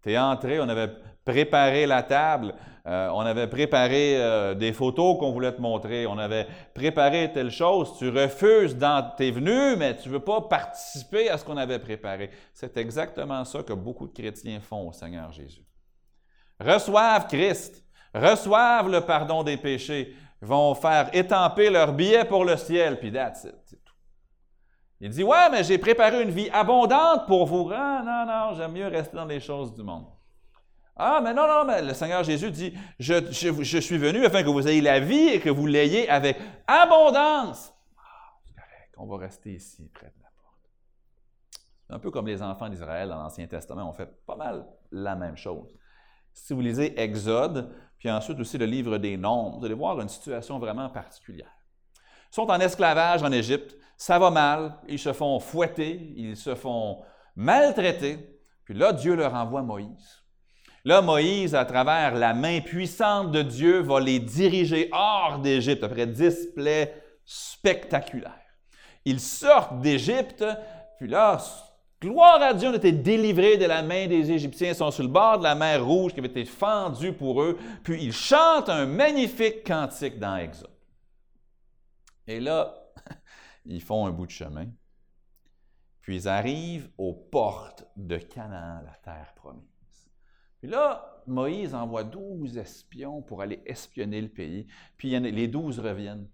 Tu 0.03 0.13
es 0.13 0.19
entré, 0.19 0.61
on 0.61 0.69
avait 0.69 0.91
préparé 1.25 1.87
la 1.87 2.03
table, 2.03 2.55
euh, 2.87 3.11
on 3.13 3.21
avait 3.21 3.49
préparé 3.49 4.17
euh, 4.17 4.55
des 4.55 4.73
photos 4.73 5.19
qu'on 5.19 5.33
voulait 5.33 5.53
te 5.53 5.61
montrer, 5.61 6.07
on 6.07 6.17
avait 6.17 6.47
préparé 6.73 7.31
telle 7.33 7.51
chose. 7.51 7.99
Tu 7.99 8.09
refuses, 8.09 8.79
tu 8.79 9.25
es 9.25 9.31
venu, 9.31 9.77
mais 9.77 9.97
tu 9.97 10.09
ne 10.09 10.15
veux 10.15 10.25
pas 10.25 10.41
participer 10.41 11.29
à 11.29 11.37
ce 11.37 11.45
qu'on 11.45 11.57
avait 11.59 11.81
préparé. 11.81 12.31
C'est 12.55 12.77
exactement 12.79 13.45
ça 13.45 13.63
que 13.63 13.75
beaucoup 13.75 14.07
de 14.07 14.13
chrétiens 14.13 14.61
font 14.61 14.89
au 14.89 14.93
Seigneur 14.93 15.33
Jésus. 15.33 15.68
Reçoivent 16.61 17.27
Christ, 17.29 17.85
reçoivent 18.15 18.91
le 18.91 19.01
pardon 19.01 19.43
des 19.43 19.57
péchés, 19.57 20.15
vont 20.41 20.75
faire 20.75 21.11
étamper 21.13 21.71
leur 21.71 21.93
billet 21.93 22.25
pour 22.25 22.45
le 22.45 22.57
ciel, 22.57 22.99
puis 22.99 23.13
that's 23.13 23.45
it. 23.45 23.79
Il 25.01 25.11
dit 25.11 25.23
Ouais, 25.23 25.49
mais 25.51 25.63
j'ai 25.63 25.79
préparé 25.79 26.23
une 26.23 26.31
vie 26.31 26.51
abondante 26.51 27.27
pour 27.27 27.47
vous. 27.47 27.71
Ah, 27.73 28.03
non, 28.05 28.27
non, 28.27 28.55
j'aime 28.57 28.73
mieux 28.73 28.89
rester 28.89 29.17
dans 29.17 29.25
les 29.25 29.41
choses 29.41 29.73
du 29.75 29.83
monde. 29.83 30.07
Ah, 30.97 31.21
mais 31.23 31.33
non, 31.33 31.47
non, 31.47 31.65
mais 31.65 31.81
le 31.81 31.95
Seigneur 31.95 32.25
Jésus 32.25 32.51
dit 32.51 32.75
Je, 32.99 33.31
je, 33.31 33.79
suis 33.79 33.99
venu 33.99 34.25
afin 34.27 34.43
que 34.43 34.49
vous 34.49 34.67
ayez 34.67 34.81
la 34.81 34.99
vie 34.99 35.29
et 35.29 35.41
que 35.41 35.51
vous 35.51 35.67
l'ayez 35.67 36.09
avec 36.09 36.37
abondance. 36.67 37.73
Ah, 37.97 38.57
on 38.97 39.07
va 39.07 39.19
rester 39.19 39.53
ici 39.53 39.89
près 39.95 40.07
de 40.09 40.23
la 40.23 40.29
porte. 40.43 40.71
C'est 41.87 41.95
un 41.95 42.01
peu 42.01 42.11
comme 42.11 42.27
les 42.27 42.43
enfants 42.43 42.69
d'Israël 42.69 43.09
dans 43.09 43.19
l'Ancien 43.19 43.47
Testament, 43.47 43.89
on 43.89 43.93
fait 43.93 44.11
pas 44.27 44.35
mal 44.35 44.67
la 44.91 45.15
même 45.15 45.37
chose. 45.37 45.78
Si 46.45 46.55
vous 46.55 46.61
lisez 46.61 46.99
Exode, 47.01 47.71
puis 47.99 48.11
ensuite 48.11 48.39
aussi 48.39 48.59
le 48.59 48.67
livre 48.67 48.99
des 48.99 49.17
Nombres, 49.17 49.59
vous 49.59 49.65
allez 49.65 49.75
voir 49.75 50.01
une 50.01 50.09
situation 50.09 50.59
vraiment 50.59 50.89
particulière. 50.89 51.53
Ils 52.31 52.35
sont 52.35 52.51
en 52.51 52.61
esclavage 52.61 53.23
en 53.23 53.33
Égypte, 53.33 53.77
ça 53.97 54.19
va 54.19 54.31
mal, 54.31 54.77
ils 54.89 54.99
se 54.99 55.13
font 55.13 55.41
fouetter, 55.41 56.13
ils 56.17 56.37
se 56.37 56.55
font 56.55 57.03
maltraiter. 57.35 58.41
Puis 58.65 58.75
là, 58.75 58.93
Dieu 58.93 59.15
leur 59.15 59.35
envoie 59.35 59.63
Moïse. 59.63 60.23
Là, 60.85 61.03
Moïse, 61.03 61.55
à 61.55 61.65
travers 61.65 62.15
la 62.15 62.35
main 62.35 62.61
puissante 62.61 63.33
de 63.33 63.43
Dieu, 63.43 63.81
va 63.81 64.01
les 64.01 64.21
diriger 64.21 64.89
hors 64.93 65.41
d'Égypte 65.41 65.83
après 65.83 66.07
dix 66.07 66.49
plaies 66.55 67.03
spectaculaires. 67.25 68.33
Ils 69.05 69.21
sortent 69.21 69.81
d'Égypte, 69.81 70.45
puis 70.99 71.09
là, 71.09 71.39
gloire 72.01 72.41
à 72.43 72.55
Dieu, 72.55 72.69
on 72.69 72.75
était 72.75 72.93
délivrés 72.93 73.57
de 73.57 73.67
la 73.67 73.83
main 73.83 74.07
des 74.07 74.31
Égyptiens. 74.31 74.71
Ils 74.71 74.75
sont 74.75 74.91
sur 74.91 75.03
le 75.03 75.09
bord 75.09 75.39
de 75.39 75.45
la 75.45 75.55
mer 75.55 75.85
Rouge 75.85 76.13
qui 76.13 76.21
avait 76.21 76.29
été 76.29 76.45
fendue 76.45 77.13
pour 77.13 77.43
eux. 77.43 77.59
Puis 77.83 78.03
ils 78.03 78.13
chantent 78.13 78.69
un 78.69 78.87
magnifique 78.87 79.65
cantique 79.65 80.19
dans 80.19 80.37
Exode. 80.37 80.71
Et 82.27 82.41
là, 82.41 82.75
ils 83.65 83.83
font 83.83 84.07
un 84.07 84.11
bout 84.11 84.27
de 84.27 84.31
chemin. 84.31 84.67
Puis 86.01 86.17
ils 86.17 86.29
arrivent 86.29 86.91
aux 86.97 87.13
portes 87.13 87.87
de 87.97 88.17
Canaan, 88.17 88.83
la 88.85 88.95
terre 89.03 89.35
promise. 89.35 89.63
Puis 90.59 90.69
là, 90.69 91.23
Moïse 91.27 91.75
envoie 91.75 92.05
douze 92.05 92.57
espions 92.57 93.23
pour 93.23 93.43
aller 93.43 93.63
espionner 93.67 94.21
le 94.21 94.29
pays. 94.29 94.67
Puis 94.97 95.19
les 95.19 95.49
douze 95.49 95.79
reviennent. 95.79 96.29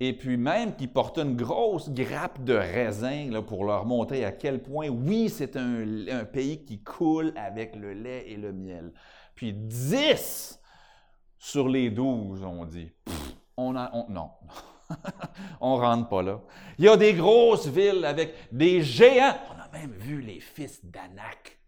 Et 0.00 0.16
puis 0.16 0.36
même 0.36 0.74
qu'ils 0.74 0.92
portent 0.92 1.18
une 1.18 1.36
grosse 1.36 1.90
grappe 1.90 2.42
de 2.42 2.54
raisin 2.54 3.30
pour 3.46 3.64
leur 3.64 3.84
montrer 3.84 4.24
à 4.24 4.32
quel 4.32 4.62
point, 4.62 4.88
oui, 4.88 5.28
c'est 5.28 5.56
un, 5.56 6.24
pays 6.24 6.64
qui 6.64 6.82
coule 6.82 7.32
avec 7.36 7.76
le 7.76 7.92
lait 7.92 8.24
et 8.28 8.36
le 8.36 8.52
miel. 8.52 8.92
Puis 9.34 9.52
dix 9.52 10.60
sur 11.38 11.68
les 11.68 11.90
douze, 11.90 12.42
on 12.42 12.64
dit. 12.64 12.90
on 13.56 13.76
a, 13.76 13.90
on, 13.92 14.08
non, 14.08 14.30
on 15.60 15.76
rentre 15.76 16.08
pas 16.08 16.22
là. 16.22 16.40
Il 16.78 16.84
y 16.84 16.88
a 16.88 16.96
des 16.96 17.14
grosses 17.14 17.68
villes 17.68 18.04
avec 18.04 18.34
des 18.52 18.82
géants. 18.82 19.36
On 19.54 19.60
a 19.60 19.68
même 19.72 19.92
vu 19.92 20.20
les 20.20 20.40
fils 20.40 20.84
d'Anak, 20.84 21.58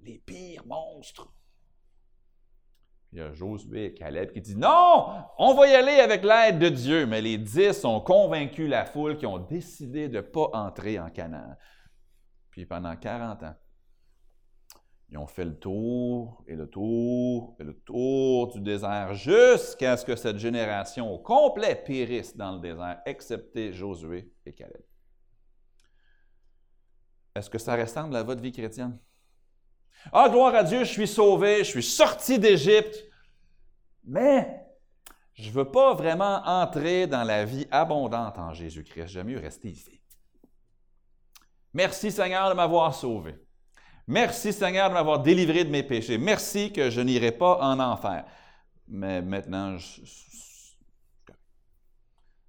les 0.00 0.18
pires 0.18 0.66
monstres. 0.66 1.28
Il 3.16 3.20
y 3.20 3.22
a 3.22 3.32
Josué 3.32 3.86
et 3.86 3.94
Caleb 3.94 4.30
qui 4.30 4.42
disent 4.42 4.58
Non, 4.58 5.06
on 5.38 5.54
va 5.54 5.68
y 5.68 5.74
aller 5.74 6.00
avec 6.00 6.22
l'aide 6.22 6.58
de 6.58 6.68
Dieu. 6.68 7.06
Mais 7.06 7.22
les 7.22 7.38
dix 7.38 7.82
ont 7.84 8.00
convaincu 8.00 8.68
la 8.68 8.84
foule 8.84 9.16
qui 9.16 9.24
ont 9.24 9.38
décidé 9.38 10.08
de 10.08 10.18
ne 10.18 10.20
pas 10.20 10.50
entrer 10.52 11.00
en 11.00 11.08
Canaan. 11.08 11.56
Puis 12.50 12.66
pendant 12.66 12.94
40 12.94 13.42
ans, 13.42 13.54
ils 15.08 15.16
ont 15.16 15.26
fait 15.26 15.46
le 15.46 15.58
tour 15.58 16.44
et 16.46 16.56
le 16.56 16.68
tour 16.68 17.56
et 17.58 17.64
le 17.64 17.78
tour 17.80 18.52
du 18.52 18.60
désert 18.60 19.14
jusqu'à 19.14 19.96
ce 19.96 20.04
que 20.04 20.16
cette 20.16 20.38
génération 20.38 21.10
au 21.10 21.18
complet 21.18 21.74
périsse 21.74 22.36
dans 22.36 22.52
le 22.52 22.60
désert, 22.60 23.00
excepté 23.06 23.72
Josué 23.72 24.30
et 24.44 24.52
Caleb. 24.52 24.82
Est-ce 27.34 27.48
que 27.48 27.58
ça 27.58 27.76
ressemble 27.76 28.14
à 28.16 28.22
votre 28.22 28.42
vie 28.42 28.52
chrétienne? 28.52 28.98
Ah, 30.12 30.28
gloire 30.28 30.54
à 30.54 30.62
Dieu, 30.62 30.80
je 30.80 30.90
suis 30.90 31.08
sauvé, 31.08 31.58
je 31.58 31.70
suis 31.70 31.82
sorti 31.82 32.38
d'Égypte, 32.38 33.04
mais 34.04 34.66
je 35.34 35.48
ne 35.48 35.54
veux 35.54 35.70
pas 35.70 35.94
vraiment 35.94 36.42
entrer 36.46 37.06
dans 37.06 37.24
la 37.24 37.44
vie 37.44 37.66
abondante 37.70 38.38
en 38.38 38.54
Jésus-Christ. 38.54 39.08
J'aime 39.08 39.26
mieux 39.26 39.38
rester 39.38 39.68
ici. 39.68 40.00
Merci 41.74 42.10
Seigneur 42.10 42.48
de 42.48 42.54
m'avoir 42.54 42.94
sauvé. 42.94 43.34
Merci 44.06 44.52
Seigneur 44.52 44.88
de 44.88 44.94
m'avoir 44.94 45.20
délivré 45.20 45.64
de 45.64 45.70
mes 45.70 45.82
péchés. 45.82 46.16
Merci 46.16 46.72
que 46.72 46.88
je 46.88 47.00
n'irai 47.00 47.32
pas 47.32 47.58
en 47.60 47.78
enfer. 47.80 48.24
Mais 48.88 49.20
maintenant, 49.20 49.76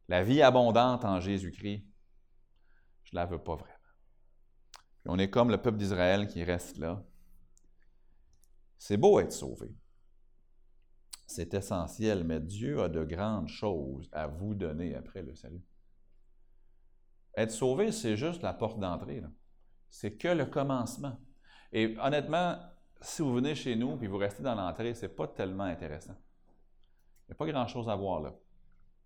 la 0.08 0.24
vie 0.24 0.42
abondante 0.42 1.04
en 1.04 1.20
Jésus-Christ, 1.20 1.84
je 3.04 3.10
ne 3.12 3.16
la 3.16 3.26
veux 3.26 3.40
pas 3.40 3.56
vraiment. 3.56 3.74
on 5.08 5.20
est 5.20 5.30
comme 5.30 5.50
le 5.50 5.58
peuple 5.58 5.78
d'Israël 5.78 6.28
qui 6.28 6.44
reste 6.44 6.78
là. 6.78 7.04
C'est 8.78 8.98
beau 8.98 9.20
être 9.20 9.32
sauvé. 9.32 9.76
C'est 11.26 11.54
essentiel, 11.54 12.24
mais 12.24 12.40
Dieu 12.40 12.82
a 12.82 12.90
de 12.90 13.04
grandes 13.04 13.50
choses 13.50 14.10
à 14.14 14.28
vous 14.28 14.54
donner 14.54 14.96
après 14.96 15.22
le 15.22 15.36
salut. 15.36 15.64
Être 17.36 17.52
sauvé, 17.52 17.92
c'est 17.92 18.16
juste 18.16 18.42
la 18.42 18.54
porte 18.54 18.80
d'entrée. 18.80 19.22
C'est 19.90 20.16
que 20.16 20.30
le 20.30 20.46
commencement. 20.46 21.18
Et 21.72 21.98
honnêtement, 22.02 22.58
si 23.02 23.22
vous 23.22 23.34
venez 23.34 23.56
chez 23.56 23.76
nous 23.76 24.00
et 24.02 24.08
vous 24.08 24.18
restez 24.18 24.42
dans 24.42 24.56
l'entrée, 24.56 24.94
ce 24.94 25.04
n'est 25.04 25.12
pas 25.12 25.28
tellement 25.28 25.66
intéressant. 25.66 26.16
Il 27.28 27.32
n'y 27.32 27.34
a 27.34 27.36
pas 27.36 27.46
grand-chose 27.46 27.90
à 27.90 27.96
voir 27.96 28.22
là. 28.22 28.34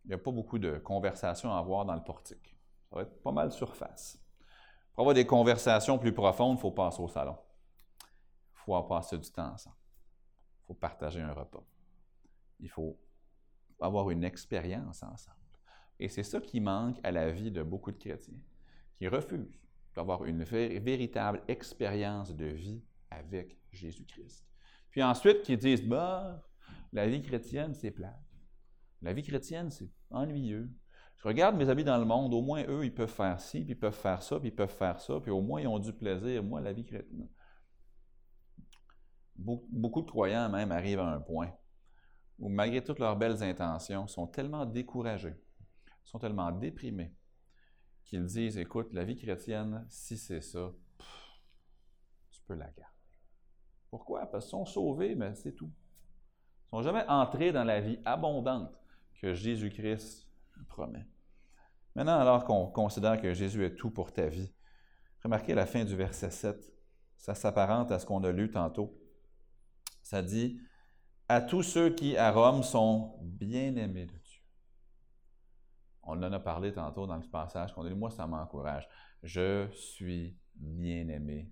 Il 0.05 0.09
n'y 0.09 0.13
a 0.13 0.17
pas 0.17 0.31
beaucoup 0.31 0.59
de 0.59 0.77
conversations 0.77 1.53
à 1.53 1.59
avoir 1.59 1.85
dans 1.85 1.95
le 1.95 2.03
portique. 2.03 2.55
Ça 2.89 2.95
va 2.95 3.01
être 3.03 3.21
pas 3.21 3.31
mal 3.31 3.51
surface. 3.51 4.19
Pour 4.93 5.01
avoir 5.01 5.15
des 5.15 5.25
conversations 5.25 5.97
plus 5.97 6.13
profondes, 6.13 6.57
il 6.57 6.61
faut 6.61 6.71
passer 6.71 7.01
au 7.01 7.07
salon. 7.07 7.37
Il 8.61 8.65
faut 8.65 8.83
passer 8.83 9.17
du 9.17 9.29
temps 9.31 9.53
ensemble. 9.53 9.75
Il 10.63 10.65
faut 10.67 10.73
partager 10.75 11.21
un 11.21 11.33
repas. 11.33 11.63
Il 12.59 12.69
faut 12.69 12.99
avoir 13.79 14.11
une 14.11 14.23
expérience 14.23 15.01
ensemble. 15.01 15.37
Et 15.99 16.07
c'est 16.07 16.23
ça 16.23 16.39
qui 16.39 16.59
manque 16.59 16.99
à 17.03 17.11
la 17.11 17.31
vie 17.31 17.51
de 17.51 17.63
beaucoup 17.63 17.91
de 17.91 17.97
chrétiens, 17.97 18.39
qui 18.97 19.07
refusent 19.07 19.59
d'avoir 19.95 20.25
une 20.25 20.43
véritable 20.43 21.41
expérience 21.47 22.35
de 22.35 22.45
vie 22.45 22.83
avec 23.09 23.57
Jésus-Christ. 23.71 24.45
Puis 24.89 25.03
ensuite, 25.03 25.41
qui 25.41 25.57
disent, 25.57 25.83
bah, 25.83 26.41
la 26.93 27.07
vie 27.07 27.21
chrétienne, 27.21 27.73
c'est 27.73 27.91
plat. 27.91 28.19
La 29.01 29.13
vie 29.13 29.23
chrétienne, 29.23 29.71
c'est 29.71 29.89
ennuyeux. 30.09 30.69
Je 31.17 31.27
regarde 31.27 31.55
mes 31.55 31.69
amis 31.69 31.83
dans 31.83 31.97
le 31.97 32.05
monde, 32.05 32.33
au 32.33 32.41
moins 32.41 32.63
eux, 32.67 32.83
ils 32.83 32.93
peuvent 32.93 33.11
faire 33.11 33.39
ci, 33.39 33.61
puis 33.61 33.73
ils 33.73 33.79
peuvent 33.79 33.93
faire 33.93 34.21
ça, 34.23 34.39
puis 34.39 34.49
ils 34.49 34.55
peuvent 34.55 34.75
faire 34.75 34.99
ça, 34.99 35.19
puis 35.19 35.31
au 35.31 35.41
moins 35.41 35.61
ils 35.61 35.67
ont 35.67 35.79
du 35.79 35.93
plaisir. 35.93 36.43
Moi, 36.43 36.61
la 36.61 36.73
vie 36.73 36.85
chrétienne. 36.85 37.29
Beaucoup 39.35 40.01
de 40.01 40.09
croyants 40.09 40.49
même 40.49 40.71
arrivent 40.71 40.99
à 40.99 41.07
un 41.07 41.19
point 41.19 41.51
où, 42.37 42.49
malgré 42.49 42.83
toutes 42.83 42.99
leurs 42.99 43.15
belles 43.15 43.41
intentions, 43.43 44.07
sont 44.07 44.27
tellement 44.27 44.65
découragés, 44.65 45.35
sont 46.03 46.19
tellement 46.19 46.51
déprimés, 46.51 47.13
qu'ils 48.03 48.25
disent, 48.25 48.57
écoute, 48.57 48.93
la 48.93 49.03
vie 49.03 49.15
chrétienne, 49.15 49.85
si 49.89 50.17
c'est 50.17 50.41
ça, 50.41 50.71
tu 52.31 52.41
peux 52.47 52.55
la 52.55 52.65
garder. 52.65 52.85
Pourquoi? 53.89 54.25
Parce 54.25 54.45
qu'ils 54.45 54.51
sont 54.51 54.65
sauvés, 54.65 55.15
mais 55.15 55.33
c'est 55.35 55.53
tout. 55.53 55.71
Ils 56.65 56.69
sont 56.69 56.81
jamais 56.81 57.05
entrés 57.07 57.51
dans 57.51 57.63
la 57.63 57.79
vie 57.81 57.99
abondante 58.05 58.73
que 59.21 59.33
Jésus-Christ 59.33 60.27
promet. 60.67 61.05
Maintenant, 61.95 62.19
alors 62.19 62.45
qu'on 62.45 62.67
considère 62.67 63.21
que 63.21 63.33
Jésus 63.33 63.65
est 63.65 63.75
tout 63.75 63.91
pour 63.91 64.13
ta 64.13 64.27
vie, 64.27 64.53
remarquez 65.23 65.53
la 65.53 65.65
fin 65.65 65.83
du 65.83 65.95
verset 65.95 66.31
7. 66.31 66.73
Ça 67.17 67.35
s'apparente 67.35 67.91
à 67.91 67.99
ce 67.99 68.05
qu'on 68.05 68.23
a 68.23 68.31
lu 68.31 68.49
tantôt. 68.49 68.97
Ça 70.01 70.21
dit 70.21 70.59
À 71.27 71.41
tous 71.41 71.63
ceux 71.63 71.89
qui 71.89 72.17
à 72.17 72.31
Rome 72.31 72.63
sont 72.63 73.17
bien-aimés 73.21 74.05
de 74.05 74.11
Dieu. 74.11 74.41
On 76.03 76.21
en 76.23 76.31
a 76.31 76.39
parlé 76.39 76.73
tantôt 76.73 77.05
dans 77.05 77.17
le 77.17 77.27
passage 77.29 77.73
qu'on 77.73 77.85
a 77.85 77.89
lu. 77.89 77.95
Moi, 77.95 78.09
ça 78.09 78.25
m'encourage. 78.25 78.87
Je 79.23 79.67
suis 79.71 80.35
bien-aimé 80.55 81.51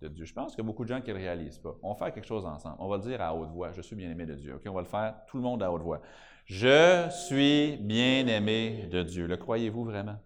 de 0.00 0.08
Dieu. 0.08 0.24
Je 0.24 0.32
pense 0.32 0.58
a 0.58 0.62
beaucoup 0.62 0.84
de 0.84 0.88
gens 0.88 1.00
qui 1.00 1.10
ne 1.10 1.14
le 1.14 1.20
réalisent 1.20 1.58
pas. 1.58 1.76
On 1.82 1.92
va 1.92 1.98
faire 1.98 2.12
quelque 2.12 2.26
chose 2.26 2.46
ensemble. 2.46 2.76
On 2.78 2.88
va 2.88 2.96
le 2.96 3.02
dire 3.02 3.20
à 3.20 3.34
haute 3.34 3.50
voix. 3.50 3.72
Je 3.72 3.82
suis 3.82 3.96
bien-aimé 3.96 4.26
de 4.26 4.34
Dieu. 4.34 4.60
On 4.66 4.72
va 4.72 4.80
le 4.80 4.86
faire 4.86 5.16
tout 5.26 5.36
le 5.36 5.42
monde 5.42 5.62
à 5.62 5.70
haute 5.70 5.82
voix. 5.82 6.00
Je 6.46 7.08
suis 7.10 7.76
bien-aimé 7.76 8.88
de 8.90 9.02
Dieu. 9.02 9.26
Le 9.26 9.36
croyez-vous 9.36 9.84
vraiment? 9.84 10.18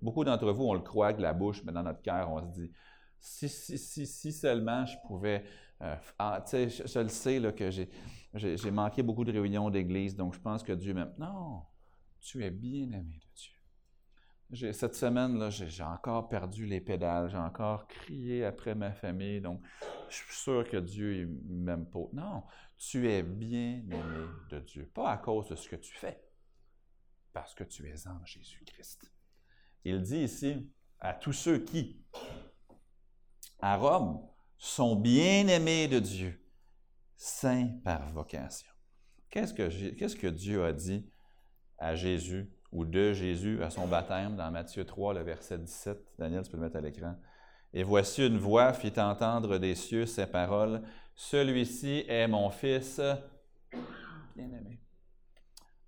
Beaucoup 0.00 0.24
d'entre 0.24 0.50
vous, 0.50 0.64
on 0.64 0.74
le 0.74 0.80
croit 0.80 1.12
de 1.12 1.22
la 1.22 1.32
bouche, 1.32 1.62
mais 1.64 1.72
dans 1.72 1.84
notre 1.84 2.02
cœur, 2.02 2.28
on 2.30 2.40
se 2.40 2.48
dit 2.48 2.72
si, 3.20 3.48
si, 3.48 3.78
si, 3.78 4.04
si 4.04 4.32
seulement 4.32 4.84
je 4.84 4.96
pouvais. 5.06 5.44
Euh, 5.82 5.96
ah, 6.18 6.44
je, 6.50 6.98
le 7.00 7.08
sais 7.08 7.40
que 7.56 7.70
j'ai 8.34 8.70
manqué 8.70 9.02
beaucoup 9.02 9.24
de 9.24 9.32
réunions 9.32 9.68
d'église, 9.68 10.14
donc 10.14 10.34
je 10.34 10.40
pense 10.40 10.62
que 10.62 10.72
Dieu 10.72 10.94
m'aime. 10.94 11.12
Non, 11.18 11.62
tu 12.20 12.44
es 12.44 12.50
bien-aimé 12.50 13.18
de 13.20 13.28
Dieu 13.34 13.52
cette 14.72 14.94
semaine, 14.94 15.50
j'ai 15.50 15.82
encore 15.82 16.28
perdu 16.28 16.66
les 16.66 16.80
pédales, 16.80 17.30
j'ai 17.30 17.38
encore 17.38 17.86
crié 17.88 18.44
après 18.44 18.74
ma 18.74 18.92
famille, 18.92 19.40
donc 19.40 19.62
je 20.10 20.16
suis 20.16 20.34
sûr 20.34 20.68
que 20.68 20.76
Dieu 20.76 21.26
ne 21.46 21.64
m'aime 21.64 21.86
pas. 21.86 22.06
Non, 22.12 22.44
tu 22.76 23.10
es 23.10 23.22
bien 23.22 23.82
aimé 23.90 24.26
de 24.50 24.60
Dieu, 24.60 24.90
pas 24.92 25.12
à 25.12 25.16
cause 25.16 25.48
de 25.48 25.56
ce 25.56 25.68
que 25.68 25.76
tu 25.76 25.94
fais, 25.94 26.22
parce 27.32 27.54
que 27.54 27.64
tu 27.64 27.88
es 27.88 28.06
en 28.06 28.22
Jésus-Christ. 28.26 29.10
Il 29.84 30.02
dit 30.02 30.24
ici 30.24 30.70
à 31.00 31.14
tous 31.14 31.32
ceux 31.32 31.58
qui, 31.58 32.04
à 33.60 33.76
Rome, 33.76 34.20
sont 34.62 34.94
bien 34.94 35.48
aimés 35.48 35.88
de 35.88 35.98
Dieu, 35.98 36.40
saints 37.16 37.68
par 37.82 38.08
vocation. 38.12 38.70
Qu'est-ce 39.28 39.52
que, 39.52 39.90
qu'est-ce 39.90 40.14
que 40.14 40.28
Dieu 40.28 40.64
a 40.64 40.72
dit 40.72 41.10
à 41.78 41.96
Jésus 41.96 42.48
ou 42.70 42.84
de 42.84 43.12
Jésus 43.12 43.60
à 43.64 43.70
son 43.70 43.88
baptême 43.88 44.36
dans 44.36 44.52
Matthieu 44.52 44.84
3, 44.84 45.14
le 45.14 45.22
verset 45.22 45.58
17. 45.58 45.98
Daniel, 46.16 46.44
tu 46.44 46.50
peux 46.52 46.58
le 46.58 46.62
mettre 46.62 46.76
à 46.76 46.80
l'écran. 46.80 47.16
Et 47.74 47.82
voici 47.82 48.24
une 48.24 48.38
voix 48.38 48.72
fit 48.72 48.92
entendre 49.00 49.58
des 49.58 49.74
cieux 49.74 50.06
ces 50.06 50.26
paroles. 50.26 50.82
Celui-ci 51.16 52.04
est 52.06 52.28
mon 52.28 52.48
Fils 52.50 53.00
bien-aimé, 54.36 54.80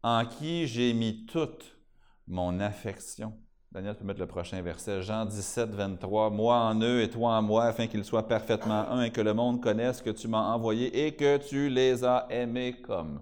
en 0.03 0.27
qui 0.27 0.67
j'ai 0.67 0.93
mis 0.95 1.27
toute 1.27 1.79
mon 2.27 2.59
affection. 2.59 3.39
Daniel 3.75 3.97
peut 3.97 4.05
mettre 4.05 4.21
le 4.21 4.29
prochain 4.29 4.63
verset. 4.63 5.03
Jean 5.03 5.27
17, 5.27 5.71
23. 5.71 6.31
Moi 6.31 6.57
en 6.57 6.81
eux 6.81 7.03
et 7.03 7.11
toi 7.11 7.37
en 7.37 7.43
moi, 7.43 7.65
afin 7.65 7.89
qu'ils 7.89 8.05
soient 8.05 8.29
parfaitement 8.29 8.89
un 8.89 9.03
et 9.03 9.11
que 9.11 9.21
le 9.21 9.35
monde 9.35 9.61
connaisse 9.61 10.01
que 10.01 10.11
tu 10.11 10.29
m'as 10.29 10.53
envoyé 10.55 11.05
et 11.07 11.17
que 11.17 11.39
tu 11.39 11.69
les 11.69 12.05
as 12.05 12.29
aimés 12.31 12.81
comme 12.81 13.21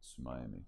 tu 0.00 0.22
m'as 0.22 0.38
aimé. 0.38 0.64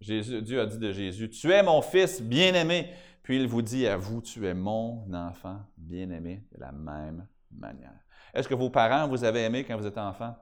Dieu 0.00 0.62
a 0.62 0.64
dit 0.64 0.78
de 0.78 0.90
Jésus, 0.90 1.28
Tu 1.28 1.52
es 1.52 1.62
mon 1.62 1.82
fils 1.82 2.22
bien-aimé. 2.22 2.94
Puis 3.22 3.36
il 3.36 3.46
vous 3.46 3.60
dit 3.60 3.86
à 3.86 3.98
vous, 3.98 4.22
Tu 4.22 4.46
es 4.46 4.54
mon 4.54 5.12
enfant 5.12 5.60
bien-aimé 5.76 6.48
de 6.54 6.58
la 6.58 6.72
même 6.72 7.28
manière. 7.50 8.00
Est-ce 8.32 8.48
que 8.48 8.54
vos 8.54 8.70
parents 8.70 9.06
vous 9.06 9.22
avez 9.22 9.44
aimé 9.44 9.64
quand 9.64 9.76
vous 9.76 9.86
étiez 9.86 10.00
enfant? 10.00 10.34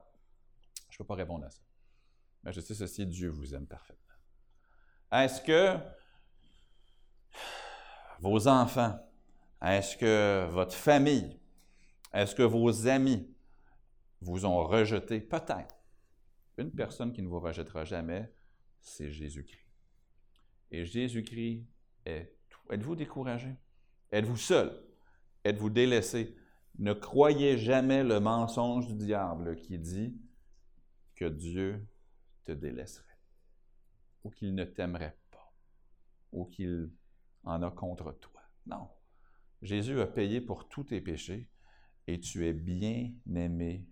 Je 0.89 0.95
ne 0.95 0.97
peux 0.99 1.05
pas 1.05 1.15
répondre 1.15 1.45
à 1.45 1.49
ça. 1.49 1.61
Mais 2.43 2.53
je 2.53 2.61
sais 2.61 2.75
ceci, 2.75 3.05
Dieu 3.05 3.27
vous 3.27 3.53
aime 3.53 3.67
parfaitement. 3.67 4.15
Est-ce 5.11 5.41
que 5.41 5.77
vos 8.25 8.47
enfants, 8.47 8.99
est-ce 9.61 9.95
que 9.97 10.47
votre 10.49 10.73
famille, 10.73 11.39
est-ce 12.11 12.33
que 12.33 12.43
vos 12.43 12.87
amis 12.87 13.29
vous 14.21 14.45
ont 14.45 14.63
rejeté? 14.63 15.21
Peut-être. 15.21 15.75
Une 16.57 16.71
personne 16.71 17.13
qui 17.13 17.21
ne 17.21 17.27
vous 17.27 17.39
rejettera 17.39 17.85
jamais, 17.85 18.33
c'est 18.81 19.11
Jésus-Christ. 19.11 19.67
Et 20.71 20.85
Jésus-Christ 20.85 21.67
est 22.05 22.35
tout. 22.49 22.61
Êtes-vous 22.71 22.95
découragé? 22.95 23.55
Êtes-vous 24.11 24.37
seul? 24.37 24.75
Êtes-vous 25.43 25.69
délaissé? 25.69 26.35
Ne 26.79 26.93
croyez 26.93 27.57
jamais 27.57 28.03
le 28.03 28.19
mensonge 28.19 28.87
du 28.87 28.95
diable 28.95 29.55
qui 29.57 29.77
dit 29.77 30.17
que 31.15 31.25
Dieu 31.25 31.87
te 32.43 32.51
délaisserait 32.51 33.05
ou 34.23 34.31
qu'il 34.31 34.55
ne 34.55 34.63
t'aimerait 34.63 35.17
pas 35.31 35.53
ou 36.31 36.45
qu'il 36.45 36.91
en 37.45 37.61
a 37.61 37.71
contre 37.71 38.11
toi. 38.13 38.41
Non. 38.65 38.89
Jésus 39.61 39.99
a 40.01 40.07
payé 40.07 40.41
pour 40.41 40.67
tous 40.67 40.85
tes 40.85 41.01
péchés 41.01 41.49
et 42.07 42.19
tu 42.19 42.47
es 42.47 42.53
bien 42.53 43.11
aimé 43.33 43.87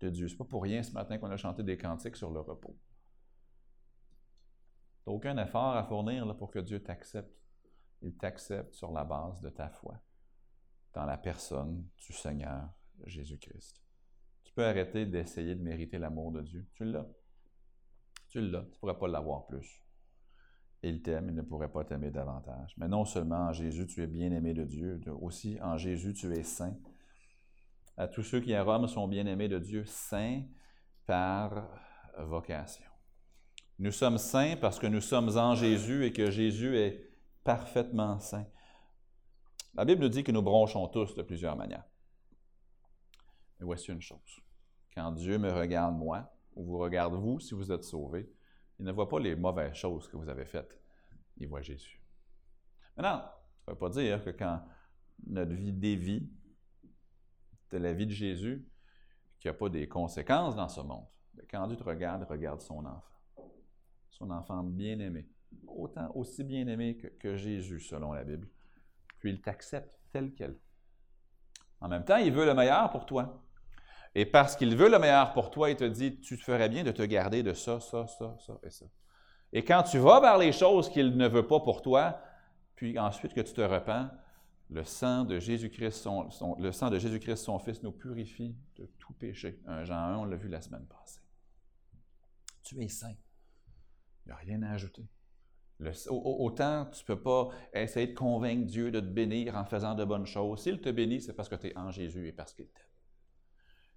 de 0.00 0.10
Dieu. 0.10 0.28
Ce 0.28 0.34
n'est 0.34 0.38
pas 0.38 0.44
pour 0.44 0.62
rien 0.62 0.82
ce 0.82 0.92
matin 0.92 1.18
qu'on 1.18 1.30
a 1.30 1.36
chanté 1.36 1.62
des 1.62 1.76
cantiques 1.76 2.16
sur 2.16 2.30
le 2.30 2.40
repos. 2.40 2.78
Tu 5.04 5.10
n'as 5.10 5.14
aucun 5.14 5.36
effort 5.38 5.76
à 5.76 5.84
fournir 5.84 6.36
pour 6.36 6.50
que 6.50 6.58
Dieu 6.58 6.82
t'accepte. 6.82 7.36
Il 8.00 8.16
t'accepte 8.16 8.74
sur 8.74 8.90
la 8.92 9.04
base 9.04 9.40
de 9.40 9.50
ta 9.50 9.68
foi 9.68 10.00
dans 10.92 11.04
la 11.04 11.16
personne 11.16 11.86
du 11.96 12.12
Seigneur 12.12 12.68
Jésus-Christ. 13.04 13.80
Tu 14.44 14.52
peux 14.52 14.64
arrêter 14.66 15.06
d'essayer 15.06 15.54
de 15.54 15.62
mériter 15.62 15.98
l'amour 15.98 16.32
de 16.32 16.42
Dieu. 16.42 16.68
Tu 16.74 16.84
l'as. 16.84 17.06
Tu 18.28 18.40
l'as. 18.40 18.62
Tu 18.62 18.70
ne 18.70 18.78
pourrais 18.78 18.98
pas 18.98 19.08
l'avoir 19.08 19.46
plus. 19.46 19.81
Il 20.82 21.00
t'aime, 21.00 21.28
il 21.28 21.34
ne 21.34 21.42
pourrait 21.42 21.70
pas 21.70 21.84
t'aimer 21.84 22.10
davantage. 22.10 22.74
Mais 22.76 22.88
non 22.88 23.04
seulement 23.04 23.48
en 23.48 23.52
Jésus, 23.52 23.86
tu 23.86 24.02
es 24.02 24.08
bien-aimé 24.08 24.52
de 24.52 24.64
Dieu, 24.64 25.00
aussi 25.20 25.58
en 25.62 25.76
Jésus, 25.76 26.12
tu 26.12 26.32
es 26.32 26.42
saint. 26.42 26.76
À 27.96 28.08
tous 28.08 28.22
ceux 28.22 28.40
qui 28.40 28.54
à 28.54 28.64
Rome 28.64 28.88
sont 28.88 29.06
bien-aimés 29.06 29.48
de 29.48 29.58
Dieu, 29.58 29.84
saints 29.84 30.42
par 31.06 31.68
vocation. 32.18 32.86
Nous 33.78 33.92
sommes 33.92 34.18
saints 34.18 34.56
parce 34.60 34.78
que 34.78 34.86
nous 34.86 35.00
sommes 35.00 35.36
en 35.36 35.54
Jésus 35.54 36.04
et 36.04 36.12
que 36.12 36.30
Jésus 36.30 36.76
est 36.76 37.12
parfaitement 37.44 38.18
saint. 38.18 38.46
La 39.74 39.84
Bible 39.84 40.02
nous 40.02 40.08
dit 40.08 40.24
que 40.24 40.32
nous 40.32 40.42
bronchons 40.42 40.88
tous 40.88 41.14
de 41.14 41.22
plusieurs 41.22 41.56
manières. 41.56 41.84
Mais 43.58 43.66
voici 43.66 43.90
une 43.90 44.02
chose. 44.02 44.40
Quand 44.94 45.12
Dieu 45.12 45.38
me 45.38 45.50
regarde 45.50 45.96
moi, 45.96 46.32
ou 46.54 46.64
vous 46.64 46.78
regarde 46.78 47.14
vous 47.14 47.40
si 47.40 47.54
vous 47.54 47.72
êtes 47.72 47.84
sauvés, 47.84 48.30
il 48.78 48.84
ne 48.84 48.92
voit 48.92 49.08
pas 49.08 49.20
les 49.20 49.36
mauvaises 49.36 49.74
choses 49.74 50.08
que 50.08 50.16
vous 50.16 50.28
avez 50.28 50.44
faites. 50.44 50.80
Il 51.36 51.48
voit 51.48 51.62
Jésus. 51.62 52.02
Maintenant, 52.96 53.22
ça 53.64 53.68
ne 53.68 53.72
veut 53.72 53.78
pas 53.78 53.90
dire 53.90 54.24
que 54.24 54.30
quand 54.30 54.62
notre 55.26 55.52
vie 55.52 55.72
dévie 55.72 56.28
de 57.70 57.78
la 57.78 57.92
vie 57.92 58.06
de 58.06 58.12
Jésus, 58.12 58.68
qu'il 59.40 59.50
n'y 59.50 59.56
a 59.56 59.58
pas 59.58 59.68
des 59.68 59.88
conséquences 59.88 60.54
dans 60.54 60.68
ce 60.68 60.80
monde. 60.80 61.06
Mais 61.34 61.46
quand 61.50 61.66
Dieu 61.66 61.76
te 61.76 61.84
regarde, 61.84 62.24
regarde 62.28 62.60
son 62.60 62.84
enfant 62.84 63.12
son 64.12 64.30
enfant 64.30 64.62
bien-aimé, 64.62 65.26
autant 65.66 66.10
aussi 66.14 66.44
bien-aimé 66.44 66.96
que, 66.96 67.36
Jésus 67.36 67.80
selon 67.80 68.12
la 68.12 68.24
Bible. 68.24 68.48
Puis 69.18 69.30
il 69.30 69.40
t'accepte 69.40 69.98
tel 70.12 70.34
quel. 70.34 70.56
En 71.80 71.88
même 71.88 72.04
temps, 72.04 72.16
il 72.16 72.32
veut 72.32 72.46
le 72.46 72.54
meilleur 72.54 72.90
pour 72.90 73.06
toi. 73.06 73.42
Et 74.14 74.26
parce 74.26 74.56
qu'il 74.56 74.76
veut 74.76 74.90
le 74.90 74.98
meilleur 74.98 75.32
pour 75.32 75.50
toi, 75.50 75.70
il 75.70 75.76
te 75.76 75.84
dit, 75.84 76.20
tu 76.20 76.36
ferais 76.36 76.68
bien 76.68 76.84
de 76.84 76.92
te 76.92 77.02
garder 77.02 77.42
de 77.42 77.54
ça, 77.54 77.80
ça, 77.80 78.06
ça, 78.06 78.36
ça 78.38 78.58
et 78.62 78.70
ça. 78.70 78.84
Et 79.52 79.64
quand 79.64 79.82
tu 79.82 79.98
vas 79.98 80.20
vers 80.20 80.38
les 80.38 80.52
choses 80.52 80.90
qu'il 80.90 81.16
ne 81.16 81.28
veut 81.28 81.46
pas 81.46 81.60
pour 81.60 81.82
toi, 81.82 82.20
puis 82.74 82.98
ensuite 82.98 83.34
que 83.34 83.40
tu 83.40 83.52
te 83.52 83.60
repens, 83.60 84.10
le 84.70 84.84
sang 84.84 85.24
de 85.24 85.38
Jésus-Christ, 85.38 86.02
son, 86.02 86.56
le 86.58 86.72
sang 86.72 86.90
de 86.90 86.98
Jésus-Christ, 86.98 87.36
son 87.36 87.58
Fils, 87.58 87.82
nous 87.82 87.92
purifie 87.92 88.56
de 88.76 88.86
tout 88.98 89.12
péché. 89.12 89.60
Jean 89.84 89.94
1, 89.94 90.16
on 90.18 90.24
l'a 90.24 90.36
vu 90.36 90.48
la 90.48 90.60
semaine 90.60 90.86
passée. 90.86 91.20
Tu 92.62 92.82
es 92.82 92.88
saint. 92.88 93.14
Il 94.24 94.28
n'y 94.28 94.32
a 94.32 94.36
rien 94.36 94.62
à 94.62 94.72
ajouter. 94.72 95.06
autant 96.08 96.86
tu 96.86 97.02
ne 97.02 97.06
peux 97.06 97.20
pas 97.20 97.48
essayer 97.74 98.06
de 98.06 98.14
convaincre 98.14 98.66
Dieu 98.66 98.90
de 98.90 99.00
te 99.00 99.06
bénir 99.06 99.56
en 99.56 99.64
faisant 99.64 99.94
de 99.94 100.04
bonnes 100.04 100.26
choses. 100.26 100.62
S'il 100.62 100.80
te 100.80 100.88
bénit, 100.88 101.20
c'est 101.20 101.34
parce 101.34 101.48
que 101.48 101.56
tu 101.56 101.68
es 101.68 101.76
en 101.76 101.90
Jésus 101.90 102.28
et 102.28 102.32
parce 102.32 102.54
qu'il 102.54 102.68
t'aime. 102.68 102.91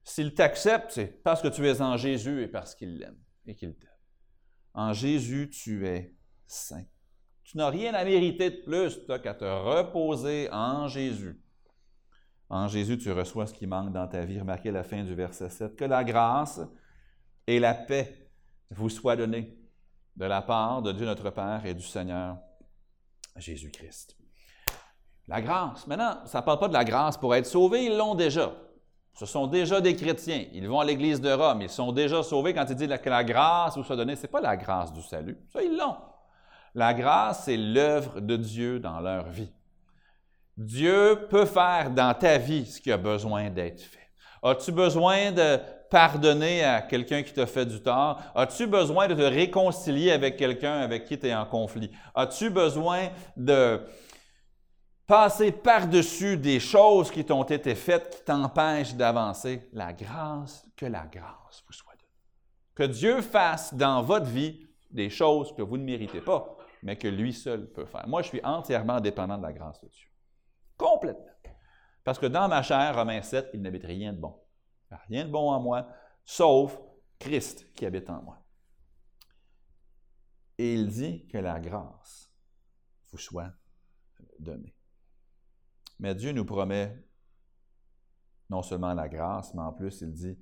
S'il 0.08 0.36
t'accepte, 0.36 0.91
c'est 0.91 1.24
parce 1.24 1.41
que 1.41 1.48
tu 1.48 1.68
es 1.68 1.82
en 1.82 1.98
Jésus 1.98 2.44
et 2.44 2.48
parce 2.48 2.76
qu'il 2.76 3.00
l'aime 3.00 3.18
et 3.48 3.56
qu'il 3.56 3.76
t'aime. 3.76 3.89
En 4.76 4.94
Jésus, 4.94 5.50
tu 5.50 5.88
es 5.88 6.15
saint. 6.46 6.86
Tu 7.44 7.58
n'as 7.58 7.70
rien 7.70 7.94
à 7.96 8.06
mériter 8.06 8.52
de 8.52 8.62
plus, 8.63 9.00
qu'à 9.22 9.34
te 9.34 9.46
reposer 9.46 10.48
en 10.52 10.88
Jésus. 10.88 11.41
En 12.50 12.68
Jésus, 12.68 13.00
tu 13.00 13.12
reçois 13.12 13.48
ce 13.48 13.54
qui 13.54 13.65
manque 13.65 13.91
dans 13.94 14.08
ta 14.08 14.24
vie. 14.26 14.39
Remarquez 14.39 14.72
la 14.72 14.84
fin 14.84 15.04
du 15.04 15.15
verset 15.15 15.50
7. 15.50 15.76
Que 15.76 15.86
la 15.86 16.04
grâce 16.04 16.62
et 17.48 17.60
la 17.60 17.74
paix 17.74 18.30
vous 18.70 18.89
soient 18.89 19.15
données 19.15 19.58
de 20.15 20.26
la 20.26 20.44
part 20.44 20.84
de 20.84 20.91
Dieu 20.91 21.06
notre 21.06 21.32
Père 21.32 21.65
et 21.65 21.74
du 21.74 21.84
Seigneur 21.84 22.38
Jésus-Christ. 23.36 24.15
La 25.28 25.41
grâce. 25.41 25.88
Maintenant, 25.88 26.26
ça 26.28 26.41
ne 26.41 26.46
parle 26.46 26.60
pas 26.60 26.68
de 26.68 26.74
la 26.74 26.84
grâce 26.84 27.18
pour 27.18 27.34
être 27.34 27.48
sauvé, 27.48 27.86
ils 27.86 27.98
l'ont 27.98 28.13
déjà. 28.13 28.56
Ce 29.15 29.25
sont 29.25 29.47
déjà 29.47 29.80
des 29.80 29.95
chrétiens. 29.95 30.43
Ils 30.54 30.67
vont 30.67 30.80
à 30.80 30.86
l'Église 30.86 31.21
de 31.21 31.32
Rome. 31.32 31.62
Ils 31.62 31.69
sont 31.69 31.93
déjà 31.93 32.21
sauvés. 32.21 32.54
Quand 32.54 32.65
il 32.69 32.75
dit 32.75 32.88
que 32.88 33.10
la 33.10 33.23
grâce 33.23 33.78
vous 33.78 33.84
soit 33.84 33.95
donnée, 33.95 34.15
ce 34.15 34.23
n'est 34.23 34.28
pas 34.28 34.41
la 34.41 34.58
grâce 34.58 34.91
du 34.91 35.01
salut. 35.01 35.38
Ça, 35.54 35.63
ils 35.63 35.75
l'ont. 35.75 35.95
La 36.73 36.93
grâce, 36.93 37.45
c'est 37.45 37.56
l'œuvre 37.56 38.19
de 38.19 38.36
Dieu 38.36 38.80
dans 38.80 38.99
leur 38.99 39.30
vie. 39.30 39.51
Dieu 40.58 41.28
peut 41.30 41.45
faire 41.45 41.91
dans 41.91 42.13
ta 42.13 42.38
vie 42.38 42.65
ce 42.65 42.82
qui 42.82 42.91
a 42.91 42.97
besoin 42.97 43.49
d'être 43.49 43.82
fait. 43.82 44.10
As-tu 44.43 44.73
besoin 44.73 45.32
de 45.32 45.60
pardonner 45.89 46.63
à 46.63 46.82
quelqu'un 46.82 47.23
qui 47.23 47.34
t'a 47.34 47.45
fait 47.45 47.65
du 47.65 47.82
tort? 47.82 48.19
As-tu 48.36 48.67
besoin 48.67 49.08
de 49.08 49.13
te 49.13 49.21
réconcilier 49.21 50.12
avec 50.12 50.36
quelqu'un 50.36 50.80
avec 50.80 51.06
qui 51.06 51.17
tu 51.17 51.28
es 51.28 51.34
en 51.34 51.45
conflit? 51.45 51.89
As-tu 52.13 52.49
besoin 52.49 53.10
de 53.38 53.82
passer 55.08 55.52
par-dessus 55.52 56.38
des 56.38 56.60
choses 56.60 57.12
qui 57.12 57.26
t'ont 57.26 57.44
été 57.44 57.76
faites 57.76 58.10
qui 58.10 58.24
t'empêchent 58.24 58.96
d'avancer? 58.96 59.70
La 59.74 59.94
grâce, 59.94 60.65
que 60.76 60.86
la 60.86 61.06
grâce 61.06 61.63
vous 61.65 61.74
soit 61.74 61.94
donnée. 61.94 62.76
Que 62.76 62.84
Dieu 62.84 63.22
fasse 63.22 63.74
dans 63.74 64.02
votre 64.02 64.28
vie 64.28 64.68
des 64.89 65.10
choses 65.10 65.54
que 65.54 65.62
vous 65.62 65.78
ne 65.78 65.84
méritez 65.84 66.22
pas, 66.22 66.58
mais 66.84 66.98
que 66.98 67.08
lui 67.08 67.34
seul 67.34 67.72
peut 67.72 67.86
faire. 67.86 68.08
Moi, 68.08 68.22
je 68.22 68.30
suis 68.30 68.41
entièrement 68.44 69.00
dépendant 69.00 69.38
de 69.38 69.44
la 69.44 69.54
grâce 69.54 69.82
de 69.82 69.89
Dieu. 69.89 70.10
Complètement. 70.78 71.26
Parce 72.04 72.20
que 72.20 72.28
dans 72.28 72.48
ma 72.48 72.62
chair, 72.62 72.96
Romains 72.96 73.22
7, 73.22 73.50
il 73.54 73.62
n'habite 73.62 73.84
rien 73.84 74.13
de 74.13 74.20
bon. 74.20 74.39
Rien 75.10 75.26
de 75.26 75.32
bon 75.32 75.52
en 75.52 75.60
moi, 75.60 75.88
sauf 76.24 76.80
Christ 77.20 77.74
qui 77.74 77.86
habite 77.86 78.10
en 78.10 78.22
moi. 78.22 78.38
Et 80.58 80.74
il 80.76 80.88
dit 80.88 81.28
que 81.28 81.38
la 81.38 81.60
grâce 81.60 82.32
vous 83.12 83.18
soit 83.18 83.52
donnée. 84.39 84.76
Mais 85.99 86.15
Dieu 86.15 86.31
nous 86.31 86.45
promet 86.45 87.03
non 88.49 88.62
seulement 88.62 88.93
la 88.93 89.10
grâce, 89.10 89.53
mais 89.53 89.62
en 89.62 89.73
plus, 89.73 90.01
il 90.01 90.13
dit 90.13 90.38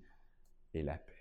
et 0.74 0.84
la 0.84 0.98
paix. 0.98 1.14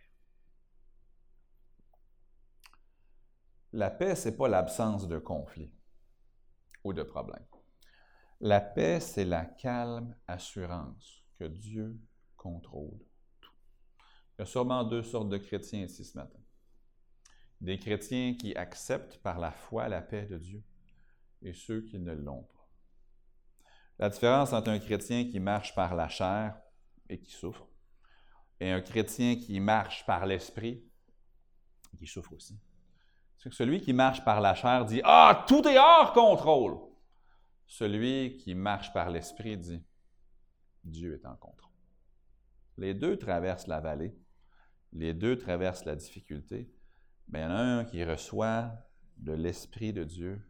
La 3.72 3.90
paix, 3.90 4.14
ce 4.14 4.28
n'est 4.28 4.36
pas 4.36 4.48
l'absence 4.48 5.08
de 5.08 5.18
conflit 5.18 5.72
ou 6.84 6.92
de 6.92 7.02
problème. 7.02 7.46
La 8.40 8.60
paix, 8.60 9.00
c'est 9.00 9.24
la 9.24 9.44
calme 9.44 10.16
assurance 10.26 11.24
que 11.38 11.44
Dieu 11.44 11.98
contrôle 12.36 12.98
tout. 13.40 13.54
Il 14.36 14.40
y 14.40 14.42
a 14.42 14.46
sûrement 14.46 14.84
deux 14.84 15.02
sortes 15.02 15.28
de 15.28 15.38
chrétiens 15.38 15.84
ici 15.84 16.04
ce 16.04 16.18
matin. 16.18 16.40
Des 17.60 17.78
chrétiens 17.78 18.34
qui 18.34 18.54
acceptent 18.56 19.18
par 19.18 19.38
la 19.38 19.52
foi 19.52 19.88
la 19.88 20.02
paix 20.02 20.26
de 20.26 20.38
Dieu 20.38 20.62
et 21.40 21.52
ceux 21.52 21.82
qui 21.82 21.98
ne 21.98 22.12
l'ont 22.12 22.42
pas. 22.42 22.51
La 24.02 24.08
différence 24.08 24.52
entre 24.52 24.70
un 24.70 24.80
chrétien 24.80 25.30
qui 25.30 25.38
marche 25.38 25.76
par 25.76 25.94
la 25.94 26.08
chair 26.08 26.60
et 27.08 27.20
qui 27.20 27.30
souffre 27.30 27.68
et 28.58 28.68
un 28.68 28.80
chrétien 28.80 29.36
qui 29.36 29.60
marche 29.60 30.04
par 30.06 30.26
l'esprit 30.26 30.82
et 31.94 31.96
qui 31.96 32.08
souffre 32.08 32.32
aussi. 32.32 32.58
C'est 33.38 33.50
que 33.50 33.54
celui 33.54 33.80
qui 33.80 33.92
marche 33.92 34.24
par 34.24 34.40
la 34.40 34.56
chair 34.56 34.84
dit 34.86 35.00
Ah, 35.04 35.44
tout 35.46 35.64
est 35.68 35.78
hors 35.78 36.12
contrôle. 36.14 36.80
Celui 37.68 38.38
qui 38.38 38.56
marche 38.56 38.92
par 38.92 39.08
l'Esprit 39.08 39.56
dit, 39.56 39.84
Dieu 40.82 41.14
est 41.14 41.24
en 41.24 41.36
contrôle. 41.36 41.70
Les 42.78 42.94
deux 42.94 43.16
traversent 43.16 43.68
la 43.68 43.80
vallée, 43.80 44.18
les 44.92 45.14
deux 45.14 45.38
traversent 45.38 45.84
la 45.84 45.94
difficulté, 45.94 46.74
mais 47.28 47.38
il 47.38 47.42
y 47.42 47.46
en 47.46 47.50
a 47.50 47.60
un 47.60 47.84
qui 47.84 48.02
reçoit 48.02 48.72
de 49.16 49.32
l'Esprit 49.32 49.92
de 49.92 50.02
Dieu. 50.02 50.42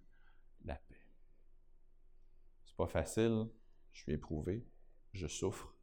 C'est 2.73 2.77
pas 2.79 2.87
facile, 2.87 3.51
je 3.93 4.01
suis 4.01 4.13
éprouvé, 4.13 4.67
je 5.13 5.27
souffre, 5.27 5.75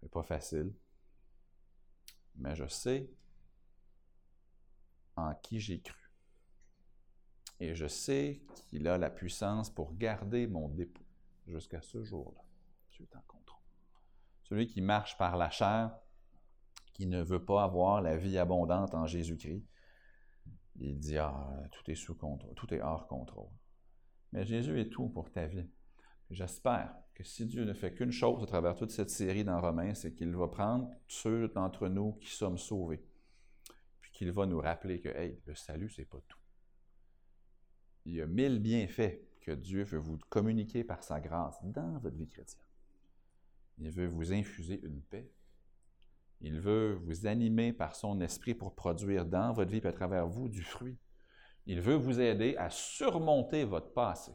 c'est 0.00 0.08
pas 0.08 0.22
facile, 0.22 0.72
mais 2.36 2.54
je 2.54 2.68
sais 2.68 3.10
en 5.16 5.34
qui 5.34 5.58
j'ai 5.58 5.80
cru. 5.80 6.12
Et 7.58 7.74
je 7.74 7.88
sais 7.88 8.44
qu'il 8.68 8.86
a 8.86 8.96
la 8.96 9.10
puissance 9.10 9.74
pour 9.74 9.96
garder 9.96 10.46
mon 10.46 10.68
dépôt 10.68 11.02
jusqu'à 11.48 11.82
ce 11.82 12.04
jour-là. 12.04 12.44
Dieu 12.92 13.08
est 13.10 13.16
en 13.16 13.22
contrôle. 13.26 13.64
Celui 14.44 14.68
qui 14.68 14.80
marche 14.80 15.18
par 15.18 15.36
la 15.36 15.50
chair, 15.50 15.98
qui 16.94 17.06
ne 17.06 17.20
veut 17.20 17.44
pas 17.44 17.64
avoir 17.64 18.02
la 18.02 18.16
vie 18.16 18.38
abondante 18.38 18.94
en 18.94 19.08
Jésus-Christ, 19.08 19.66
il 20.76 21.00
dit 21.00 21.18
Ah, 21.18 21.64
tout 21.72 21.90
est 21.90 21.96
sous 21.96 22.14
contrôle, 22.14 22.54
tout 22.54 22.72
est 22.72 22.82
hors 22.82 23.08
contrôle. 23.08 23.50
Mais 24.30 24.44
Jésus 24.44 24.80
est 24.80 24.90
tout 24.90 25.08
pour 25.08 25.32
ta 25.32 25.46
vie. 25.46 25.68
J'espère 26.30 26.94
que 27.14 27.24
si 27.24 27.46
Dieu 27.46 27.64
ne 27.64 27.72
fait 27.72 27.94
qu'une 27.94 28.12
chose 28.12 28.42
à 28.42 28.46
travers 28.46 28.76
toute 28.76 28.90
cette 28.90 29.10
série 29.10 29.44
dans 29.44 29.60
Romains, 29.60 29.94
c'est 29.94 30.14
qu'il 30.14 30.34
va 30.36 30.48
prendre 30.48 30.90
ceux 31.06 31.48
d'entre 31.48 31.88
nous 31.88 32.12
qui 32.14 32.30
sommes 32.30 32.58
sauvés, 32.58 33.02
puis 34.00 34.10
qu'il 34.12 34.30
va 34.30 34.46
nous 34.46 34.60
rappeler 34.60 35.00
que 35.00 35.08
le 35.08 35.54
salut, 35.54 35.88
c'est 35.88 36.04
pas 36.04 36.20
tout 36.28 36.38
il 38.08 38.14
y 38.14 38.22
a 38.22 38.26
mille 38.26 38.58
bienfaits 38.58 39.20
que 39.42 39.52
Dieu 39.52 39.84
veut 39.84 39.98
vous 39.98 40.18
communiquer 40.30 40.82
par 40.82 41.02
sa 41.02 41.20
grâce 41.20 41.58
dans 41.62 41.98
votre 41.98 42.16
vie 42.16 42.26
chrétienne. 42.26 42.64
Il 43.76 43.90
veut 43.90 44.06
vous 44.06 44.32
infuser 44.32 44.80
une 44.82 45.02
paix. 45.02 45.30
Il 46.40 46.58
veut 46.58 46.94
vous 46.94 47.26
animer 47.26 47.72
par 47.72 47.94
son 47.94 48.20
esprit 48.20 48.54
pour 48.54 48.74
produire 48.74 49.26
dans 49.26 49.52
votre 49.52 49.70
vie 49.70 49.78
et 49.78 49.86
à 49.86 49.92
travers 49.92 50.26
vous 50.26 50.48
du 50.48 50.62
fruit. 50.62 50.96
Il 51.66 51.82
veut 51.82 51.96
vous 51.96 52.18
aider 52.18 52.56
à 52.56 52.70
surmonter 52.70 53.64
votre 53.64 53.92
passé. 53.92 54.32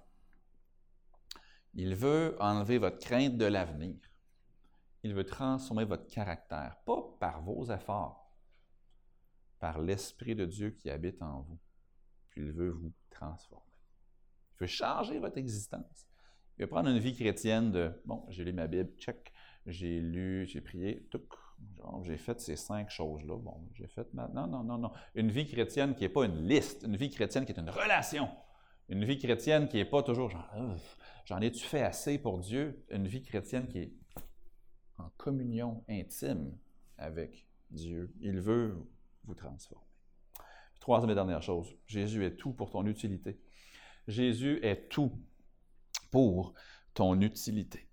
Il 1.74 1.96
veut 1.96 2.36
enlever 2.40 2.78
votre 2.78 3.00
crainte 3.00 3.38
de 3.38 3.46
l'avenir. 3.46 3.96
Il 5.04 5.14
veut 5.14 5.26
transformer 5.26 5.86
votre 5.86 6.08
caractère, 6.08 6.78
pas 6.86 7.02
par 7.20 7.42
vos 7.42 7.66
efforts, 7.72 8.32
par 9.60 9.80
l'Esprit 9.80 10.36
de 10.36 10.46
Dieu 10.46 10.72
qui 10.72 10.90
habite 10.90 11.22
en 11.22 11.42
vous. 11.42 11.60
Puis 12.30 12.42
il 12.42 12.52
veut 12.52 12.70
vous 12.70 12.94
transformer. 13.10 13.66
Il 14.56 14.60
veut 14.62 14.68
changer 14.68 15.20
votre 15.20 15.38
existence. 15.38 16.08
Il 16.58 16.62
veut 16.62 16.70
prendre 16.70 16.90
une 16.90 17.00
vie 17.00 17.16
chrétienne 17.16 17.72
de 17.72 17.92
bon, 18.06 18.26
j'ai 18.30 18.44
lu 18.44 18.54
ma 18.54 18.68
Bible, 18.68 18.92
check, 18.98 19.34
j'ai 19.66 20.00
lu, 20.00 20.46
j'ai 20.46 20.62
prié, 20.62 21.08
j'ai 22.04 22.18
fait 22.18 22.40
ces 22.40 22.56
cinq 22.56 22.90
choses-là. 22.90 23.38
Bon, 23.38 23.68
j'ai 23.74 23.88
fait 23.88 24.12
maintenant. 24.14 24.48
Non, 24.48 24.64
non, 24.64 24.78
non. 24.78 24.92
Une 25.16 25.32
vie 25.32 25.48
chrétienne 25.48 25.96
qui 25.96 26.04
n'est 26.04 26.10
pas 26.10 26.26
une 26.26 26.48
liste, 26.48 26.84
une 26.84 26.96
vie 26.96 27.10
chrétienne 27.10 27.46
qui 27.46 27.52
est 27.52 27.60
une 27.60 27.70
relation. 27.70 28.30
Une 28.90 29.06
vie 29.06 29.18
chrétienne 29.18 29.68
qui 29.68 29.78
n'est 29.78 29.86
pas 29.86 30.04
toujours 30.04 30.32
j'en 31.26 31.40
ai-tu 31.40 31.64
fait 31.66 31.82
assez 31.82 32.18
pour 32.18 32.40
Dieu? 32.40 32.84
Une 32.90 33.08
vie 33.08 33.24
chrétienne 33.24 33.68
qui 33.68 33.80
est 33.80 33.94
en 34.98 35.10
communion 35.18 35.84
intime 35.90 36.58
avec 36.98 37.48
Dieu. 37.72 38.14
Il 38.22 38.40
veut 38.40 38.78
vous 39.24 39.36
transformer. 39.36 39.86
Troisième 40.80 41.12
et 41.12 41.16
dernière 41.16 41.42
chose, 41.42 41.78
Jésus 41.88 42.26
est 42.26 42.36
tout 42.36 42.52
pour 42.52 42.70
ton 42.70 42.86
utilité. 42.86 43.40
Jésus 44.08 44.60
est 44.64 44.90
tout 44.90 45.18
pour 46.12 46.54
ton 46.94 47.20
utilité. 47.22 47.88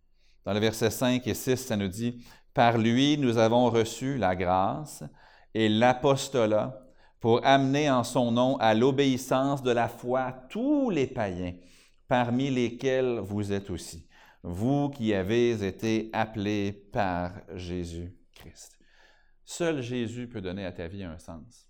Dans 0.44 0.52
le 0.52 0.58
verset 0.58 0.90
5 0.90 1.24
et 1.26 1.34
6, 1.34 1.56
ça 1.56 1.76
nous 1.76 1.88
dit, 1.88 2.24
Par 2.52 2.78
lui, 2.78 3.16
nous 3.16 3.38
avons 3.38 3.70
reçu 3.70 4.18
la 4.18 4.34
grâce 4.34 5.04
et 5.54 5.68
l'apostolat 5.68 6.89
pour 7.20 7.44
amener 7.46 7.90
en 7.90 8.02
son 8.02 8.32
nom 8.32 8.56
à 8.56 8.74
l'obéissance 8.74 9.62
de 9.62 9.70
la 9.70 9.88
foi 9.88 10.32
tous 10.48 10.90
les 10.90 11.06
païens, 11.06 11.54
parmi 12.08 12.50
lesquels 12.50 13.18
vous 13.18 13.52
êtes 13.52 13.70
aussi, 13.70 14.08
vous 14.42 14.88
qui 14.88 15.12
avez 15.14 15.64
été 15.64 16.08
appelés 16.12 16.72
par 16.72 17.32
Jésus-Christ. 17.54 18.78
Seul 19.44 19.82
Jésus 19.82 20.28
peut 20.28 20.40
donner 20.40 20.64
à 20.64 20.72
ta 20.72 20.88
vie 20.88 21.04
un 21.04 21.18
sens. 21.18 21.68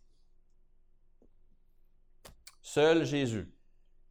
Seul 2.63 3.05
Jésus 3.05 3.53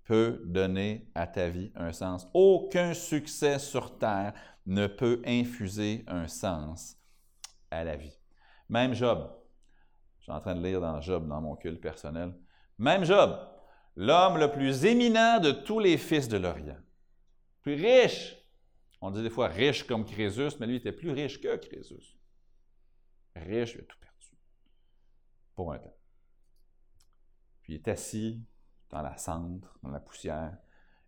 peut 0.04 0.42
donner 0.46 1.10
à 1.16 1.28
ta 1.28 1.50
vie 1.50 1.72
un 1.76 1.94
sens. 1.94 2.28
Aucun 2.34 2.94
succès 2.94 3.60
sur 3.60 3.98
terre 3.98 4.34
ne 4.66 4.88
peut 4.88 5.22
infuser 5.26 6.04
un 6.08 6.28
sens 6.28 6.98
à 7.72 7.84
la 7.84 7.96
vie. 7.96 8.20
Même 8.68 8.94
Job, 8.94 9.39
suis 10.30 10.38
en 10.38 10.42
train 10.42 10.56
de 10.56 10.64
lire 10.64 10.80
dans 10.80 11.02
Job, 11.02 11.28
dans 11.28 11.42
mon 11.42 11.56
culte 11.56 11.82
personnel, 11.82 12.36
même 12.78 13.04
Job, 13.04 13.36
l'homme 13.96 14.38
le 14.38 14.52
plus 14.52 14.86
éminent 14.86 15.40
de 15.40 15.52
tous 15.52 15.80
les 15.80 15.98
fils 15.98 16.28
de 16.28 16.38
l'Orient, 16.38 16.78
plus 17.62 17.74
riche, 17.74 18.38
on 19.02 19.10
dit 19.10 19.24
des 19.24 19.32
fois 19.32 19.48
riche 19.48 19.88
comme 19.88 20.06
Crésus, 20.06 20.56
mais 20.60 20.68
lui 20.68 20.76
était 20.76 20.92
plus 20.92 21.10
riche 21.10 21.42
que 21.42 21.56
Crésus. 21.56 22.16
Riche, 23.36 23.74
il 23.74 23.82
a 23.82 23.84
tout 23.84 23.98
perdu. 24.00 24.38
Pour 25.56 25.74
un 25.74 25.80
temps. 25.80 25.96
Puis 27.64 27.74
il 27.74 27.76
est 27.78 27.88
assis 27.88 28.46
dans 28.90 29.02
la 29.02 29.18
cendre, 29.18 29.78
dans 29.82 29.90
la 29.90 30.00
poussière, 30.00 30.58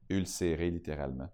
ulcéré 0.10 0.72
littéralement. 0.72 1.30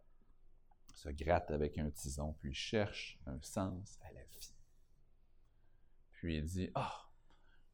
Il 0.89 0.97
se 0.97 1.09
gratte 1.09 1.51
avec 1.51 1.77
un 1.77 1.89
tison, 1.89 2.35
puis 2.39 2.49
il 2.49 2.55
cherche 2.55 3.17
un 3.27 3.39
sens 3.41 3.97
à 4.01 4.11
la 4.11 4.23
vie. 4.23 4.53
Puis 6.11 6.37
il 6.37 6.45
dit 6.45 6.71
Ah, 6.73 7.06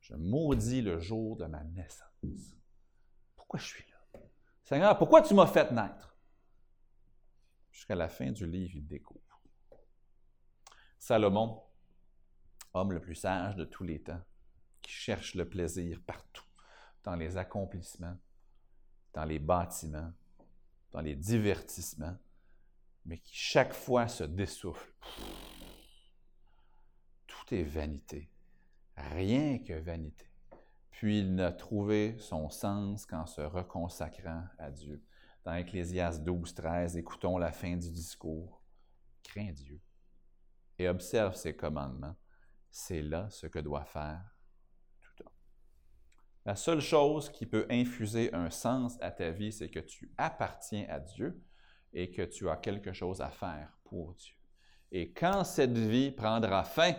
je 0.03 0.15
maudis 0.15 0.81
le 0.81 0.99
jour 0.99 1.37
de 1.37 1.45
ma 1.45 1.63
naissance. 1.63 2.55
Pourquoi 3.35 3.59
je 3.59 3.65
suis 3.65 3.85
là? 3.89 4.19
Seigneur, 4.61 4.97
pourquoi 4.97 5.21
tu 5.21 5.33
m'as 5.33 5.47
fait 5.47 5.71
naître? 5.71 6.17
Jusqu'à 7.71 7.95
la 7.95 8.09
fin 8.09 8.31
du 8.31 8.45
livre, 8.45 8.75
il 8.75 8.85
découvre. 8.85 9.41
Salomon, 10.99 11.63
homme 12.73 12.91
le 12.91 13.01
plus 13.01 13.15
sage 13.15 13.55
de 13.55 13.63
tous 13.63 13.83
les 13.83 14.01
temps, 14.01 14.21
qui 14.81 14.91
cherche 14.91 15.35
le 15.35 15.47
plaisir 15.47 16.01
partout, 16.05 16.45
dans 17.03 17.15
les 17.15 17.37
accomplissements, 17.37 18.17
dans 19.13 19.25
les 19.25 19.39
bâtiments, 19.39 20.11
dans 20.91 21.01
les 21.01 21.15
divertissements, 21.15 22.17
mais 23.05 23.19
qui 23.19 23.35
chaque 23.35 23.73
fois 23.73 24.09
se 24.09 24.25
dessouffle. 24.25 24.93
Tout 27.25 27.55
est 27.55 27.63
vanité, 27.63 28.32
rien 28.95 29.59
que 29.59 29.73
vanité. 29.73 30.25
Puis 30.91 31.19
il 31.19 31.35
n'a 31.35 31.51
trouvé 31.51 32.17
son 32.19 32.49
sens 32.49 33.05
qu'en 33.05 33.25
se 33.25 33.41
reconsacrant 33.41 34.43
à 34.57 34.71
Dieu. 34.71 35.03
Dans 35.43 35.55
Ecclésias 35.55 36.19
12, 36.19 36.53
13, 36.53 36.97
écoutons 36.97 37.37
la 37.37 37.51
fin 37.51 37.75
du 37.75 37.91
discours. 37.91 38.61
Crains 39.23 39.51
Dieu 39.51 39.81
et 40.77 40.87
observe 40.87 41.35
ses 41.35 41.55
commandements. 41.55 42.15
C'est 42.71 43.01
là 43.01 43.29
ce 43.29 43.47
que 43.47 43.59
doit 43.59 43.85
faire 43.85 44.23
tout 45.01 45.23
homme. 45.23 45.31
La 46.45 46.55
seule 46.55 46.81
chose 46.81 47.29
qui 47.29 47.45
peut 47.45 47.67
infuser 47.69 48.33
un 48.33 48.49
sens 48.49 48.97
à 49.01 49.11
ta 49.11 49.31
vie, 49.31 49.51
c'est 49.51 49.69
que 49.69 49.79
tu 49.79 50.11
appartiens 50.17 50.85
à 50.89 50.99
Dieu 50.99 51.41
et 51.93 52.11
que 52.11 52.23
tu 52.23 52.49
as 52.49 52.57
quelque 52.57 52.93
chose 52.93 53.21
à 53.21 53.29
faire 53.29 53.77
pour 53.83 54.15
Dieu. 54.15 54.35
Et 54.91 55.11
quand 55.11 55.43
cette 55.43 55.77
vie 55.77 56.11
prendra 56.11 56.63
fin, 56.63 56.93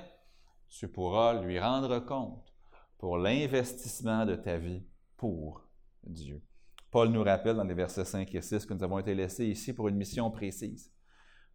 tu 0.78 0.88
pourras 0.88 1.40
lui 1.40 1.60
rendre 1.60 2.00
compte 2.00 2.52
pour 2.98 3.16
l'investissement 3.16 4.26
de 4.26 4.34
ta 4.34 4.56
vie 4.56 4.82
pour 5.16 5.68
Dieu. 6.02 6.42
Paul 6.90 7.10
nous 7.10 7.22
rappelle 7.22 7.56
dans 7.56 7.64
les 7.64 7.74
versets 7.74 8.04
5 8.04 8.34
et 8.34 8.40
6 8.40 8.66
que 8.66 8.74
nous 8.74 8.82
avons 8.82 8.98
été 8.98 9.14
laissés 9.14 9.46
ici 9.46 9.72
pour 9.72 9.88
une 9.88 9.96
mission 9.96 10.30
précise, 10.30 10.92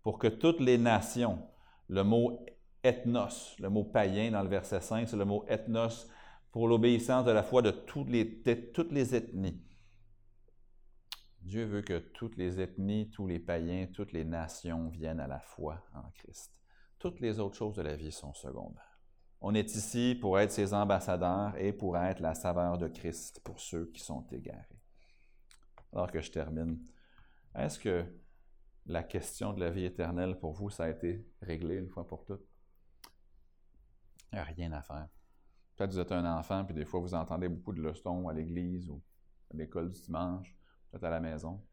pour 0.03 0.19
que 0.19 0.27
toutes 0.27 0.61
les 0.61 0.77
nations, 0.77 1.41
le 1.87 2.03
mot 2.03 2.45
ethnos, 2.83 3.55
le 3.59 3.69
mot 3.69 3.83
païen 3.83 4.31
dans 4.31 4.43
le 4.43 4.49
verset 4.49 4.81
5, 4.81 5.07
c'est 5.07 5.17
le 5.17 5.25
mot 5.25 5.45
ethnos 5.47 6.07
pour 6.51 6.67
l'obéissance 6.67 7.25
de 7.25 7.31
la 7.31 7.43
foi 7.43 7.61
de 7.61 7.71
toutes 7.71 8.09
les, 8.09 8.41
toutes 8.73 8.91
les 8.91 9.15
ethnies. 9.15 9.61
Dieu 11.41 11.65
veut 11.65 11.81
que 11.81 11.99
toutes 11.99 12.37
les 12.37 12.59
ethnies, 12.59 13.09
tous 13.09 13.27
les 13.27 13.39
païens, 13.39 13.87
toutes 13.93 14.11
les 14.11 14.25
nations 14.25 14.89
viennent 14.89 15.19
à 15.19 15.27
la 15.27 15.39
foi 15.39 15.83
en 15.93 16.09
Christ. 16.11 16.61
Toutes 16.99 17.19
les 17.19 17.39
autres 17.39 17.55
choses 17.55 17.75
de 17.75 17.81
la 17.81 17.95
vie 17.95 18.11
sont 18.11 18.33
secondaires. 18.33 18.88
On 19.41 19.53
est 19.53 19.75
ici 19.75 20.17
pour 20.19 20.39
être 20.39 20.51
ses 20.51 20.73
ambassadeurs 20.73 21.55
et 21.57 21.71
pour 21.71 21.97
être 21.97 22.19
la 22.19 22.33
saveur 22.33 22.77
de 22.77 22.87
Christ 22.87 23.39
pour 23.43 23.59
ceux 23.59 23.85
qui 23.87 24.01
sont 24.01 24.25
égarés 24.31 24.79
alors 25.93 26.11
que 26.11 26.21
je 26.21 26.31
termine, 26.31 26.79
est-ce 27.55 27.79
que 27.79 28.05
la 28.85 29.03
question 29.03 29.53
de 29.53 29.59
la 29.59 29.69
vie 29.69 29.85
éternelle 29.85 30.39
pour 30.39 30.53
vous, 30.53 30.69
ça 30.69 30.85
a 30.85 30.89
été 30.89 31.27
réglé 31.41 31.75
une 31.75 31.89
fois 31.89 32.07
pour 32.07 32.25
toutes? 32.25 32.45
Il 34.31 34.37
a 34.37 34.43
rien 34.43 34.71
à 34.71 34.81
faire. 34.81 35.07
Peut-être 35.75 35.89
que 35.89 35.95
vous 35.95 36.01
êtes 36.01 36.11
un 36.11 36.37
enfant, 36.37 36.65
puis 36.65 36.75
des 36.75 36.85
fois 36.85 36.99
vous 36.99 37.13
entendez 37.13 37.49
beaucoup 37.49 37.73
de 37.73 37.81
leçons 37.81 38.27
à 38.27 38.33
l'église 38.33 38.89
ou 38.89 39.01
à 39.51 39.57
l'école 39.57 39.89
du 39.89 39.99
dimanche, 40.01 40.55
peut-être 40.91 41.05
à 41.05 41.09
la 41.09 41.19
maison. 41.19 41.63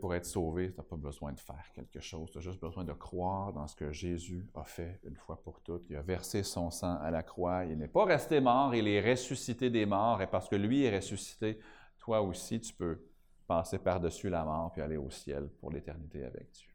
Pour 0.00 0.14
être 0.14 0.24
sauvé, 0.24 0.72
tu 0.72 0.78
n'as 0.78 0.82
pas 0.82 0.96
besoin 0.96 1.32
de 1.32 1.40
faire 1.40 1.70
quelque 1.74 2.00
chose. 2.00 2.30
Tu 2.30 2.38
as 2.38 2.40
juste 2.40 2.58
besoin 2.58 2.84
de 2.84 2.94
croire 2.94 3.52
dans 3.52 3.66
ce 3.66 3.76
que 3.76 3.92
Jésus 3.92 4.48
a 4.54 4.64
fait 4.64 4.98
une 5.04 5.16
fois 5.16 5.42
pour 5.42 5.60
toutes. 5.60 5.84
Il 5.90 5.96
a 5.96 6.02
versé 6.02 6.42
son 6.42 6.70
sang 6.70 6.96
à 7.00 7.10
la 7.10 7.22
croix. 7.22 7.66
Il 7.66 7.76
n'est 7.76 7.88
pas 7.88 8.06
resté 8.06 8.40
mort, 8.40 8.74
il 8.74 8.88
est 8.88 9.02
ressuscité 9.02 9.68
des 9.68 9.84
morts. 9.84 10.22
Et 10.22 10.26
parce 10.26 10.48
que 10.48 10.56
lui 10.56 10.84
est 10.84 10.96
ressuscité, 10.96 11.60
toi 11.98 12.22
aussi, 12.22 12.60
tu 12.60 12.72
peux 12.72 13.04
passer 13.46 13.78
par-dessus 13.78 14.30
la 14.30 14.42
mort 14.42 14.72
puis 14.72 14.80
aller 14.80 14.96
au 14.96 15.10
ciel 15.10 15.50
pour 15.60 15.70
l'éternité 15.70 16.24
avec 16.24 16.50
Dieu. 16.50 16.70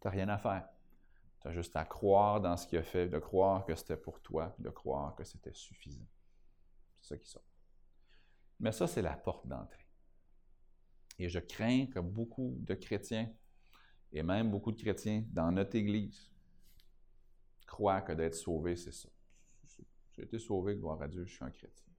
Tu 0.00 0.06
n'as 0.08 0.10
rien 0.10 0.28
à 0.28 0.38
faire. 0.38 0.68
Tu 1.42 1.48
as 1.48 1.52
juste 1.52 1.76
à 1.76 1.84
croire 1.84 2.40
dans 2.40 2.56
ce 2.56 2.66
qu'il 2.66 2.78
a 2.78 2.82
fait, 2.82 3.08
de 3.08 3.18
croire 3.20 3.64
que 3.64 3.76
c'était 3.76 3.96
pour 3.96 4.20
toi, 4.20 4.54
de 4.58 4.70
croire 4.70 5.14
que 5.14 5.22
c'était 5.22 5.54
suffisant. 5.54 6.06
C'est 7.00 7.14
ça 7.14 7.16
qui 7.16 7.28
sort. 7.28 7.44
Mais 8.58 8.72
ça, 8.72 8.88
c'est 8.88 9.02
la 9.02 9.16
porte 9.16 9.46
d'entrée. 9.46 9.79
Et 11.20 11.28
je 11.28 11.38
crains 11.38 11.86
que 11.86 12.00
beaucoup 12.00 12.56
de 12.60 12.74
chrétiens, 12.74 13.30
et 14.12 14.22
même 14.22 14.50
beaucoup 14.50 14.72
de 14.72 14.80
chrétiens 14.80 15.24
dans 15.28 15.52
notre 15.52 15.76
Église, 15.76 16.30
croient 17.66 18.00
que 18.00 18.12
d'être 18.12 18.34
sauvé, 18.34 18.74
c'est 18.74 18.92
ça. 18.92 19.08
J'ai 20.12 20.24
été 20.24 20.38
sauvé, 20.40 20.74
gloire 20.74 21.00
à 21.00 21.06
Dieu, 21.06 21.24
je 21.24 21.32
suis 21.32 21.44
un 21.44 21.50
chrétien 21.50 21.90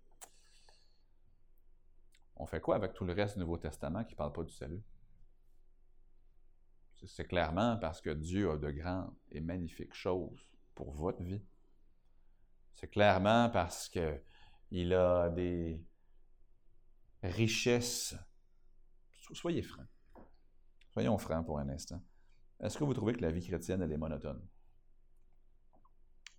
on 2.42 2.48
fait 2.48 2.60
quoi 2.60 2.76
avec 2.76 2.94
tout 2.94 3.06
le 3.06 3.14
reste 3.14 3.36
du 3.36 3.42
Nouveau 3.42 3.58
Testament 3.58 4.04
qui 4.04 4.16
ne 4.16 4.18
parle 4.18 4.34
pas 4.34 4.44
du 4.44 4.52
salut? 4.52 4.82
C'est 7.06 7.28
clairement 7.28 7.78
parce 7.78 8.02
que 8.02 8.10
Dieu 8.10 8.50
a 8.50 8.58
de 8.58 8.72
grandes 8.72 9.14
et 9.32 9.42
magnifiques 9.42 9.94
choses 9.94 10.50
pour 10.74 10.92
votre 10.92 11.22
vie. 11.22 11.44
C'est 12.74 12.88
clairement 12.88 13.50
parce 13.52 13.90
qu'il 13.90 14.94
a 14.94 15.30
des 15.30 15.84
richesses. 17.22 18.16
Soyez 19.34 19.62
francs. 19.62 19.88
Soyons 20.92 21.18
francs 21.18 21.46
pour 21.46 21.60
un 21.60 21.70
instant. 21.70 22.04
Est-ce 22.60 22.78
que 22.78 22.84
vous 22.84 22.94
trouvez 22.94 23.14
que 23.14 23.22
la 23.22 23.32
vie 23.32 23.46
chrétienne, 23.46 23.82
elle 23.82 23.92
est 23.92 23.98
monotone? 23.98 24.46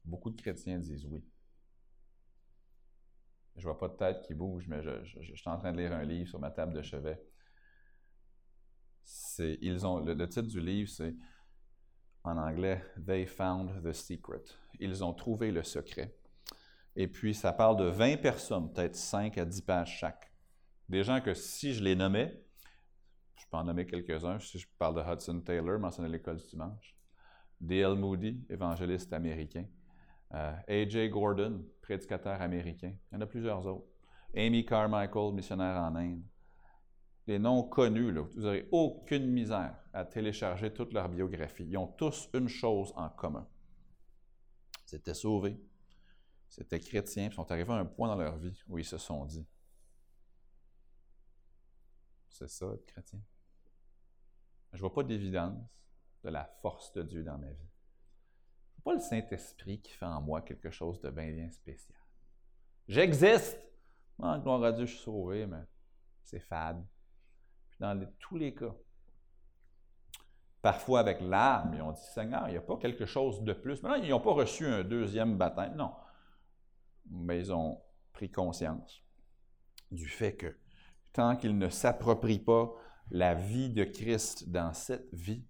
Beaucoup 0.04 0.30
de 0.30 0.40
chrétiens 0.40 0.78
disent 0.78 1.06
oui. 1.06 1.24
Je 3.56 3.64
vois 3.64 3.78
pas 3.78 3.88
de 3.88 3.96
tête 3.96 4.22
qui 4.22 4.34
bouge, 4.34 4.66
mais 4.66 4.82
je, 4.82 5.34
suis 5.34 5.50
en 5.50 5.58
train 5.58 5.72
de 5.72 5.78
lire 5.78 5.92
un 5.92 6.04
livre 6.04 6.28
sur 6.28 6.38
ma 6.38 6.50
table 6.50 6.72
de 6.72 6.82
chevet. 6.82 7.22
C'est, 9.04 9.58
ils 9.60 9.86
ont, 9.86 10.00
le, 10.00 10.28
titre 10.28 10.48
du 10.48 10.60
livre, 10.60 10.88
c'est 10.88 11.14
en 12.24 12.36
anglais 12.38 12.82
They 13.04 13.26
Found 13.26 13.82
the 13.82 13.92
Secret. 13.92 14.44
Ils 14.80 15.04
ont 15.04 15.12
trouvé 15.12 15.50
le 15.50 15.62
secret. 15.62 16.16
Et 16.96 17.08
puis, 17.08 17.34
ça 17.34 17.52
parle 17.52 17.76
de 17.76 17.84
20 17.84 18.18
personnes, 18.18 18.72
peut-être 18.72 18.96
5 18.96 19.36
à 19.38 19.44
10 19.44 19.62
pages 19.62 19.98
chaque. 19.98 20.32
Des 20.88 21.04
gens 21.04 21.20
que 21.20 21.34
si 21.34 21.74
je 21.74 21.82
les 21.82 21.94
nommais, 21.94 22.42
je 23.42 23.48
peux 23.50 23.56
en 23.56 23.64
nommer 23.64 23.86
quelques-uns, 23.86 24.38
si 24.38 24.58
je 24.58 24.68
parle 24.78 24.94
de 24.94 25.12
Hudson 25.12 25.40
Taylor, 25.40 25.78
mentionné 25.78 26.08
l'école 26.08 26.36
du 26.36 26.46
dimanche, 26.46 26.96
D.L. 27.60 27.94
Moody, 27.94 28.44
évangéliste 28.48 29.12
américain, 29.12 29.66
euh, 30.32 30.54
A.J. 30.68 31.08
Gordon, 31.08 31.64
prédicateur 31.80 32.40
américain. 32.40 32.94
Il 33.10 33.14
y 33.14 33.18
en 33.18 33.20
a 33.20 33.26
plusieurs 33.26 33.66
autres. 33.66 33.88
Amy 34.34 34.64
Carmichael, 34.64 35.34
missionnaire 35.34 35.76
en 35.76 35.94
Inde. 35.96 36.22
Les 37.26 37.38
noms 37.38 37.64
connus, 37.64 38.12
vous 38.12 38.40
n'aurez 38.40 38.68
aucune 38.70 39.26
misère 39.26 39.76
à 39.92 40.04
télécharger 40.04 40.72
toute 40.72 40.92
leur 40.92 41.08
biographie. 41.08 41.66
Ils 41.68 41.76
ont 41.76 41.86
tous 41.86 42.28
une 42.34 42.48
chose 42.48 42.92
en 42.96 43.08
commun. 43.10 43.46
C'était 44.86 45.14
sauvés, 45.14 45.60
c'était 46.48 46.80
chrétiens, 46.80 47.28
ils 47.30 47.34
sont 47.34 47.50
arrivés 47.50 47.72
à 47.72 47.76
un 47.76 47.86
point 47.86 48.08
dans 48.08 48.16
leur 48.16 48.36
vie 48.36 48.60
où 48.68 48.78
ils 48.78 48.84
se 48.84 48.98
sont 48.98 49.24
dit 49.24 49.46
C'est 52.32 52.48
ça, 52.48 52.66
être 52.74 52.86
chrétien. 52.86 53.20
Je 54.72 54.78
ne 54.78 54.80
vois 54.80 54.92
pas 54.92 55.02
d'évidence 55.04 55.58
de 56.24 56.30
la 56.30 56.44
force 56.62 56.92
de 56.92 57.02
Dieu 57.02 57.22
dans 57.22 57.38
ma 57.38 57.50
vie 57.50 57.72
pas 58.82 58.94
le 58.94 59.00
Saint-Esprit 59.00 59.80
qui 59.80 59.92
fait 59.92 60.06
en 60.06 60.20
moi 60.20 60.42
quelque 60.42 60.70
chose 60.70 61.00
de 61.00 61.10
bien, 61.10 61.30
bien 61.30 61.50
spécial. 61.50 61.98
J'existe! 62.88 63.58
Ah, 64.20 64.38
gloire 64.38 64.62
à 64.64 64.72
Dieu, 64.72 64.86
je 64.86 64.94
suis 64.94 65.04
sauvé, 65.04 65.46
mais 65.46 65.62
c'est 66.22 66.40
fade. 66.40 66.84
Puis 67.70 67.78
dans 67.80 68.06
tous 68.18 68.36
les 68.36 68.54
cas, 68.54 68.74
parfois 70.60 71.00
avec 71.00 71.20
l'âme, 71.20 71.72
ils 71.74 71.82
ont 71.82 71.92
dit 71.92 72.04
Seigneur, 72.12 72.48
il 72.48 72.52
n'y 72.52 72.58
a 72.58 72.62
pas 72.62 72.76
quelque 72.76 73.06
chose 73.06 73.42
de 73.42 73.52
plus. 73.52 73.82
Maintenant, 73.82 74.02
ils 74.02 74.10
n'ont 74.10 74.20
pas 74.20 74.32
reçu 74.32 74.66
un 74.66 74.84
deuxième 74.84 75.38
baptême, 75.38 75.74
non. 75.76 75.94
Mais 77.10 77.38
ils 77.38 77.52
ont 77.52 77.80
pris 78.12 78.30
conscience 78.30 79.02
du 79.90 80.08
fait 80.08 80.36
que 80.36 80.56
tant 81.12 81.36
qu'ils 81.36 81.58
ne 81.58 81.68
s'approprient 81.68 82.44
pas 82.44 82.72
la 83.10 83.34
vie 83.34 83.70
de 83.70 83.84
Christ 83.84 84.48
dans 84.50 84.72
cette 84.72 85.12
vie, 85.12 85.44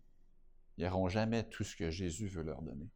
ils 0.76 0.84
n'auront 0.84 1.08
jamais 1.08 1.44
tout 1.44 1.64
ce 1.64 1.76
que 1.76 1.90
Jésus 1.90 2.26
veut 2.26 2.42
leur 2.42 2.62
donner 2.62 2.90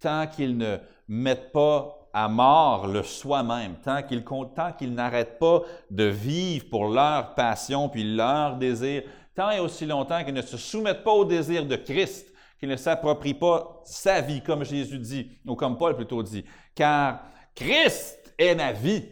tant 0.00 0.26
qu'ils 0.26 0.56
ne 0.56 0.78
mettent 1.08 1.52
pas 1.52 1.94
à 2.12 2.28
mort 2.28 2.86
le 2.86 3.02
soi-même, 3.02 3.76
tant 3.84 4.02
qu'ils 4.02 4.94
n'arrêtent 4.94 5.38
pas 5.38 5.62
de 5.90 6.04
vivre 6.04 6.68
pour 6.70 6.88
leur 6.88 7.34
passion 7.34 7.88
puis 7.88 8.04
leur 8.04 8.56
désir, 8.56 9.02
tant 9.34 9.50
et 9.50 9.60
aussi 9.60 9.86
longtemps 9.86 10.24
qu'ils 10.24 10.34
ne 10.34 10.42
se 10.42 10.56
soumettent 10.56 11.04
pas 11.04 11.12
au 11.12 11.24
désir 11.24 11.66
de 11.66 11.76
Christ, 11.76 12.32
qu'ils 12.58 12.68
ne 12.68 12.76
s'approprient 12.76 13.34
pas 13.34 13.82
sa 13.84 14.20
vie, 14.20 14.42
comme 14.42 14.64
Jésus 14.64 14.98
dit, 14.98 15.30
ou 15.46 15.54
comme 15.54 15.78
Paul 15.78 15.94
plutôt 15.94 16.22
dit, 16.22 16.44
car 16.74 17.22
Christ 17.54 18.34
est 18.38 18.54
ma 18.54 18.72
vie. 18.72 19.04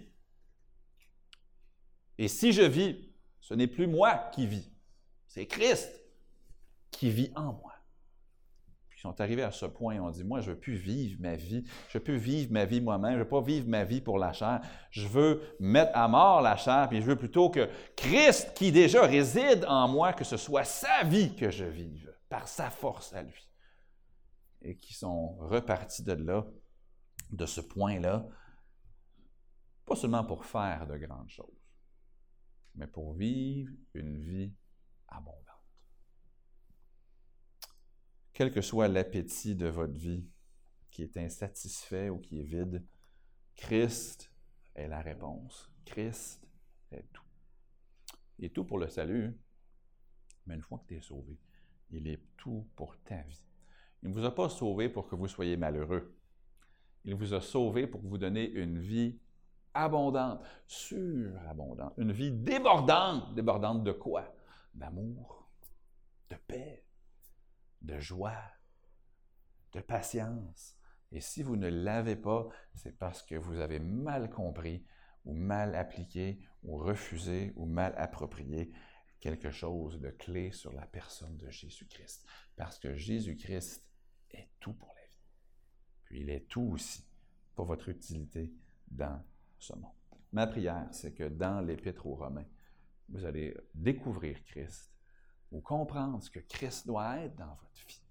Et 2.18 2.28
si 2.28 2.52
je 2.52 2.62
vis, 2.62 2.96
ce 3.40 3.54
n'est 3.54 3.66
plus 3.66 3.86
moi 3.86 4.30
qui 4.32 4.46
vis, 4.46 4.72
c'est 5.26 5.46
Christ 5.46 5.90
qui 6.90 7.10
vit 7.10 7.32
en 7.34 7.52
moi. 7.52 7.72
Sont 8.96 9.20
arrivés 9.20 9.44
à 9.44 9.52
ce 9.52 9.66
point, 9.66 10.00
on 10.00 10.10
dit, 10.10 10.24
moi, 10.24 10.40
je 10.40 10.50
ne 10.50 10.54
veux 10.54 10.60
plus 10.60 10.74
vivre 10.74 11.20
ma 11.20 11.36
vie, 11.36 11.62
je 11.90 11.98
veux 11.98 12.02
plus 12.02 12.16
vivre 12.16 12.50
ma 12.50 12.64
vie 12.64 12.80
moi-même, 12.80 13.12
je 13.12 13.18
ne 13.18 13.22
veux 13.22 13.28
pas 13.28 13.40
vivre 13.40 13.68
ma 13.68 13.84
vie 13.84 14.00
pour 14.00 14.18
la 14.18 14.32
chair, 14.32 14.60
je 14.90 15.06
veux 15.06 15.42
mettre 15.60 15.92
à 15.94 16.08
mort 16.08 16.40
la 16.40 16.56
chair, 16.56 16.88
puis 16.88 17.00
je 17.00 17.06
veux 17.06 17.14
plutôt 17.14 17.48
que 17.48 17.68
Christ, 17.94 18.52
qui 18.54 18.72
déjà 18.72 19.02
réside 19.02 19.64
en 19.68 19.86
moi, 19.86 20.12
que 20.12 20.24
ce 20.24 20.36
soit 20.36 20.64
sa 20.64 21.04
vie 21.04 21.36
que 21.36 21.52
je 21.52 21.64
vive, 21.66 22.12
par 22.28 22.48
sa 22.48 22.68
force 22.68 23.12
à 23.12 23.22
lui. 23.22 23.48
et 24.62 24.76
qui 24.76 24.92
sont 24.92 25.36
repartis 25.36 26.02
de 26.02 26.14
là, 26.14 26.44
de 27.30 27.46
ce 27.46 27.60
point-là, 27.60 28.26
pas 29.84 29.94
seulement 29.94 30.24
pour 30.24 30.44
faire 30.44 30.84
de 30.88 30.96
grandes 30.96 31.30
choses, 31.30 31.55
mais 32.76 32.86
pour 32.86 33.14
vivre 33.14 33.72
une 33.94 34.18
vie 34.18 34.52
abondante. 35.08 35.42
Quel 38.32 38.52
que 38.52 38.60
soit 38.60 38.88
l'appétit 38.88 39.56
de 39.56 39.66
votre 39.66 39.94
vie 39.94 40.28
qui 40.90 41.02
est 41.02 41.16
insatisfait 41.16 42.10
ou 42.10 42.18
qui 42.18 42.40
est 42.40 42.44
vide, 42.44 42.84
Christ 43.54 44.30
est 44.74 44.88
la 44.88 45.00
réponse. 45.00 45.70
Christ 45.84 46.46
est 46.90 47.06
tout. 47.12 47.22
Est 48.38 48.54
tout 48.54 48.64
pour 48.64 48.78
le 48.78 48.88
salut, 48.88 49.34
mais 50.46 50.54
une 50.54 50.62
fois 50.62 50.78
que 50.78 50.86
tu 50.88 50.96
es 50.96 51.00
sauvé, 51.00 51.38
il 51.90 52.06
est 52.06 52.20
tout 52.36 52.68
pour 52.76 52.98
ta 53.02 53.22
vie. 53.22 53.44
Il 54.02 54.10
ne 54.10 54.14
vous 54.14 54.24
a 54.24 54.34
pas 54.34 54.48
sauvé 54.48 54.88
pour 54.88 55.08
que 55.08 55.16
vous 55.16 55.28
soyez 55.28 55.56
malheureux. 55.56 56.14
Il 57.04 57.14
vous 57.14 57.34
a 57.34 57.40
sauvé 57.40 57.86
pour 57.86 58.02
vous 58.02 58.18
donner 58.18 58.48
une 58.50 58.78
vie 58.78 59.18
abondante, 59.76 60.42
surabondante, 60.66 61.94
une 61.98 62.12
vie 62.12 62.32
débordante. 62.32 63.34
Débordante 63.34 63.84
de 63.84 63.92
quoi? 63.92 64.34
D'amour, 64.74 65.50
de 66.30 66.36
paix, 66.36 66.84
de 67.82 67.98
joie, 67.98 68.42
de 69.72 69.80
patience. 69.80 70.76
Et 71.12 71.20
si 71.20 71.42
vous 71.42 71.56
ne 71.56 71.68
l'avez 71.68 72.16
pas, 72.16 72.48
c'est 72.74 72.98
parce 72.98 73.22
que 73.22 73.36
vous 73.36 73.60
avez 73.60 73.78
mal 73.78 74.30
compris 74.30 74.84
ou 75.24 75.34
mal 75.34 75.74
appliqué 75.74 76.40
ou 76.62 76.78
refusé 76.78 77.52
ou 77.56 77.66
mal 77.66 77.94
approprié 77.96 78.72
quelque 79.20 79.50
chose 79.50 80.00
de 80.00 80.10
clé 80.10 80.52
sur 80.52 80.72
la 80.72 80.86
personne 80.86 81.36
de 81.36 81.50
Jésus-Christ. 81.50 82.26
Parce 82.56 82.78
que 82.78 82.94
Jésus-Christ 82.94 83.84
est 84.32 84.50
tout 84.60 84.74
pour 84.74 84.94
la 84.94 85.06
vie. 85.06 85.24
Puis 86.04 86.20
il 86.20 86.30
est 86.30 86.48
tout 86.48 86.70
aussi 86.72 87.06
pour 87.54 87.66
votre 87.66 87.88
utilité 87.88 88.52
dans 88.88 89.24
ce 89.58 89.74
monde. 89.74 89.92
Ma 90.32 90.46
prière, 90.46 90.88
c'est 90.92 91.14
que 91.14 91.28
dans 91.28 91.60
l'Épître 91.60 92.06
aux 92.06 92.14
Romains, 92.14 92.46
vous 93.08 93.24
allez 93.24 93.56
découvrir 93.74 94.42
Christ 94.44 94.92
ou 95.52 95.60
comprendre 95.60 96.22
ce 96.22 96.30
que 96.30 96.40
Christ 96.40 96.86
doit 96.86 97.18
être 97.18 97.36
dans 97.36 97.54
votre 97.54 97.86
vie 97.86 98.02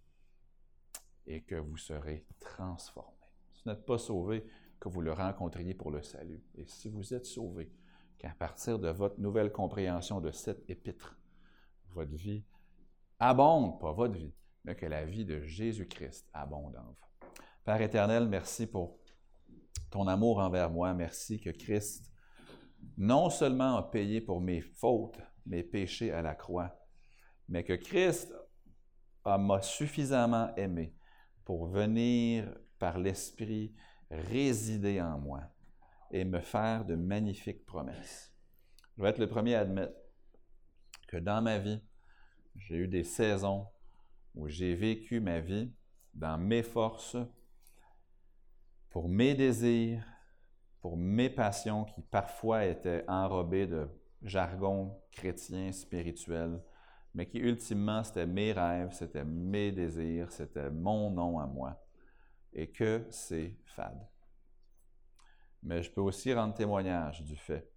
et 1.28 1.44
que 1.44 1.56
vous 1.56 1.78
serez 1.78 2.26
transformé. 2.40 3.12
Si 3.54 3.64
vous 3.64 3.72
n'êtes 3.72 3.86
pas 3.86 3.98
sauvé, 3.98 4.46
que 4.80 4.90
vous 4.90 5.02
le 5.02 5.14
rencontriez 5.14 5.74
pour 5.74 5.92
le 5.92 6.02
salut. 6.02 6.44
Et 6.56 6.66
si 6.68 6.90
vous 6.90 7.14
êtes 7.14 7.26
sauvé, 7.26 7.72
qu'à 8.18 8.30
partir 8.30 8.80
de 8.80 8.90
votre 8.90 9.20
nouvelle 9.20 9.52
compréhension 9.52 10.22
de 10.22 10.32
cette 10.32 10.70
épître, 10.70 11.18
votre 11.90 12.14
vie 12.16 12.46
abonde, 13.20 13.80
pas 13.80 13.92
votre 13.92 14.16
vie, 14.16 14.34
mais 14.64 14.76
que 14.76 14.86
la 14.86 15.06
vie 15.06 15.26
de 15.26 15.42
Jésus-Christ 15.42 16.28
abonde 16.34 16.76
en 16.76 16.84
vous. 16.84 17.30
Père 17.64 17.82
éternel, 17.82 18.28
merci 18.28 18.68
pour 18.68 19.00
ton 19.92 20.08
amour 20.08 20.40
envers 20.40 20.70
moi. 20.70 20.94
Merci 20.94 21.40
que 21.40 21.50
Christ 21.50 22.12
non 22.98 23.30
seulement 23.30 23.78
a 23.78 23.84
payé 23.84 24.22
pour 24.22 24.42
mes 24.42 24.62
fautes, 24.62 25.20
mes 25.46 25.64
péchés 25.64 26.12
à 26.12 26.22
la 26.22 26.36
croix, 26.36 26.78
mais 27.48 27.64
que 27.64 27.74
Christ 27.74 28.34
m'a 29.26 29.62
suffisamment 29.62 30.54
aimé 30.56 30.96
pour 31.44 31.68
venir 31.68 32.54
par 32.80 33.00
l'Esprit 33.00 33.74
résider 34.12 35.02
en 35.02 35.18
moi 35.20 35.42
et 36.12 36.24
me 36.24 36.40
faire 36.40 36.86
de 36.86 36.96
magnifiques 36.96 37.66
promesses. 37.66 38.34
Je 38.98 39.04
vais 39.04 39.10
être 39.10 39.20
le 39.20 39.28
premier 39.28 39.56
à 39.56 39.62
admettre 39.62 39.96
que 41.08 41.18
dans 41.18 41.42
ma 41.42 41.58
vie, 41.60 41.82
j'ai 42.56 42.76
eu 42.76 42.88
des 42.88 43.04
saisons 43.04 43.68
où 44.34 44.48
j'ai 44.48 44.76
vécu 44.76 45.20
ma 45.20 45.40
vie 45.40 45.74
dans 46.14 46.38
mes 46.38 46.64
forces, 46.64 47.18
pour 48.96 49.10
mes 49.10 49.36
désirs, 49.36 50.06
pour 50.80 50.96
mes 50.96 51.30
passions 51.30 51.84
qui 51.84 52.02
parfois 52.02 52.64
étaient 52.64 53.04
enrobées 53.10 53.68
de 53.68 53.90
jargon 54.22 54.98
chrétien, 55.12 55.74
spirituel, 55.74 56.64
mais 57.14 57.28
qui 57.28 57.40
ultimement 57.40 58.06
c'était 58.06 58.26
mes 58.26 58.54
rêves, 58.54 58.94
c'était 58.94 59.26
mes 59.26 59.74
désirs, 59.74 60.32
c'était 60.32 60.72
mon 60.72 61.12
nom 61.12 61.40
à 61.40 61.46
moi, 61.46 61.86
et 62.54 62.72
que 62.72 63.06
c'est 63.10 63.58
fade. 63.66 64.00
Mais 65.62 65.84
je 65.84 65.92
peux 65.92 66.00
aussi 66.00 66.34
rendre 66.34 66.54
témoignage 66.54 67.22
du 67.22 67.36
fait 67.36 67.70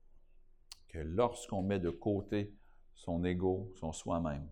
que 0.86 0.98
lorsqu'on 0.98 1.62
met 1.62 1.80
de 1.80 1.90
côté 1.90 2.54
son 2.94 3.24
ego, 3.24 3.72
son 3.74 3.90
soi-même, 3.90 4.48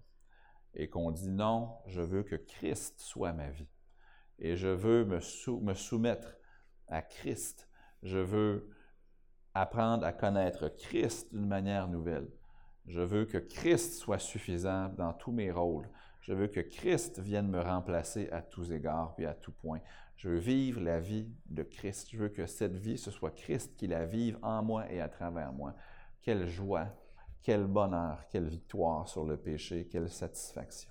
et 0.75 0.89
qu'on 0.89 1.13
dit 1.13 1.31
non, 1.31 1.77
je 1.87 2.03
veux 2.03 2.25
que 2.25 2.35
Christ 2.35 2.99
soit 2.99 3.33
ma 3.33 3.51
vie, 3.51 3.69
et 4.41 4.57
je 4.57 4.67
veux 4.67 5.05
me, 5.05 5.21
me 5.61 5.75
soumettre 5.75 6.37
à 6.89 7.03
Christ. 7.03 7.69
Je 8.03 8.19
veux 8.19 8.71
apprendre 9.55 10.05
à 10.05 10.13
connaître 10.13 10.69
Christ 10.69 11.33
d'une 11.33 11.47
manière 11.47 11.89
nouvelle. 11.89 12.29
Je 12.87 13.01
veux 13.01 13.25
que 13.25 13.39
Christ 13.39 13.95
soit 13.95 14.19
suffisant 14.19 14.89
dans 14.91 15.13
tous 15.13 15.33
mes 15.33 15.51
rôles. 15.51 15.89
Je 16.21 16.33
veux 16.33 16.47
que 16.47 16.61
Christ 16.61 17.21
vienne 17.21 17.49
me 17.49 17.61
remplacer 17.61 18.29
à 18.31 18.43
tous 18.43 18.73
égards 18.73 19.15
puis 19.15 19.27
à 19.27 19.35
tout 19.35 19.53
point. 19.53 19.81
Je 20.17 20.29
veux 20.29 20.39
vivre 20.39 20.81
la 20.81 21.01
vie 21.01 21.29
de 21.47 21.63
Christ. 21.63 22.11
Je 22.11 22.19
veux 22.19 22.29
que 22.29 22.47
cette 22.47 22.77
vie, 22.77 22.99
ce 22.99 23.11
soit 23.11 23.31
Christ 23.31 23.77
qui 23.77 23.87
la 23.87 24.07
vive 24.07 24.39
en 24.43 24.63
moi 24.63 24.91
et 24.91 25.01
à 25.01 25.09
travers 25.09 25.53
moi. 25.53 25.75
Quelle 26.23 26.49
joie, 26.49 26.89
quel 27.43 27.67
bonheur, 27.67 28.27
quelle 28.29 28.49
victoire 28.49 29.09
sur 29.09 29.25
le 29.25 29.37
péché, 29.37 29.89
quelle 29.89 30.09
satisfaction. 30.09 30.91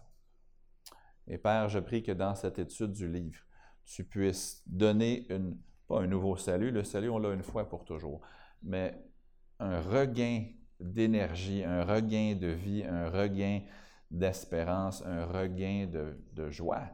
Et 1.28 1.38
Père, 1.38 1.70
je 1.70 1.80
prie 1.80 2.04
que 2.04 2.12
dans 2.12 2.36
cette 2.36 2.60
étude 2.60 2.92
du 2.92 3.08
livre, 3.08 3.42
tu 3.84 4.04
puisses 4.04 4.64
donner 4.66 5.26
une 5.34 5.58
pas 5.88 6.02
un 6.02 6.08
nouveau 6.08 6.36
salut, 6.36 6.72
le 6.72 6.84
salut 6.84 7.10
on 7.10 7.20
l'a 7.20 7.34
une 7.34 7.44
fois 7.44 7.68
pour 7.68 7.86
toujours, 7.86 8.22
mais 8.64 9.00
un 9.60 9.82
regain 9.82 10.48
d'énergie, 10.80 11.64
un 11.64 11.84
regain 11.84 12.36
de 12.36 12.48
vie, 12.48 12.84
un 12.84 13.10
regain 13.10 13.62
d'espérance, 14.12 15.04
un 15.06 15.26
regain 15.26 15.88
de, 15.88 16.50
joie, 16.50 16.90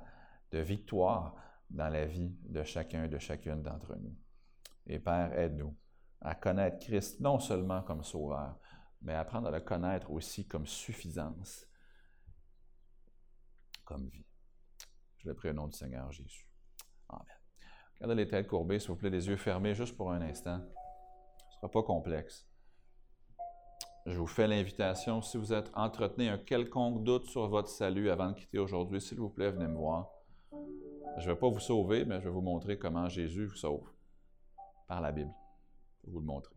de 0.52 0.60
victoire 0.60 1.36
dans 1.70 1.89
la 1.89 2.06
vie 2.06 2.36
de 2.44 2.64
chacun, 2.64 3.08
de 3.08 3.18
chacune 3.18 3.62
d'entre 3.62 3.96
nous. 3.96 4.16
Et 4.86 5.00
Père, 5.00 5.38
aide-nous 5.38 5.76
à 6.20 6.36
connaître 6.36 6.80
Christ 6.80 7.20
non 7.20 7.39
seulement 7.39 7.82
comme 7.82 8.04
sauveur, 8.04 8.60
mais 9.02 9.16
apprendre 9.16 9.48
à 9.48 9.52
le 9.52 9.62
connaître 9.62 10.12
aussi 10.12 10.48
comme 10.48 10.68
suffisance, 10.68 11.66
comme 13.86 14.08
vie. 14.08 14.26
Je 15.18 15.28
le 15.28 15.36
prie 15.36 15.50
au 15.50 15.54
nom 15.54 15.68
du 15.68 15.78
Seigneur 15.78 16.12
Jésus. 16.12 16.51
Amen. 18.02 18.10
Gardez 18.10 18.16
les 18.16 18.28
têtes 18.28 18.47
courbées, 18.47 18.80
s'il 18.80 18.89
vous 18.89 18.95
plaît, 18.95 19.10
les 19.10 19.28
yeux 19.28 19.38
fermés 19.38 19.76
juste 19.76 19.95
pour 19.95 20.12
un 20.12 20.22
instant. 20.22 20.60
Ce 20.60 21.45
ne 21.45 21.56
sera 21.56 21.70
pas 21.70 21.84
complexe. 21.84 22.47
Je 24.08 24.18
vous 24.18 24.28
fais 24.28 24.47
l'invitation, 24.47 25.22
si 25.22 25.38
vous 25.38 25.54
êtes 25.54 25.72
entretenu 25.76 26.28
un 26.28 26.39
quelconque 26.39 27.04
doute 27.04 27.26
sur 27.26 27.47
votre 27.47 27.70
salut 27.70 28.10
avant 28.10 28.30
de 28.30 28.34
quitter 28.34 28.58
aujourd'hui, 28.58 28.99
s'il 28.99 29.20
vous 29.20 29.30
plaît, 29.30 29.52
venez 29.52 29.68
me 29.68 29.78
voir. 29.78 30.10
Je 31.18 31.28
ne 31.28 31.34
vais 31.34 31.39
pas 31.39 31.49
vous 31.49 31.60
sauver, 31.60 32.06
mais 32.06 32.20
je 32.20 32.26
vais 32.26 32.32
vous 32.32 32.41
montrer 32.41 32.80
comment 32.80 33.08
Jésus 33.08 33.45
vous 33.45 33.56
sauve 33.56 33.88
par 34.88 35.02
la 35.02 35.12
Bible. 35.12 35.32
Je 36.02 36.08
vais 36.08 36.14
vous 36.14 36.20
le 36.20 36.26
montrer. 36.26 36.56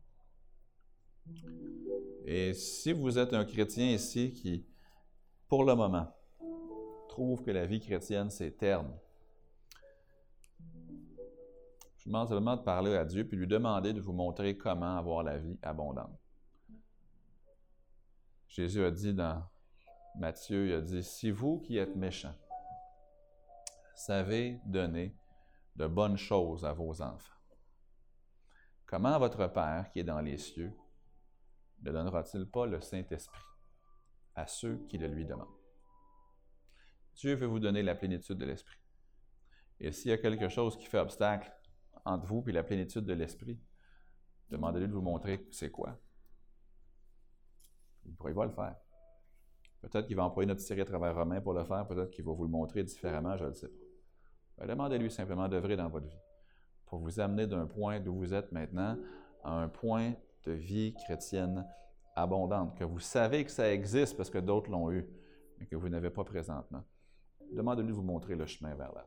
Et 2.24 2.55
si 2.55 2.92
vous 2.92 3.18
êtes 3.18 3.34
un 3.34 3.45
chrétien 3.45 3.90
ici 3.90 4.32
qui, 4.32 4.66
pour 5.49 5.64
le 5.64 5.74
moment, 5.74 6.07
trouve 7.11 7.42
que 7.42 7.51
la 7.51 7.66
vie 7.66 7.80
chrétienne, 7.80 8.30
c'est 8.30 8.53
terne, 8.53 8.90
je 12.05 12.11
demande 12.11 12.28
seulement 12.28 12.57
de 12.57 12.62
parler 12.62 12.94
à 12.96 13.05
Dieu 13.05 13.26
puis 13.26 13.38
lui 13.38 13.46
demander 13.46 13.94
de 13.94 14.00
vous 14.00 14.12
montrer 14.12 14.59
comment 14.59 14.98
avoir 14.98 15.22
la 15.22 15.38
vie 15.38 15.59
abondante. 15.62 16.18
Jésus 18.46 18.84
a 18.84 18.90
dit 18.90 19.14
dans 19.14 19.42
Matthieu, 20.16 20.68
il 20.68 20.74
a 20.74 20.80
dit, 20.80 21.02
si 21.02 21.30
vous 21.30 21.61
qui 21.61 21.78
êtes 21.78 21.96
méchants, 21.96 22.36
savez 23.96 24.61
donner 24.66 25.16
de 25.76 25.86
bonnes 25.86 26.18
choses 26.18 26.64
à 26.64 26.72
vos 26.72 27.00
enfants, 27.00 27.40
comment 28.86 29.18
votre 29.18 29.46
Père 29.48 29.90
qui 29.90 30.00
est 30.00 30.05
dans 30.05 30.20
les 30.20 30.36
cieux 30.36 30.72
ne 31.82 31.90
donnera-t-il 31.90 32.46
pas 32.46 32.66
le 32.66 32.80
Saint-Esprit 32.80 33.42
à 34.34 34.46
ceux 34.46 34.84
qui 34.88 34.98
le 34.98 35.09
lui 35.09 35.24
demandent? 35.24 35.48
Dieu 37.14 37.34
veut 37.34 37.46
vous 37.46 37.61
donner 37.61 37.82
la 37.82 37.94
plénitude 37.94 38.36
de 38.36 38.44
l'Esprit. 38.44 38.78
Et 39.80 39.90
s'il 39.90 40.11
y 40.11 40.14
a 40.14 40.18
quelque 40.18 40.48
chose 40.48 40.76
qui 40.76 40.86
fait 40.86 40.98
obstacle 40.98 41.50
entre 42.05 42.26
vous 42.26 42.44
et 42.48 42.52
la 42.52 42.62
plénitude 42.62 43.05
de 43.05 43.12
l'Esprit, 43.12 43.59
demandez-lui 44.50 44.88
de 44.88 44.92
vous 44.92 45.02
montrer 45.02 45.46
c'est 45.50 45.70
quoi. 45.70 45.98
Il 48.05 48.14
pourrait 48.14 48.34
pas 48.34 48.44
le 48.44 48.50
faire. 48.50 48.76
Peut-être 49.80 50.07
qu'il 50.07 50.16
va 50.16 50.24
employer 50.24 50.46
notre 50.46 50.61
série 50.61 50.80
à 50.80 50.84
travers 50.84 51.14
Romain 51.14 51.40
pour 51.40 51.52
le 51.52 51.64
faire, 51.64 51.86
peut-être 51.86 52.11
qu'il 52.11 52.24
va 52.24 52.32
vous 52.32 52.44
le 52.44 52.50
montrer 52.50 52.82
différemment, 52.84 53.36
je 53.36 53.44
ne 53.44 53.48
le 53.48 53.55
sais 53.55 53.68
pas. 53.68 53.84
Ben, 54.59 54.66
demandez-lui 54.66 55.11
simplement 55.11 55.48
d'œuvrer 55.48 55.76
dans 55.76 55.88
votre 55.88 56.07
vie 56.07 56.20
pour 56.86 57.00
vous 57.00 57.20
amener 57.20 57.46
d'un 57.46 57.66
point 57.66 58.00
d'où 58.00 58.14
vous 58.14 58.34
êtes 58.34 58.52
maintenant 58.52 58.96
à 59.42 59.52
un 59.52 59.68
point 59.68 60.14
de 60.44 60.52
vie 60.52 60.94
chrétienne 60.94 61.66
abondante, 62.14 62.78
que 62.78 62.84
vous 62.84 63.00
savez 63.00 63.44
que 63.44 63.50
ça 63.50 63.72
existe 63.72 64.16
parce 64.16 64.30
que 64.30 64.38
d'autres 64.38 64.70
l'ont 64.70 64.90
eu, 64.90 65.09
mais 65.59 65.66
que 65.66 65.76
vous 65.76 65.88
n'avez 65.88 66.11
pas 66.11 66.24
présentement. 66.24 66.84
Demandez-lui 67.52 67.90
de 67.90 67.96
vous 67.96 68.02
montrer 68.02 68.36
le 68.36 68.46
chemin 68.46 68.74
vers 68.74 68.92
là 68.92 69.07